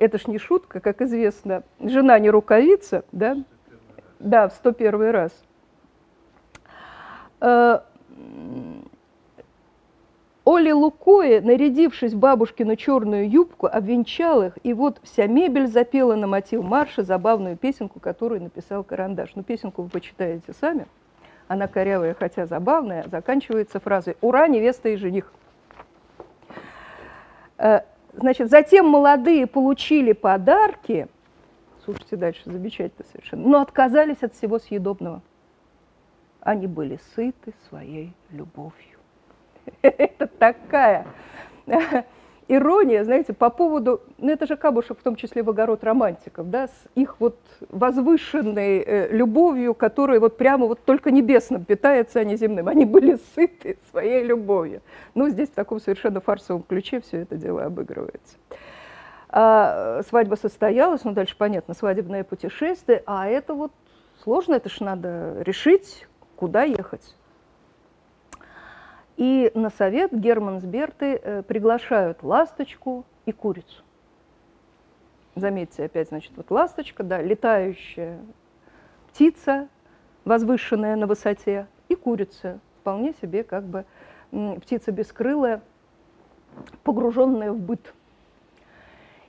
[0.00, 3.36] это ж не шутка, как известно, жена не рукавица, да?
[4.18, 5.32] Да, в 101 раз.
[7.40, 7.80] Э,
[10.46, 16.26] Оля Лукоя, нарядившись в бабушкину черную юбку, обвенчал их, и вот вся мебель запела на
[16.26, 19.32] мотив марша забавную песенку, которую написал Карандаш.
[19.34, 20.86] Ну, песенку вы почитаете сами.
[21.46, 25.30] Она корявая, хотя забавная, заканчивается фразой «Ура, невеста и жених!».
[28.20, 31.08] Значит, затем молодые получили подарки,
[31.84, 35.22] слушайте дальше, замечательно совершенно, но отказались от всего съедобного.
[36.40, 38.98] Они были сыты своей любовью.
[39.82, 41.06] Это такая
[42.50, 46.66] ирония, знаете, по поводу, ну это же Кабушев в том числе в огород романтиков, да,
[46.66, 52.36] с их вот возвышенной э, любовью, которая вот прямо вот только небесным питается, а не
[52.36, 52.68] земным.
[52.68, 54.82] Они были сыты своей любовью.
[55.14, 58.36] Ну, здесь в таком совершенно фарсовом ключе все это дело обыгрывается.
[59.28, 63.70] А, свадьба состоялась, ну дальше понятно, свадебное путешествие, а это вот
[64.24, 67.14] сложно, это же надо решить, куда ехать.
[69.20, 73.84] И на совет Герман с Бертой э, приглашают ласточку и курицу.
[75.34, 78.18] Заметьте, опять, значит, вот ласточка, да, летающая
[79.10, 79.68] птица,
[80.24, 83.84] возвышенная на высоте, и курица, вполне себе как бы
[84.62, 85.60] птица бескрылая,
[86.82, 87.92] погруженная в быт.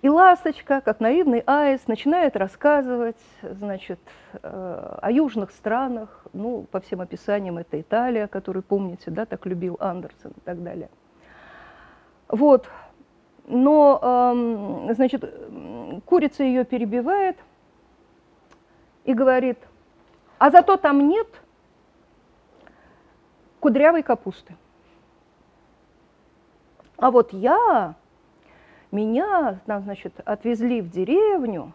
[0.01, 3.99] И ласточка, как наивный аист, начинает рассказывать значит,
[4.41, 9.77] э, о южных странах, ну, по всем описаниям, это Италия, которую, помните, да, так любил
[9.79, 10.89] Андерсон и так далее.
[12.27, 12.67] Вот.
[13.45, 15.23] Но, эм, значит,
[16.05, 17.37] курица ее перебивает
[19.03, 19.59] и говорит,
[20.39, 21.27] а зато там нет
[23.59, 24.55] кудрявой капусты.
[26.97, 27.95] А вот я
[28.91, 31.73] меня, значит, отвезли в деревню.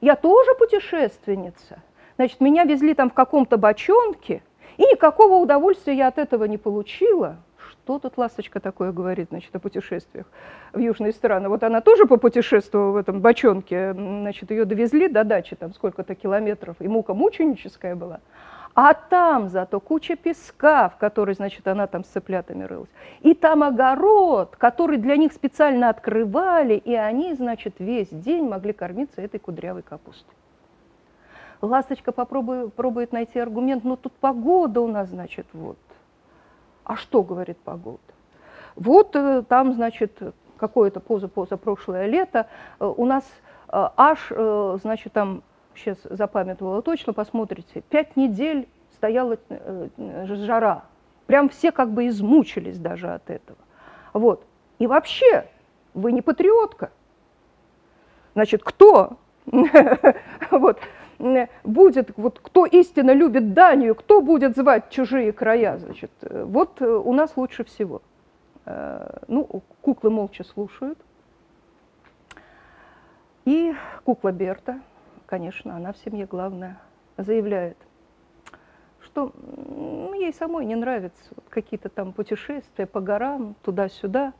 [0.00, 1.82] Я тоже путешественница.
[2.16, 4.42] Значит, меня везли там в каком-то бочонке,
[4.76, 7.36] и никакого удовольствия я от этого не получила.
[7.56, 10.26] Что тут ласточка такое говорит, значит, о путешествиях
[10.72, 11.48] в южные страны?
[11.48, 16.76] Вот она тоже попутешествовала в этом бочонке, значит, ее довезли до дачи, там сколько-то километров,
[16.80, 18.20] и мука мученическая была.
[18.74, 22.90] А там зато куча песка, в который, значит, она там с цыплятами рылась.
[23.20, 29.22] И там огород, который для них специально открывали, и они, значит, весь день могли кормиться
[29.22, 30.34] этой кудрявой капустой.
[31.60, 35.78] Ласточка попробует, пробует найти аргумент, ну тут погода у нас, значит, вот.
[36.82, 38.00] А что говорит погода?
[38.74, 40.18] Вот э, там, значит,
[40.56, 42.48] какое-то поза-поза прошлое лето,
[42.80, 43.24] э, у нас
[43.68, 44.32] э, аж,
[44.82, 45.42] значит, там
[45.76, 49.88] сейчас запамятовала точно, посмотрите, пять недель стояла э,
[50.26, 50.84] жара.
[51.26, 53.58] Прям все как бы измучились даже от этого.
[54.12, 54.44] Вот.
[54.78, 55.46] И вообще,
[55.94, 56.90] вы не патриотка.
[58.34, 59.18] Значит, кто?
[60.50, 60.78] Вот.
[61.64, 67.36] будет, вот кто истинно любит Данию, кто будет звать чужие края, значит, вот у нас
[67.36, 68.02] лучше всего.
[68.66, 70.98] Ну, куклы молча слушают.
[73.44, 73.74] И
[74.04, 74.80] кукла Берта,
[75.34, 76.78] конечно, она в семье главная,
[77.16, 77.76] заявляет,
[79.02, 79.32] что
[80.14, 84.32] ей самой не нравятся какие-то там путешествия по горам, туда-сюда.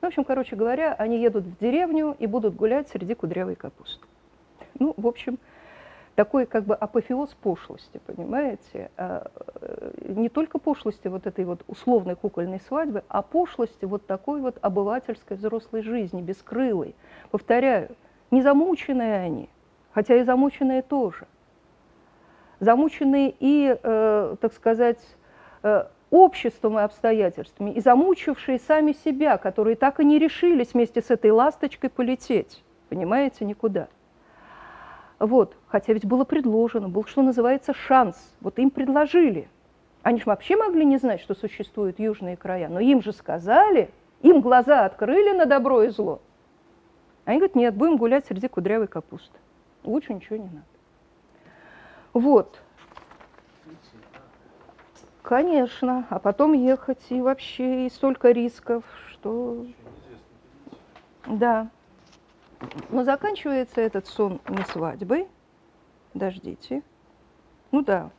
[0.00, 4.06] Ну, в общем, короче говоря, они едут в деревню и будут гулять среди кудрявой капусты.
[4.78, 5.38] Ну, в общем,
[6.14, 8.92] такой как бы апофеоз пошлости, понимаете?
[8.96, 9.28] А,
[9.60, 14.58] э, не только пошлости вот этой вот условной кукольной свадьбы, а пошлости вот такой вот
[14.62, 16.94] обывательской взрослой жизни, бескрылой.
[17.32, 17.96] Повторяю,
[18.30, 19.48] не замученные они,
[19.96, 21.26] хотя и замученные тоже.
[22.60, 25.00] Замученные и, э, так сказать,
[25.62, 31.10] э, обществом и обстоятельствами, и замучившие сами себя, которые так и не решились вместе с
[31.10, 33.88] этой ласточкой полететь, понимаете, никуда.
[35.18, 38.18] Вот, хотя ведь было предложено, был, что называется, шанс.
[38.42, 39.48] Вот им предложили.
[40.02, 43.88] Они же вообще могли не знать, что существуют южные края, но им же сказали,
[44.20, 46.20] им глаза открыли на добро и зло.
[47.24, 49.38] Они говорят, нет, будем гулять среди кудрявой капусты.
[49.86, 50.64] Лучше ничего не надо.
[52.12, 52.60] Вот.
[55.22, 59.66] Конечно, а потом ехать и вообще и столько рисков, что...
[61.26, 61.70] Да.
[62.90, 65.28] Но заканчивается этот сон не свадьбой.
[66.14, 66.82] Дождите.
[67.70, 68.10] Ну да.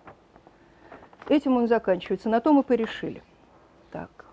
[1.27, 2.29] Этим он заканчивается.
[2.29, 3.23] На то мы порешили.
[3.91, 4.25] Так.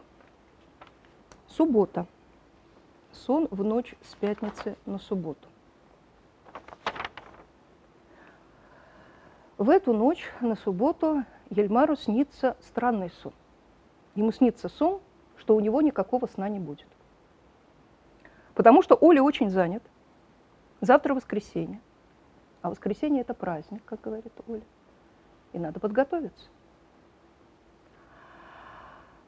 [1.48, 2.06] Суббота
[3.12, 5.48] сон в ночь с пятницы на субботу.
[9.56, 13.32] В эту ночь на субботу Ельмару снится странный сон.
[14.14, 15.00] Ему снится сон,
[15.36, 16.88] что у него никакого сна не будет.
[18.54, 19.82] Потому что Оля очень занят.
[20.80, 21.80] Завтра воскресенье.
[22.62, 24.62] А воскресенье– это праздник, как говорит Оля.
[25.52, 26.48] И надо подготовиться.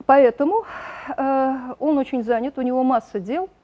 [0.07, 0.65] Поэтому
[1.16, 3.48] э, он очень занят, у него масса дел–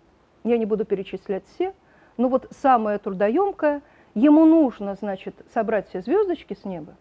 [0.45, 1.75] я не буду перечислять все,
[2.17, 3.83] но вот самое трудоемкое,
[4.15, 6.95] ему нужно, значит, собрать все звездочки с неба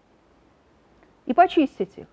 [1.26, 2.08] и почистить их.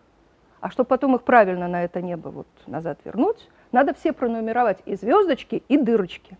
[0.61, 4.97] А чтобы потом их правильно на это небо вот назад вернуть, надо все пронумеровать и
[4.97, 6.37] звездочки, и дырочки.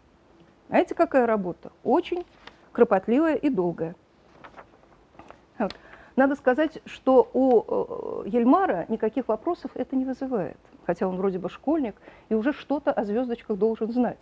[0.69, 1.71] Знаете, какая работа?
[1.85, 2.25] Очень
[2.73, 3.95] кропотливая и долгая.
[6.17, 11.49] Надо сказать, что у э, Ельмара никаких вопросов это не вызывает, хотя он вроде бы
[11.49, 11.95] школьник
[12.29, 14.19] и уже что-то о звездочках должен знать.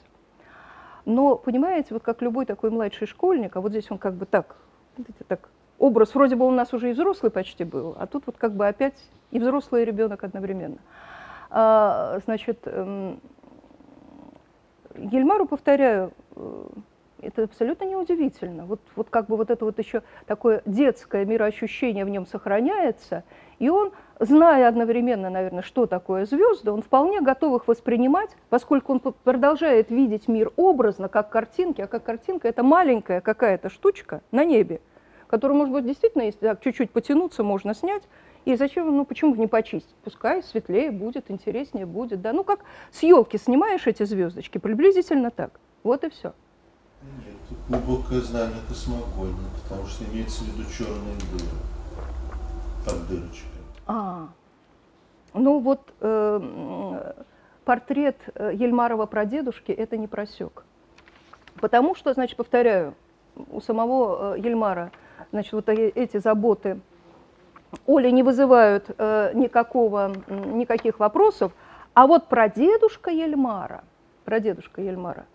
[1.06, 4.56] Но, понимаете, вот как любой такой младший школьник, а вот здесь он как бы так,
[4.98, 8.36] видите, так образ, вроде бы у нас уже и взрослый почти был, а тут вот
[8.36, 8.98] как бы опять
[9.30, 10.78] и взрослый, и ребенок одновременно.
[11.48, 13.20] А, значит, эм,
[14.96, 16.64] Гельмару, повторяю, э,
[17.20, 18.66] это абсолютно неудивительно.
[18.66, 23.24] Вот, вот как бы вот это вот еще такое детское мироощущение в нем сохраняется,
[23.58, 29.00] и он, зная одновременно, наверное, что такое звезды, он вполне готов их воспринимать, поскольку он
[29.00, 34.80] продолжает видеть мир образно, как картинки, а как картинка это маленькая какая-то штучка на небе,
[35.26, 38.02] которую, может быть, действительно, если так чуть-чуть потянуться, можно снять,
[38.44, 39.96] и зачем, ну почему не почистить?
[40.04, 42.32] Пускай светлее будет, интереснее будет, да.
[42.32, 42.60] Ну как
[42.92, 45.58] с елки снимаешь эти звездочки, приблизительно так.
[45.82, 46.32] Вот и все.
[47.24, 51.56] Нет, глубокое знание космогонии, потому что имеется в виду черные дыры
[52.84, 53.50] под дырочкой.
[53.86, 54.28] А,
[55.34, 57.12] ну вот э,
[57.64, 60.64] портрет э, Ельмарова про дедушки это не просек.
[61.60, 62.94] Потому что, значит, повторяю,
[63.50, 64.90] у самого э, Ельмара,
[65.32, 66.80] значит, вот эти заботы
[67.86, 71.52] Оли не вызывают э, никакого, никаких вопросов,
[71.94, 73.84] а вот про дедушка Ельмара,
[74.24, 75.26] про дедушка Ельмара,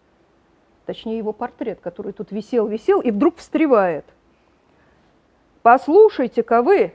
[0.85, 4.05] точнее его портрет, который тут висел-висел и вдруг встревает.
[5.61, 6.93] «Послушайте-ка вы,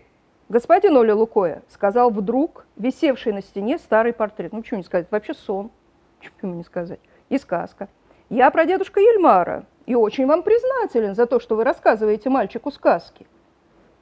[0.48, 4.52] господин Оля Лукоя», сказал вдруг висевший на стене старый портрет.
[4.52, 5.06] Ну, почему не сказать?
[5.10, 5.70] Вообще сон.
[6.18, 7.00] Почему не сказать?
[7.28, 7.88] И сказка.
[8.28, 13.26] «Я про дедушка Ельмара и очень вам признателен за то, что вы рассказываете мальчику сказки.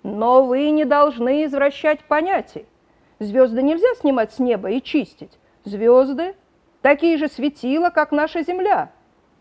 [0.02, 2.66] Но вы не должны извращать понятий.
[3.19, 5.39] Звезды нельзя снимать с неба и чистить.
[5.65, 6.35] Звезды
[6.81, 8.90] такие же светила, как наша Земля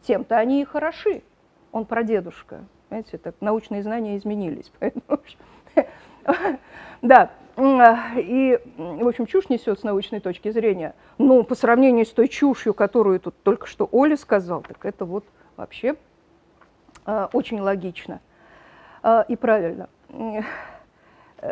[0.04, 1.24] тем-то они и хороши.
[1.72, 2.64] Он прадедушка.
[2.90, 4.72] Знаете, так научные знания изменились.
[7.02, 7.32] Да,
[8.16, 10.96] и, в общем, чушь несет с научной точки зрения.
[11.18, 15.26] Но по сравнению с той чушью, которую тут только что Оля сказал, так это вот
[15.58, 15.96] вообще
[17.06, 18.22] а, очень логично
[19.04, 19.90] а, и правильно.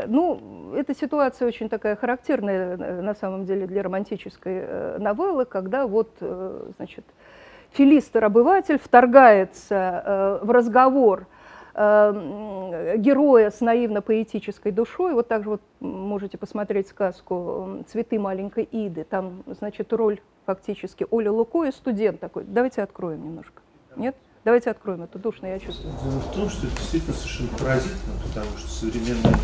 [0.08, 5.86] Ну, эта ситуация очень такая характерная э, на самом деле для романтической э, новеллы, когда
[5.86, 7.04] вот, э, значит,
[7.74, 11.28] филистер-обыватель вторгается э, в разговор
[11.74, 15.14] э, героя с наивно-поэтической душой.
[15.14, 19.04] Вот также вот можете посмотреть сказку «Цветы маленькой Иды».
[19.04, 22.44] Там, значит, роль фактически Оля Лукоя, студент такой.
[22.44, 23.62] Давайте откроем немножко.
[23.96, 24.16] Нет?
[24.44, 25.94] Давайте откроем, это душно, я чувствую.
[26.04, 29.36] Дело в том, что это действительно совершенно поразительно, потому что современные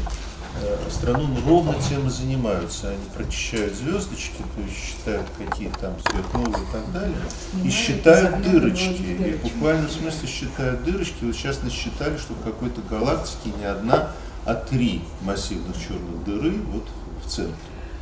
[0.88, 2.90] астрономы ровно тем и занимаются.
[2.90, 7.18] Они прочищают звездочки, то есть считают, какие там сверхновые и так далее,
[7.64, 9.02] и считают дырочки.
[9.04, 11.24] И в буквальном смысле считают дырочки.
[11.26, 14.10] Вот сейчас насчитали, что в какой-то галактике не одна,
[14.46, 16.86] а три массивных черных дыры вот
[17.24, 17.56] в центре.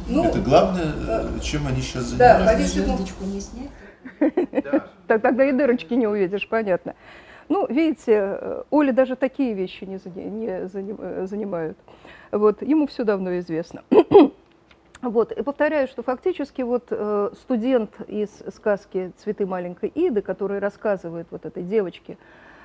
[0.07, 2.53] Ну, это главное, э, чем они сейчас Да, занимаются.
[2.53, 3.69] повесить Звездочку не снять?
[5.07, 6.95] Так, тогда и дырочки не увидишь, понятно.
[7.47, 11.77] Ну, видите, э, Оля даже такие вещи не, не заним- э, занимают.
[12.35, 13.83] Вот, ему все давно известно.
[15.01, 21.27] Вот, и повторяю, что фактически вот э, студент из сказки «Цветы маленькой Иды», который рассказывает
[21.29, 22.17] вот этой девочке,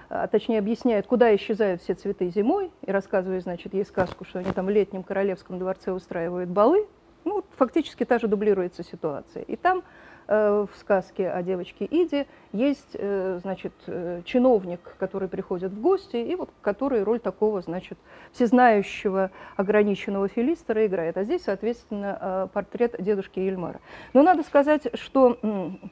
[0.08, 4.52] а точнее объясняет, куда исчезают все цветы зимой, и рассказывает, значит, ей сказку, что они
[4.52, 6.86] там в летнем королевском дворце устраивают балы,
[7.24, 9.42] ну, фактически та же дублируется ситуация.
[9.42, 9.82] И там э,
[10.30, 16.36] в сказке о девочке Иде есть, э, значит, э, чиновник, который приходит в гости, и
[16.36, 17.98] вот который роль такого, значит,
[18.32, 21.16] всезнающего ограниченного филистера играет.
[21.16, 23.80] А здесь, соответственно, э, портрет дедушки Ельмара.
[24.12, 25.36] Но надо сказать, что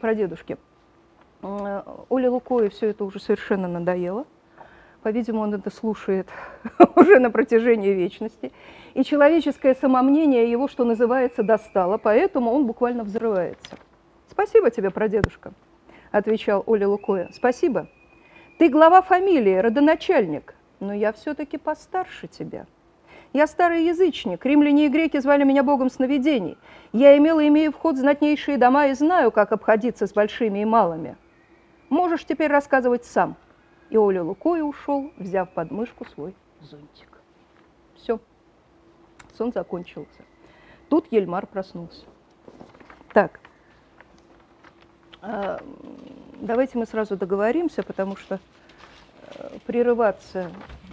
[0.01, 0.57] про дедушки.
[1.43, 4.25] Оле Лукои все это уже совершенно надоело.
[5.03, 6.29] По-видимому, он это слушает
[6.95, 8.53] уже на протяжении вечности.
[8.95, 13.77] И человеческое самомнение его, что называется, достало, поэтому он буквально взрывается.
[14.39, 15.53] «Спасибо тебе, прадедушка»,—
[16.13, 17.29] отвечал Оля Лукоя.
[17.33, 17.89] «Спасибо.
[18.61, 22.67] Ты глава фамилии, родоначальник, но я все-таки постарше тебя.
[23.33, 26.57] Я старый язычник, римляне и греки звали меня богом сновидений.
[26.93, 30.65] Я имел и имею вход в знатнейшие дома и знаю, как обходиться с большими и
[30.65, 31.17] малыми.
[31.89, 33.35] Можешь теперь рассказывать сам».
[33.91, 37.09] И Оля Лукоя ушел, взяв под мышку свой зонтик.
[37.97, 38.21] Все.
[39.37, 40.23] Сон закончился.
[40.89, 42.07] Тут Ельмар проснулся.
[43.13, 43.41] Так,
[46.41, 48.39] давайте мы сразу договоримся, потому что
[49.35, 50.51] э, прерываться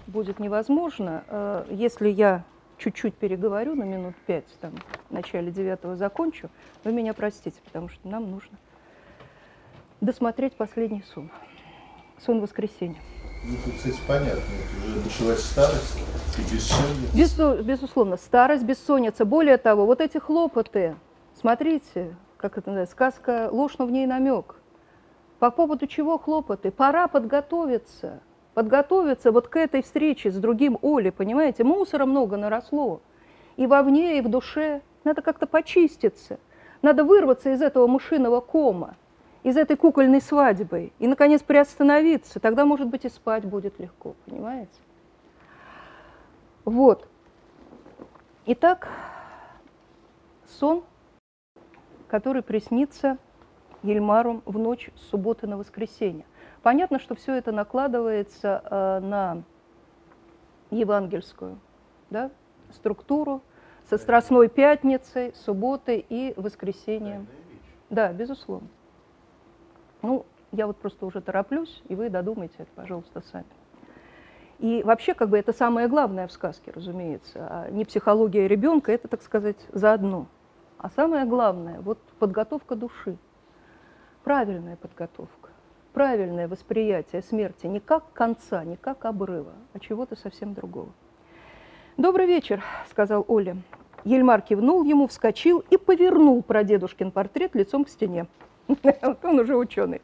[0.08, 1.24] будет невозможно.
[1.28, 2.44] Э, Если я
[2.78, 4.72] чуть-чуть переговорю на минут пять, там,
[5.10, 6.50] в начале девятого закончу,
[6.84, 8.58] вы меня простите, потому что нам нужно
[10.02, 11.30] досмотреть последний сон.
[12.24, 13.00] Сон воскресенья.
[13.48, 14.42] Ну, тут, кстати, понятно,
[14.88, 15.98] уже началась старость
[16.38, 17.16] и бессонница.
[17.16, 19.24] Безу- безусловно, старость, бессонница.
[19.26, 20.96] Более того, вот эти хлопоты,
[21.40, 22.16] смотрите,
[22.50, 24.56] как это называется, сказка «Ложь, но в ней намек».
[25.40, 26.72] По поводу чего хлопоты?
[26.72, 28.20] Пора подготовиться.
[28.54, 31.64] Подготовиться вот к этой встрече с другим Олей, понимаете?
[31.64, 33.02] Мусора много наросло.
[33.58, 34.82] И вовне, и в душе.
[35.04, 36.40] Надо как-то почиститься.
[36.82, 38.96] Надо вырваться из этого мышиного кома,
[39.44, 40.92] из этой кукольной свадьбы.
[41.00, 42.40] И, наконец, приостановиться.
[42.40, 44.80] Тогда, может быть, и спать будет легко, понимаете?
[46.64, 47.08] Вот.
[48.46, 48.88] Итак,
[50.60, 50.84] сон,
[52.16, 53.18] который приснится
[53.84, 56.24] Ельмару в ночь с субботы на воскресенье.
[56.64, 59.44] Понятно, что все это накладывается э, на
[60.72, 61.60] евангельскую
[62.10, 62.32] да,
[62.72, 63.42] структуру
[63.90, 67.28] со Страстной Пятницей, субботой и воскресеньем.
[67.90, 68.70] Да, безусловно.
[70.02, 73.44] Ну, я вот просто уже тороплюсь, и вы додумайте это, пожалуйста, сами.
[74.60, 77.46] И вообще, как бы это самое главное в сказке, разумеется.
[77.50, 80.28] А не психология ребенка, это, так сказать, заодно.
[80.86, 83.18] А самое главное, вот подготовка души.
[84.24, 85.50] Правильная подготовка.
[85.94, 90.90] Правильное восприятие смерти не как конца, не как обрыва, а чего-то совсем другого.
[91.98, 93.58] «Добрый вечер»,— сказал Оля.
[94.04, 98.28] Ельмар кивнул ему, вскочил и повернул прадедушкин портрет лицом к стене.
[98.68, 100.04] Вот Он уже ученый.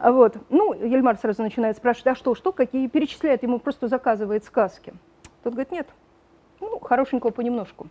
[0.00, 0.36] А Вот.
[0.48, 4.94] Ну, Ельмар сразу начинает спрашивать, а что, что, какие, перечисляет, ему просто заказывает сказки.
[5.44, 5.86] Тот говорит, нет,
[6.58, 7.86] ну, хорошенького понемножку.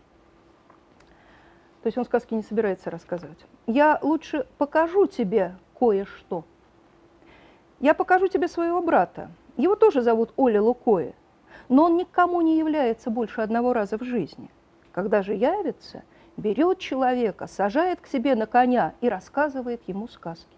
[1.82, 3.46] То есть он сказки не собирается рассказывать.
[3.66, 6.44] Я лучше покажу тебе кое-что.
[7.80, 9.32] Я покажу тебе своего брата.
[9.56, 11.14] Его тоже зовут Оля Лукоя,
[11.70, 14.50] но он никому не является больше одного раза в жизни.
[14.92, 16.04] Когда же явится,
[16.36, 20.58] берет человека, сажает к себе на коня и рассказывает ему сказки.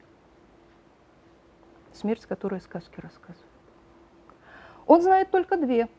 [1.94, 3.46] Смерть, которая сказки рассказывает.
[4.88, 5.90] Он знает только две.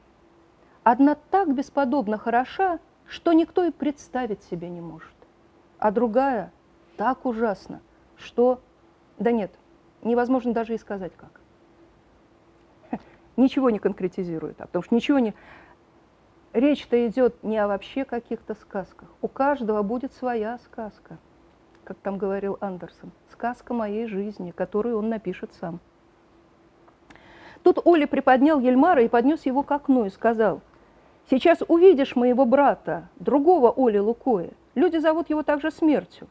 [0.83, 5.15] Одна так бесподобно хороша, что никто и представить себе не может.
[5.79, 6.53] А другая
[6.97, 7.81] так ужасна,
[8.17, 8.61] что...
[9.19, 9.53] Да нет,
[10.03, 11.41] невозможно даже и сказать как.
[13.37, 15.35] Ничего не конкретизирует, а потому что ничего не...
[16.53, 19.09] Речь-то идет не о вообще каких-то сказках.
[19.23, 21.17] У каждого будет своя сказка,
[21.85, 23.11] как там говорил Андерсон.
[23.31, 25.81] Сказка моей жизни, которую он напишет сам.
[27.63, 30.61] Тут Оля приподнял Ельмара и поднес его к окну и сказал,
[31.31, 34.51] «Сейчас увидишь моего брата, другого Оли Лукоя.
[34.75, 36.29] Люди зовут его также смертью.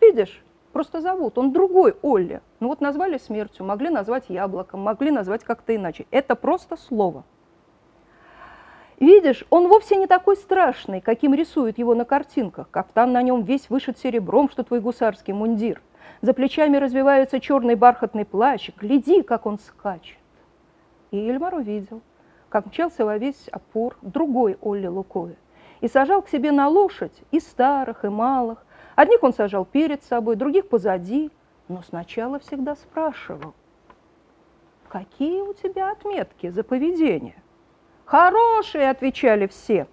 [0.00, 0.42] Видишь,
[0.72, 2.40] просто зовут, он другой Олли.
[2.60, 6.06] Ну вот назвали смертью, могли назвать яблоком, могли назвать как-то иначе.
[6.10, 7.24] Это просто слово.
[9.00, 12.70] Видишь, он вовсе не такой страшный, каким рисуют его на картинках.
[12.70, 15.80] Кафтан на нем весь вышит серебром, что твой гусарский мундир.
[16.20, 18.70] За плечами развивается черный бархатный плащ.
[18.80, 20.18] Гляди, как он скачет.
[21.10, 22.02] И Ильмар увидел,
[22.54, 25.34] как мчался во весь опор другой Олли Лукоя
[25.80, 28.64] и сажал к себе на лошадь и старых, и малых.
[28.94, 31.32] Одних он сажал перед собой, других позади,
[31.66, 33.54] но сначала всегда спрашивал,
[34.88, 37.34] какие у тебя отметки за поведение?
[38.04, 39.88] Хорошие, отвечали все.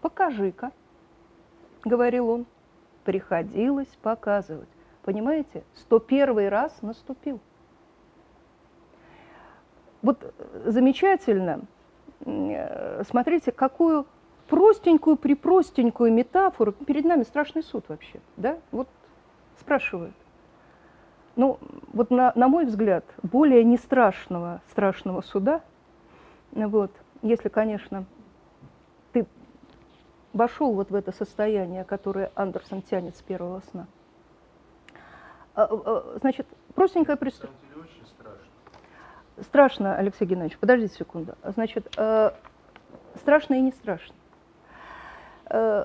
[0.00, 0.72] Покажи-ка,
[1.84, 2.46] говорил он.
[3.04, 4.68] Приходилось показывать.
[5.04, 7.40] Понимаете, 101 раз наступил.
[10.06, 11.62] Вот э, замечательно,
[12.24, 14.06] э, смотрите, какую
[14.46, 18.56] простенькую, припростенькую метафору, перед нами страшный суд вообще, да?
[18.70, 18.86] Вот
[19.58, 20.14] спрашивают.
[21.34, 21.58] Ну,
[21.92, 25.60] вот на, на мой взгляд, более не страшного, страшного суда,
[26.52, 26.92] вот,
[27.22, 28.04] если, конечно,
[29.12, 29.26] ты
[30.32, 33.88] вошел вот в это состояние, которое Андерсон тянет с первого сна.
[35.56, 36.46] А, а, значит,
[36.76, 37.65] простенькое преступление.
[39.40, 41.34] Страшно, Алексей Геннадьевич, подождите секунду.
[41.44, 42.30] Значит, э,
[43.16, 44.14] страшно и не страшно.
[45.48, 45.84] Э,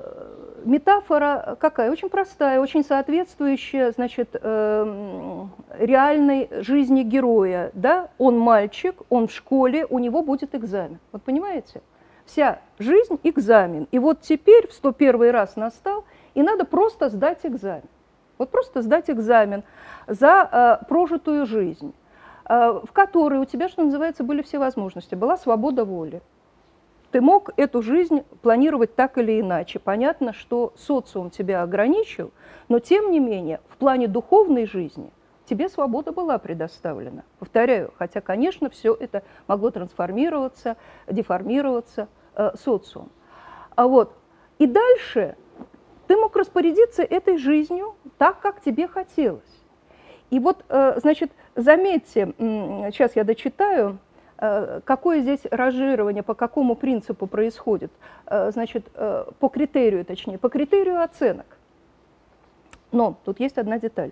[0.64, 1.92] метафора какая?
[1.92, 5.46] Очень простая, очень соответствующая, значит, э,
[5.78, 7.72] реальной жизни героя.
[7.74, 8.10] Да?
[8.18, 11.00] Он мальчик, он в школе, у него будет экзамен.
[11.12, 11.82] Вот понимаете?
[12.26, 13.88] Вся жизнь– экзамен.
[13.92, 17.84] И вот теперь в 101 раз настал, и надо просто сдать экзамен.
[18.38, 19.64] Вот просто сдать экзамен
[20.08, 21.94] за э, прожитую жизнь,
[22.46, 25.16] в которой у тебя, что называется, были все возможности.
[25.16, 26.22] Была свобода воли.
[27.12, 29.80] Ты мог эту жизнь планировать так или иначе.
[29.80, 32.32] Понятно, что социум тебя ограничил,
[32.70, 35.12] но тем не менее в плане духовной жизни
[35.46, 37.24] тебе свобода была предоставлена.
[37.38, 40.78] Повторяю, хотя, конечно, все это могло трансформироваться,
[41.10, 43.10] деформироваться э, социум.
[43.76, 44.14] А вот,
[44.60, 45.36] и дальше
[46.08, 49.61] ты мог распорядиться этой жизнью так, как тебе хотелось.
[50.32, 54.00] И вот, э, значит, заметьте, сейчас я дочитаю,
[54.42, 57.92] Э, какое здесь ранжирование, по какому принципу происходит?
[58.26, 61.46] Э, значит, по критерию, точнее, по критерию оценок.
[62.92, 64.12] Но тут есть одна деталь.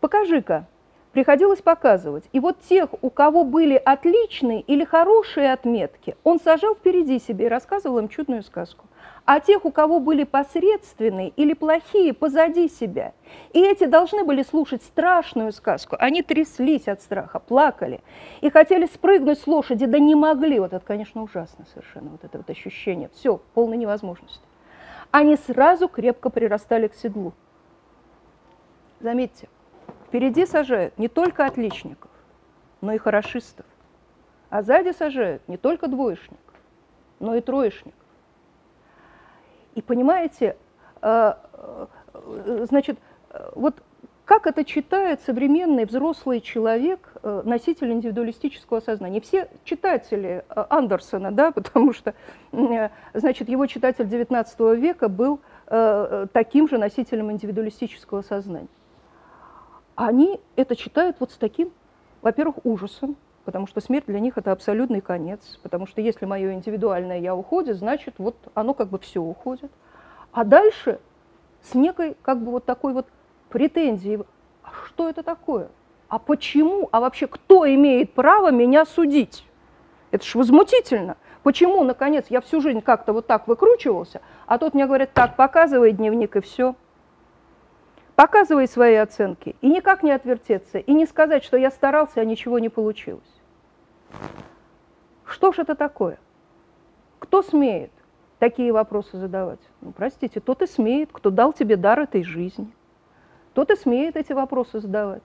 [0.00, 0.66] Покажи-ка,
[1.14, 2.24] приходилось показывать.
[2.32, 7.48] И вот тех, у кого были отличные или хорошие отметки, он сажал впереди себе и
[7.48, 8.84] рассказывал им чудную сказку
[9.24, 13.14] а тех, у кого были посредственные или плохие, позади себя.
[13.52, 15.96] И эти должны были слушать страшную сказку.
[15.98, 18.00] Они тряслись от страха, плакали
[18.42, 20.60] и хотели спрыгнуть с лошади, да не могли.
[20.60, 23.08] Вот это, конечно, ужасно совершенно, вот это вот ощущение.
[23.14, 24.44] Все, полной невозможности.
[25.10, 27.32] Они сразу крепко прирастали к седлу.
[29.00, 29.48] Заметьте,
[30.14, 32.08] впереди сажают не только отличников,
[32.80, 33.66] но и хорошистов.
[34.48, 36.38] А сзади сажают не только двоечников,
[37.18, 37.98] но и троечников.
[39.74, 40.56] И понимаете,
[41.02, 41.34] э,
[42.12, 42.96] э, значит,
[43.56, 43.82] вот
[44.24, 49.20] как это читает современный взрослый человек, э, носитель индивидуалистического сознания?
[49.20, 52.14] Все читатели Андерсона, да, потому что,
[53.14, 58.68] значит, его читатель XIX века был таким же носителем индивидуалистического сознания.
[59.96, 61.70] Они это читают вот с таким,
[62.22, 67.18] во-первых, ужасом, потому что смерть для них это абсолютный конец, потому что если мое индивидуальное
[67.18, 69.70] я уходит, значит вот оно как бы все уходит.
[70.32, 70.98] А дальше
[71.62, 73.06] с некой как бы вот такой вот
[73.50, 74.24] претензией,
[74.62, 75.68] а что это такое?
[76.08, 76.88] А почему?
[76.92, 79.44] А вообще кто имеет право меня судить?
[80.10, 81.16] Это ж возмутительно.
[81.42, 85.92] Почему, наконец, я всю жизнь как-то вот так выкручивался, а тут мне говорят, так, показывай
[85.92, 86.74] дневник и все.
[88.16, 89.56] Показывай свои оценки.
[89.60, 93.22] И никак не отвертеться, и не сказать, что я старался, а ничего не получилось.
[95.24, 96.18] Что ж это такое?
[97.18, 97.90] Кто смеет
[98.38, 99.60] такие вопросы задавать?
[99.80, 102.70] Ну, простите, тот и смеет, кто дал тебе дар этой жизни.
[103.52, 105.22] Тот и смеет эти вопросы задавать.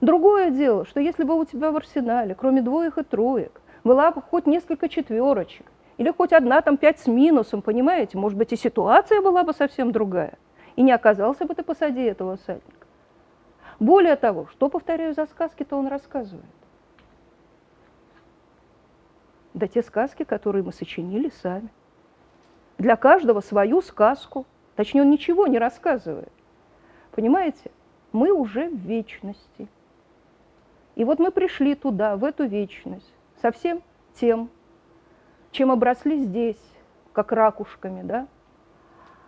[0.00, 4.22] Другое дело, что если бы у тебя в арсенале, кроме двоек и троек, была бы
[4.22, 5.66] хоть несколько четверочек,
[5.98, 9.92] или хоть одна там пять с минусом, понимаете, может быть, и ситуация была бы совсем
[9.92, 10.38] другая,
[10.80, 12.86] и не оказался бы ты посади этого всадника.
[13.78, 16.46] Более того, что, повторяю, за сказки-то он рассказывает?
[19.52, 21.68] Да те сказки, которые мы сочинили сами.
[22.78, 24.46] Для каждого свою сказку.
[24.74, 26.32] Точнее, он ничего не рассказывает.
[27.12, 27.70] Понимаете?
[28.12, 29.68] мы уже в вечности.
[30.96, 33.12] И вот мы пришли туда, в эту вечность,
[33.42, 33.82] со всем
[34.14, 34.48] тем,
[35.50, 36.60] чем обросли здесь,
[37.12, 38.26] как ракушками, да?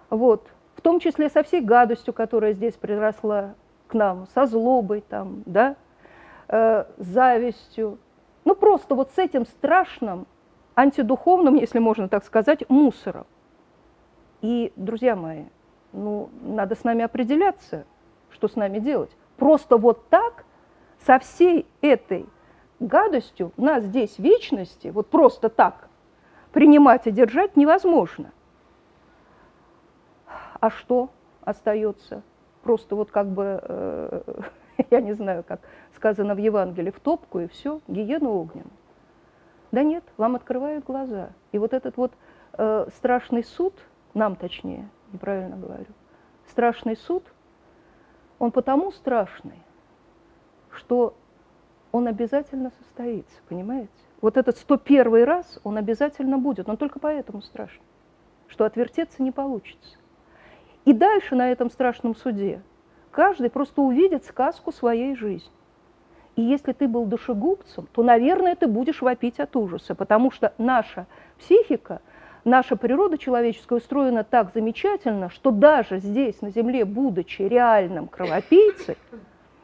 [0.08, 3.54] Вот, в том числе со всей гадостью, которая здесь приросла
[3.88, 5.76] к нам, со злобой там, да,
[6.48, 7.98] э, завистью.
[8.44, 10.26] Ну, просто вот с этим страшным
[10.74, 13.26] антидуховным, если можно так сказать, мусором.
[14.40, 15.44] И, друзья мои,
[15.92, 17.84] ну, надо с нами определяться,
[18.30, 19.10] что с нами делать.
[19.36, 20.44] Просто вот так,
[21.06, 22.26] со всей этой
[22.80, 25.88] гадостью, нас здесь вечности, вот просто так
[26.52, 28.32] принимать и держать невозможно.
[30.62, 31.10] А что
[31.40, 32.22] остается?
[32.62, 34.22] Просто вот как бы, э,
[34.92, 35.60] я не знаю, как
[35.96, 38.70] сказано в Евангелии, в топку и все, гиену огненную.
[39.72, 41.30] Да нет, вам открывают глаза.
[41.50, 42.12] И вот этот вот
[42.52, 43.74] э, страшный суд,
[44.14, 45.90] нам точнее, неправильно говорю,
[46.46, 47.24] страшный суд,
[48.38, 49.60] он потому страшный,
[50.70, 51.16] что
[51.90, 53.90] он обязательно состоится, понимаете?
[54.20, 57.82] Вот этот 101 раз он обязательно будет, но только поэтому страшно,
[58.46, 59.98] что отвертеться не получится.
[60.84, 62.60] И дальше на этом страшном суде
[63.10, 65.50] каждый просто увидит сказку своей жизни.
[66.34, 71.06] И если ты был душегубцем, то, наверное, ты будешь вопить от ужаса, потому что наша
[71.38, 72.00] психика,
[72.44, 78.96] наша природа человеческая устроена так замечательно, что даже здесь, на Земле, будучи реальным кровопийцей,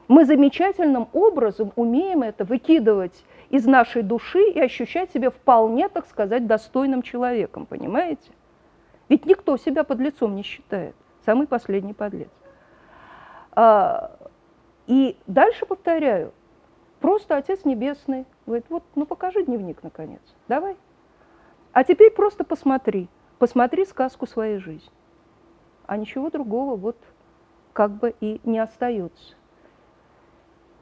[0.09, 6.47] мы замечательным образом умеем это выкидывать из нашей души и ощущать себя вполне, так сказать,
[6.47, 8.31] достойным человеком, понимаете?
[9.09, 10.95] Ведь никто себя под лицом не считает,
[11.29, 12.31] самый последний подлец.
[13.53, 14.17] А,
[14.87, 16.33] и дальше повторяю,
[17.01, 20.75] Просто Отец Небесный говорит, вот, ну покажи дневник, наконец, давай.
[21.73, 24.91] А теперь просто посмотри, посмотри сказку своей жизни.
[25.87, 26.97] А ничего другого вот
[27.75, 29.35] как бы и не остается.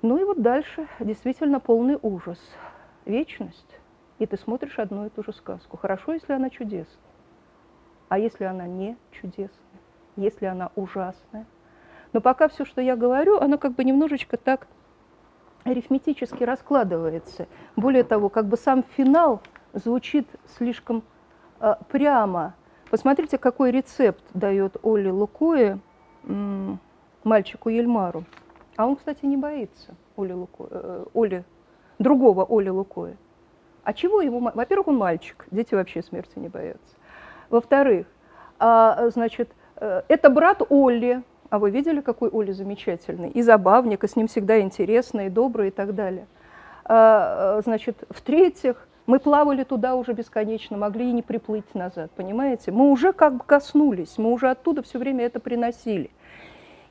[0.02, 2.38] Ну и вот дальше действительно полный ужас.
[3.04, 3.80] Вечность.
[4.20, 5.76] И ты смотришь одну и ту же сказку.
[5.76, 6.86] Хорошо, если она чудесная.
[8.08, 9.65] А если она не чудесная?
[10.16, 11.46] Если она ужасная?
[12.12, 14.66] Но пока все, что я говорю, оно как бы немножечко так
[15.64, 17.46] арифметически раскладывается.
[17.74, 19.42] Более того, как бы сам финал
[19.74, 20.26] звучит
[20.56, 21.02] слишком
[21.60, 22.54] э, прямо.
[22.90, 25.80] Посмотрите, какой рецепт дает Оли Лукое
[27.24, 28.24] мальчику Ельмару.
[28.76, 31.44] А он, кстати, не боится Оли, Луко, э, Оли
[31.98, 33.16] другого Оли Лукоя.
[33.82, 34.40] А чего ему?
[34.40, 36.96] Во-первых, он мальчик, дети вообще смерти не боятся.
[37.50, 38.06] Во-вторых,
[38.58, 39.50] а, значит,
[39.80, 43.30] это брат Олли, а вы видели, какой Оля замечательный?
[43.30, 46.26] И забавник, и с ним всегда интересно, и добрый, и так далее.
[46.84, 52.72] А, значит, в-третьих, мы плавали туда уже бесконечно, могли и не приплыть назад, понимаете?
[52.72, 56.10] Мы уже как бы коснулись, мы уже оттуда все время это приносили.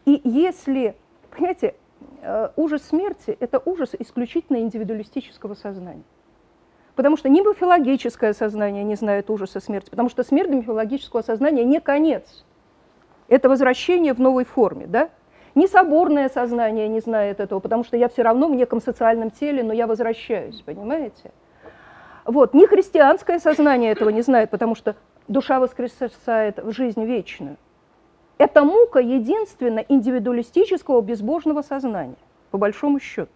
[0.05, 0.95] И если,
[1.31, 1.75] понимаете,
[2.21, 6.03] э, ужас смерти– это ужас исключительно индивидуалистического сознания.
[6.95, 11.65] Потому что ни мифологическое сознание не знает ужаса смерти, потому что смерть для мифологического сознания
[11.65, 12.45] не конец–
[13.27, 15.09] это возвращение в новой форме, да?
[15.55, 19.63] Ни соборное сознание не знает этого, потому что я все равно в неком социальном теле,
[19.63, 21.31] но я возвращаюсь, понимаете?
[22.25, 24.95] Вот, ни христианское сознание этого не знает, потому что
[25.27, 27.57] душа воскресает в жизнь вечную.
[28.37, 32.17] Это мука единственно индивидуалистического безбожного сознания,
[32.51, 33.31] по большому счету.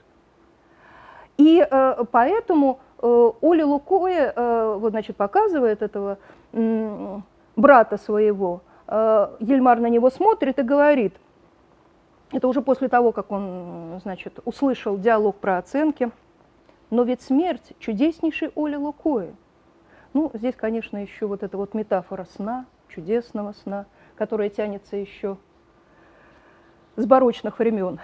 [1.37, 6.17] И э, поэтому э, Оля Лукоя э, вот, значит, показывает этого
[6.51, 7.19] э,
[7.55, 11.15] брата своего, Ельмар на него смотрит и говорит,
[12.31, 16.11] это уже после того, как он, значит, услышал диалог про оценки,
[16.89, 19.35] но ведь смерть чудеснейший Оля Лукои.
[20.13, 23.85] Ну, здесь, конечно, еще вот эта вот метафора сна, чудесного сна,
[24.15, 25.37] которая тянется еще
[26.95, 27.99] с барочных времен.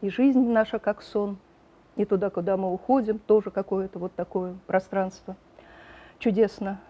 [0.00, 1.38] И жизнь наша как сон,
[1.94, 5.36] и туда, куда мы уходим, тоже какое-то вот такое пространство
[6.18, 6.80] чудесно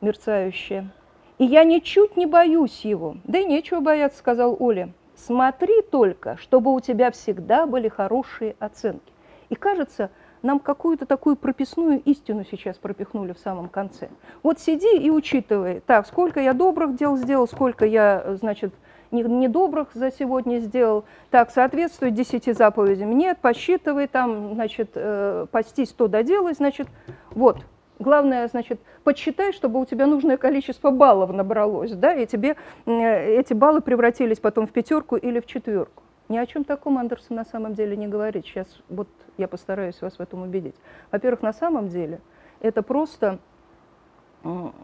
[0.00, 0.90] мерцающее.
[1.38, 3.16] И я ничуть не боюсь его.
[3.24, 4.92] Да и нечего бояться, сказал Оля.
[5.14, 9.12] Смотри только, чтобы у тебя всегда были хорошие оценки.
[9.48, 10.10] И кажется,
[10.42, 14.08] нам какую-то такую прописную истину сейчас пропихнули в самом конце.
[14.42, 18.72] Вот сиди и учитывай, так, сколько я добрых дел сделал, сколько я, значит,
[19.10, 26.08] недобрых за сегодня сделал, так, соответствует десяти заповедям, нет, посчитывай там, значит, э, постись, то
[26.08, 26.88] доделай, значит,
[27.30, 27.58] вот,
[27.98, 32.56] Главное, значит, подсчитай, чтобы у тебя нужное количество баллов набралось, да, и тебе
[32.86, 36.04] эти баллы превратились потом в пятерку или в четверку.
[36.28, 38.44] Ни о чем таком Андерсон на самом деле не говорит.
[38.44, 40.76] Сейчас вот я постараюсь вас в этом убедить.
[41.10, 42.20] Во-первых, на самом деле
[42.60, 43.38] это просто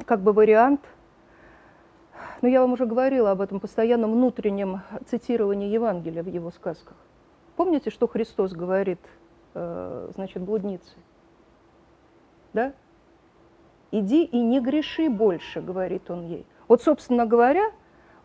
[0.06, 0.80] как бы вариант
[2.42, 6.96] Но я вам уже говорила об этом постоянном внутреннем цитировании Евангелия в его сказках.
[7.56, 9.00] Помните, что Христос говорит,
[9.54, 10.92] э, значит, блуднице?
[12.52, 12.72] Да?
[13.96, 16.44] «Иди и не греши больше», говорит он ей.
[16.66, 17.70] Вот, собственно говоря,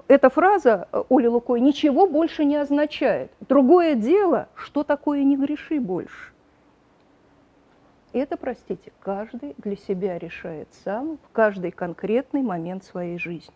[0.08, 3.32] эта фраза э, Оли Лукой ничего больше не означает.
[3.48, 6.34] Другое дело, что такое «не греши больше».
[8.14, 13.54] Это, простите, каждый для себя решает сам в каждый конкретный момент своей жизни.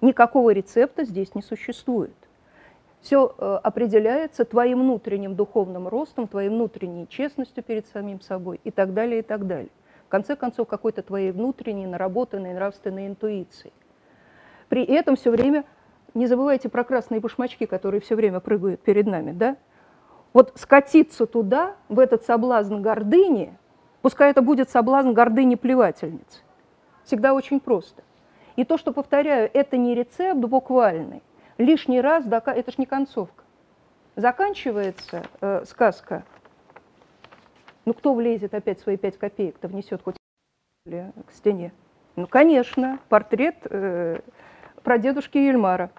[0.00, 2.16] Никакого рецепта здесь не существует.
[3.02, 8.94] Все э, определяется твоим внутренним духовным ростом, твоей внутренней честностью перед самим собой и так
[8.94, 9.70] далее, и так далее.
[10.12, 13.72] Конце концов, какой-то твоей внутренней, наработанной нравственной интуицией.
[14.68, 15.64] При этом все время,
[16.12, 19.56] не забывайте про красные башмачки, которые все время прыгают перед нами, да?
[20.34, 23.56] Вот скатиться туда, в этот соблазн гордыни,
[24.02, 26.42] пускай это будет соблазн гордыни плевательницы,
[27.04, 28.02] всегда очень просто.
[28.56, 31.22] И то, что, повторяю, это не рецепт буквальный,
[31.56, 33.44] лишний раз, это ж не концовка.
[34.16, 36.24] Заканчивается э, сказка,
[37.84, 40.16] ну кто влезет опять свои пять копеек-то внесет хоть
[40.84, 41.72] к стене?
[42.16, 44.20] Ну, конечно, портрет э,
[44.82, 45.90] прадедушки Ельмара.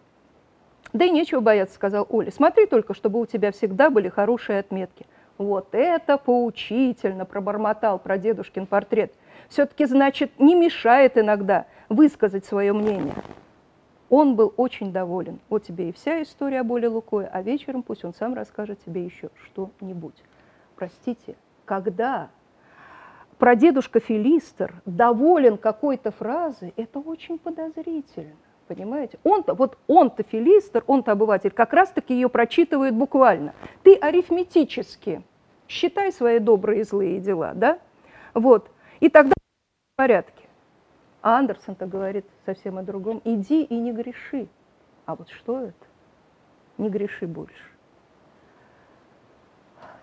[0.91, 2.31] Да и нечего бояться, сказал Оля.
[2.31, 5.07] Смотри только, чтобы у тебя всегда были хорошие отметки.
[5.39, 9.11] Вот это поучительно, пробормотал прадедушкин портрет.
[9.49, 13.15] Все-таки, значит, не мешает иногда высказать свое мнение.
[14.10, 15.39] Он был очень доволен.
[15.49, 19.03] Вот тебе и вся история о боли Лукоя, а вечером пусть он сам расскажет тебе
[19.03, 20.15] еще что-нибудь.
[20.76, 21.35] Простите,
[21.65, 22.30] когда
[23.38, 28.35] прадедушка Филистер доволен какой-то фразой, это очень подозрительно.
[28.68, 29.19] Понимаете?
[29.23, 33.53] Он-то, вот он-то филистер, он-то обыватель, как раз-таки ее прочитывает буквально.
[33.84, 35.22] Ты арифметически
[35.68, 37.80] считай свои добрые и злые дела, да?
[38.34, 38.72] Вот.
[38.99, 40.48] И тогда в порядке.
[41.22, 43.22] А Андерсон-то говорит совсем о другом.
[43.26, 44.48] Иди и не греши.
[45.06, 45.85] А вот что это?
[46.77, 47.69] Не греши больше.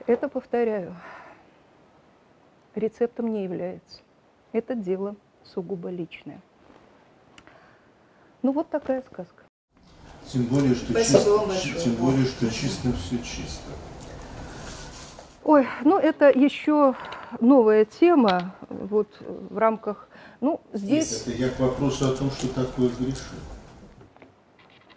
[0.07, 0.97] Это, повторяю,
[2.75, 4.01] рецептом не является.
[4.53, 6.41] Это дело сугубо личное.
[8.43, 9.45] Ну вот такая сказка.
[10.27, 13.71] Тем более, что, Спасибо чисто, тем более, что чисто все чисто.
[15.45, 16.95] Ой, ну это еще
[17.41, 20.09] новая тема вот в рамках,
[20.41, 23.35] ну здесь, Это я к вопросу о том, что такое греши.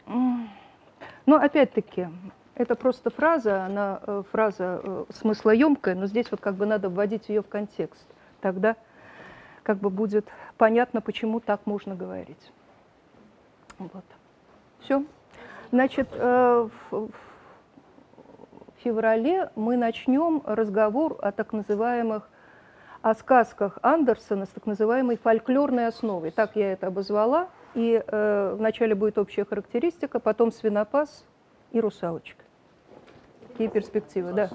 [0.05, 2.09] но опять-таки
[2.55, 7.29] это просто фраза, она э, фраза э, смыслоемкая, но здесь вот как бы надо вводить
[7.29, 8.05] ее в контекст,
[8.41, 8.75] тогда
[9.63, 10.27] как бы будет
[10.57, 12.51] понятно, почему так можно говорить.
[13.79, 14.03] Вот.
[14.81, 15.03] Все.
[15.71, 17.09] Значит, э, в,
[18.83, 22.29] феврале мы начнем разговор о так называемых
[23.01, 26.31] о сказках Андерсона с так называемой фольклорной основой.
[26.31, 27.49] Так я это обозвала.
[27.75, 31.25] И э, вначале будет общая характеристика, потом свинопас
[31.71, 32.42] и русалочка.
[33.53, 34.49] Какие перспективы, да.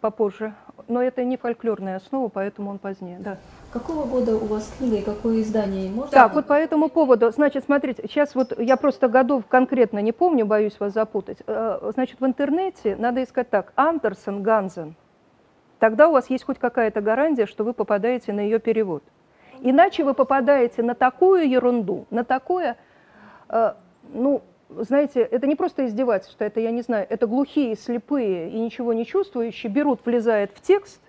[0.00, 0.54] Попозже.
[0.88, 3.36] Но это не фольклорная основа, поэтому он позднее, да.
[3.72, 5.88] Какого года у вас книга и какое издание?
[5.88, 6.10] Можно?
[6.10, 10.46] Так, вот по этому поводу, значит, смотрите, сейчас вот я просто годов конкретно не помню,
[10.46, 11.38] боюсь вас запутать.
[11.46, 14.96] Э, Значит, в интернете надо искать так, Андерсон, Ганзен.
[15.78, 19.04] Тогда у вас есть хоть какая-то гарантия, что вы попадаете на ее перевод.
[19.60, 22.76] Иначе вы попадаете на такую ерунду, на такое,
[23.48, 23.74] э,
[24.12, 24.42] ну,
[24.76, 29.04] знаете, это не просто издевательство, это, я не знаю, это глухие, слепые и ничего не
[29.04, 31.00] чувствующие берут, влезают в текст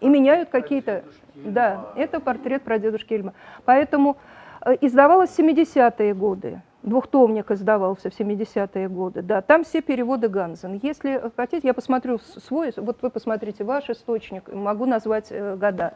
[0.00, 1.04] и меняют какие-то...
[1.34, 3.34] Да, это портрет прадедушки Ильма.
[3.64, 4.16] Поэтому
[4.64, 10.78] э, издавалось в 70-е годы, двухтомник издавался в 70-е годы, да, там все переводы Ганзен.
[10.82, 15.94] Если хотите, я посмотрю свой, вот вы посмотрите ваш источник, могу назвать э, года.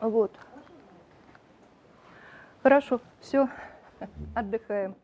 [0.00, 0.32] Вот.
[2.62, 3.48] Хорошо, все,
[4.34, 4.96] отдыхаем.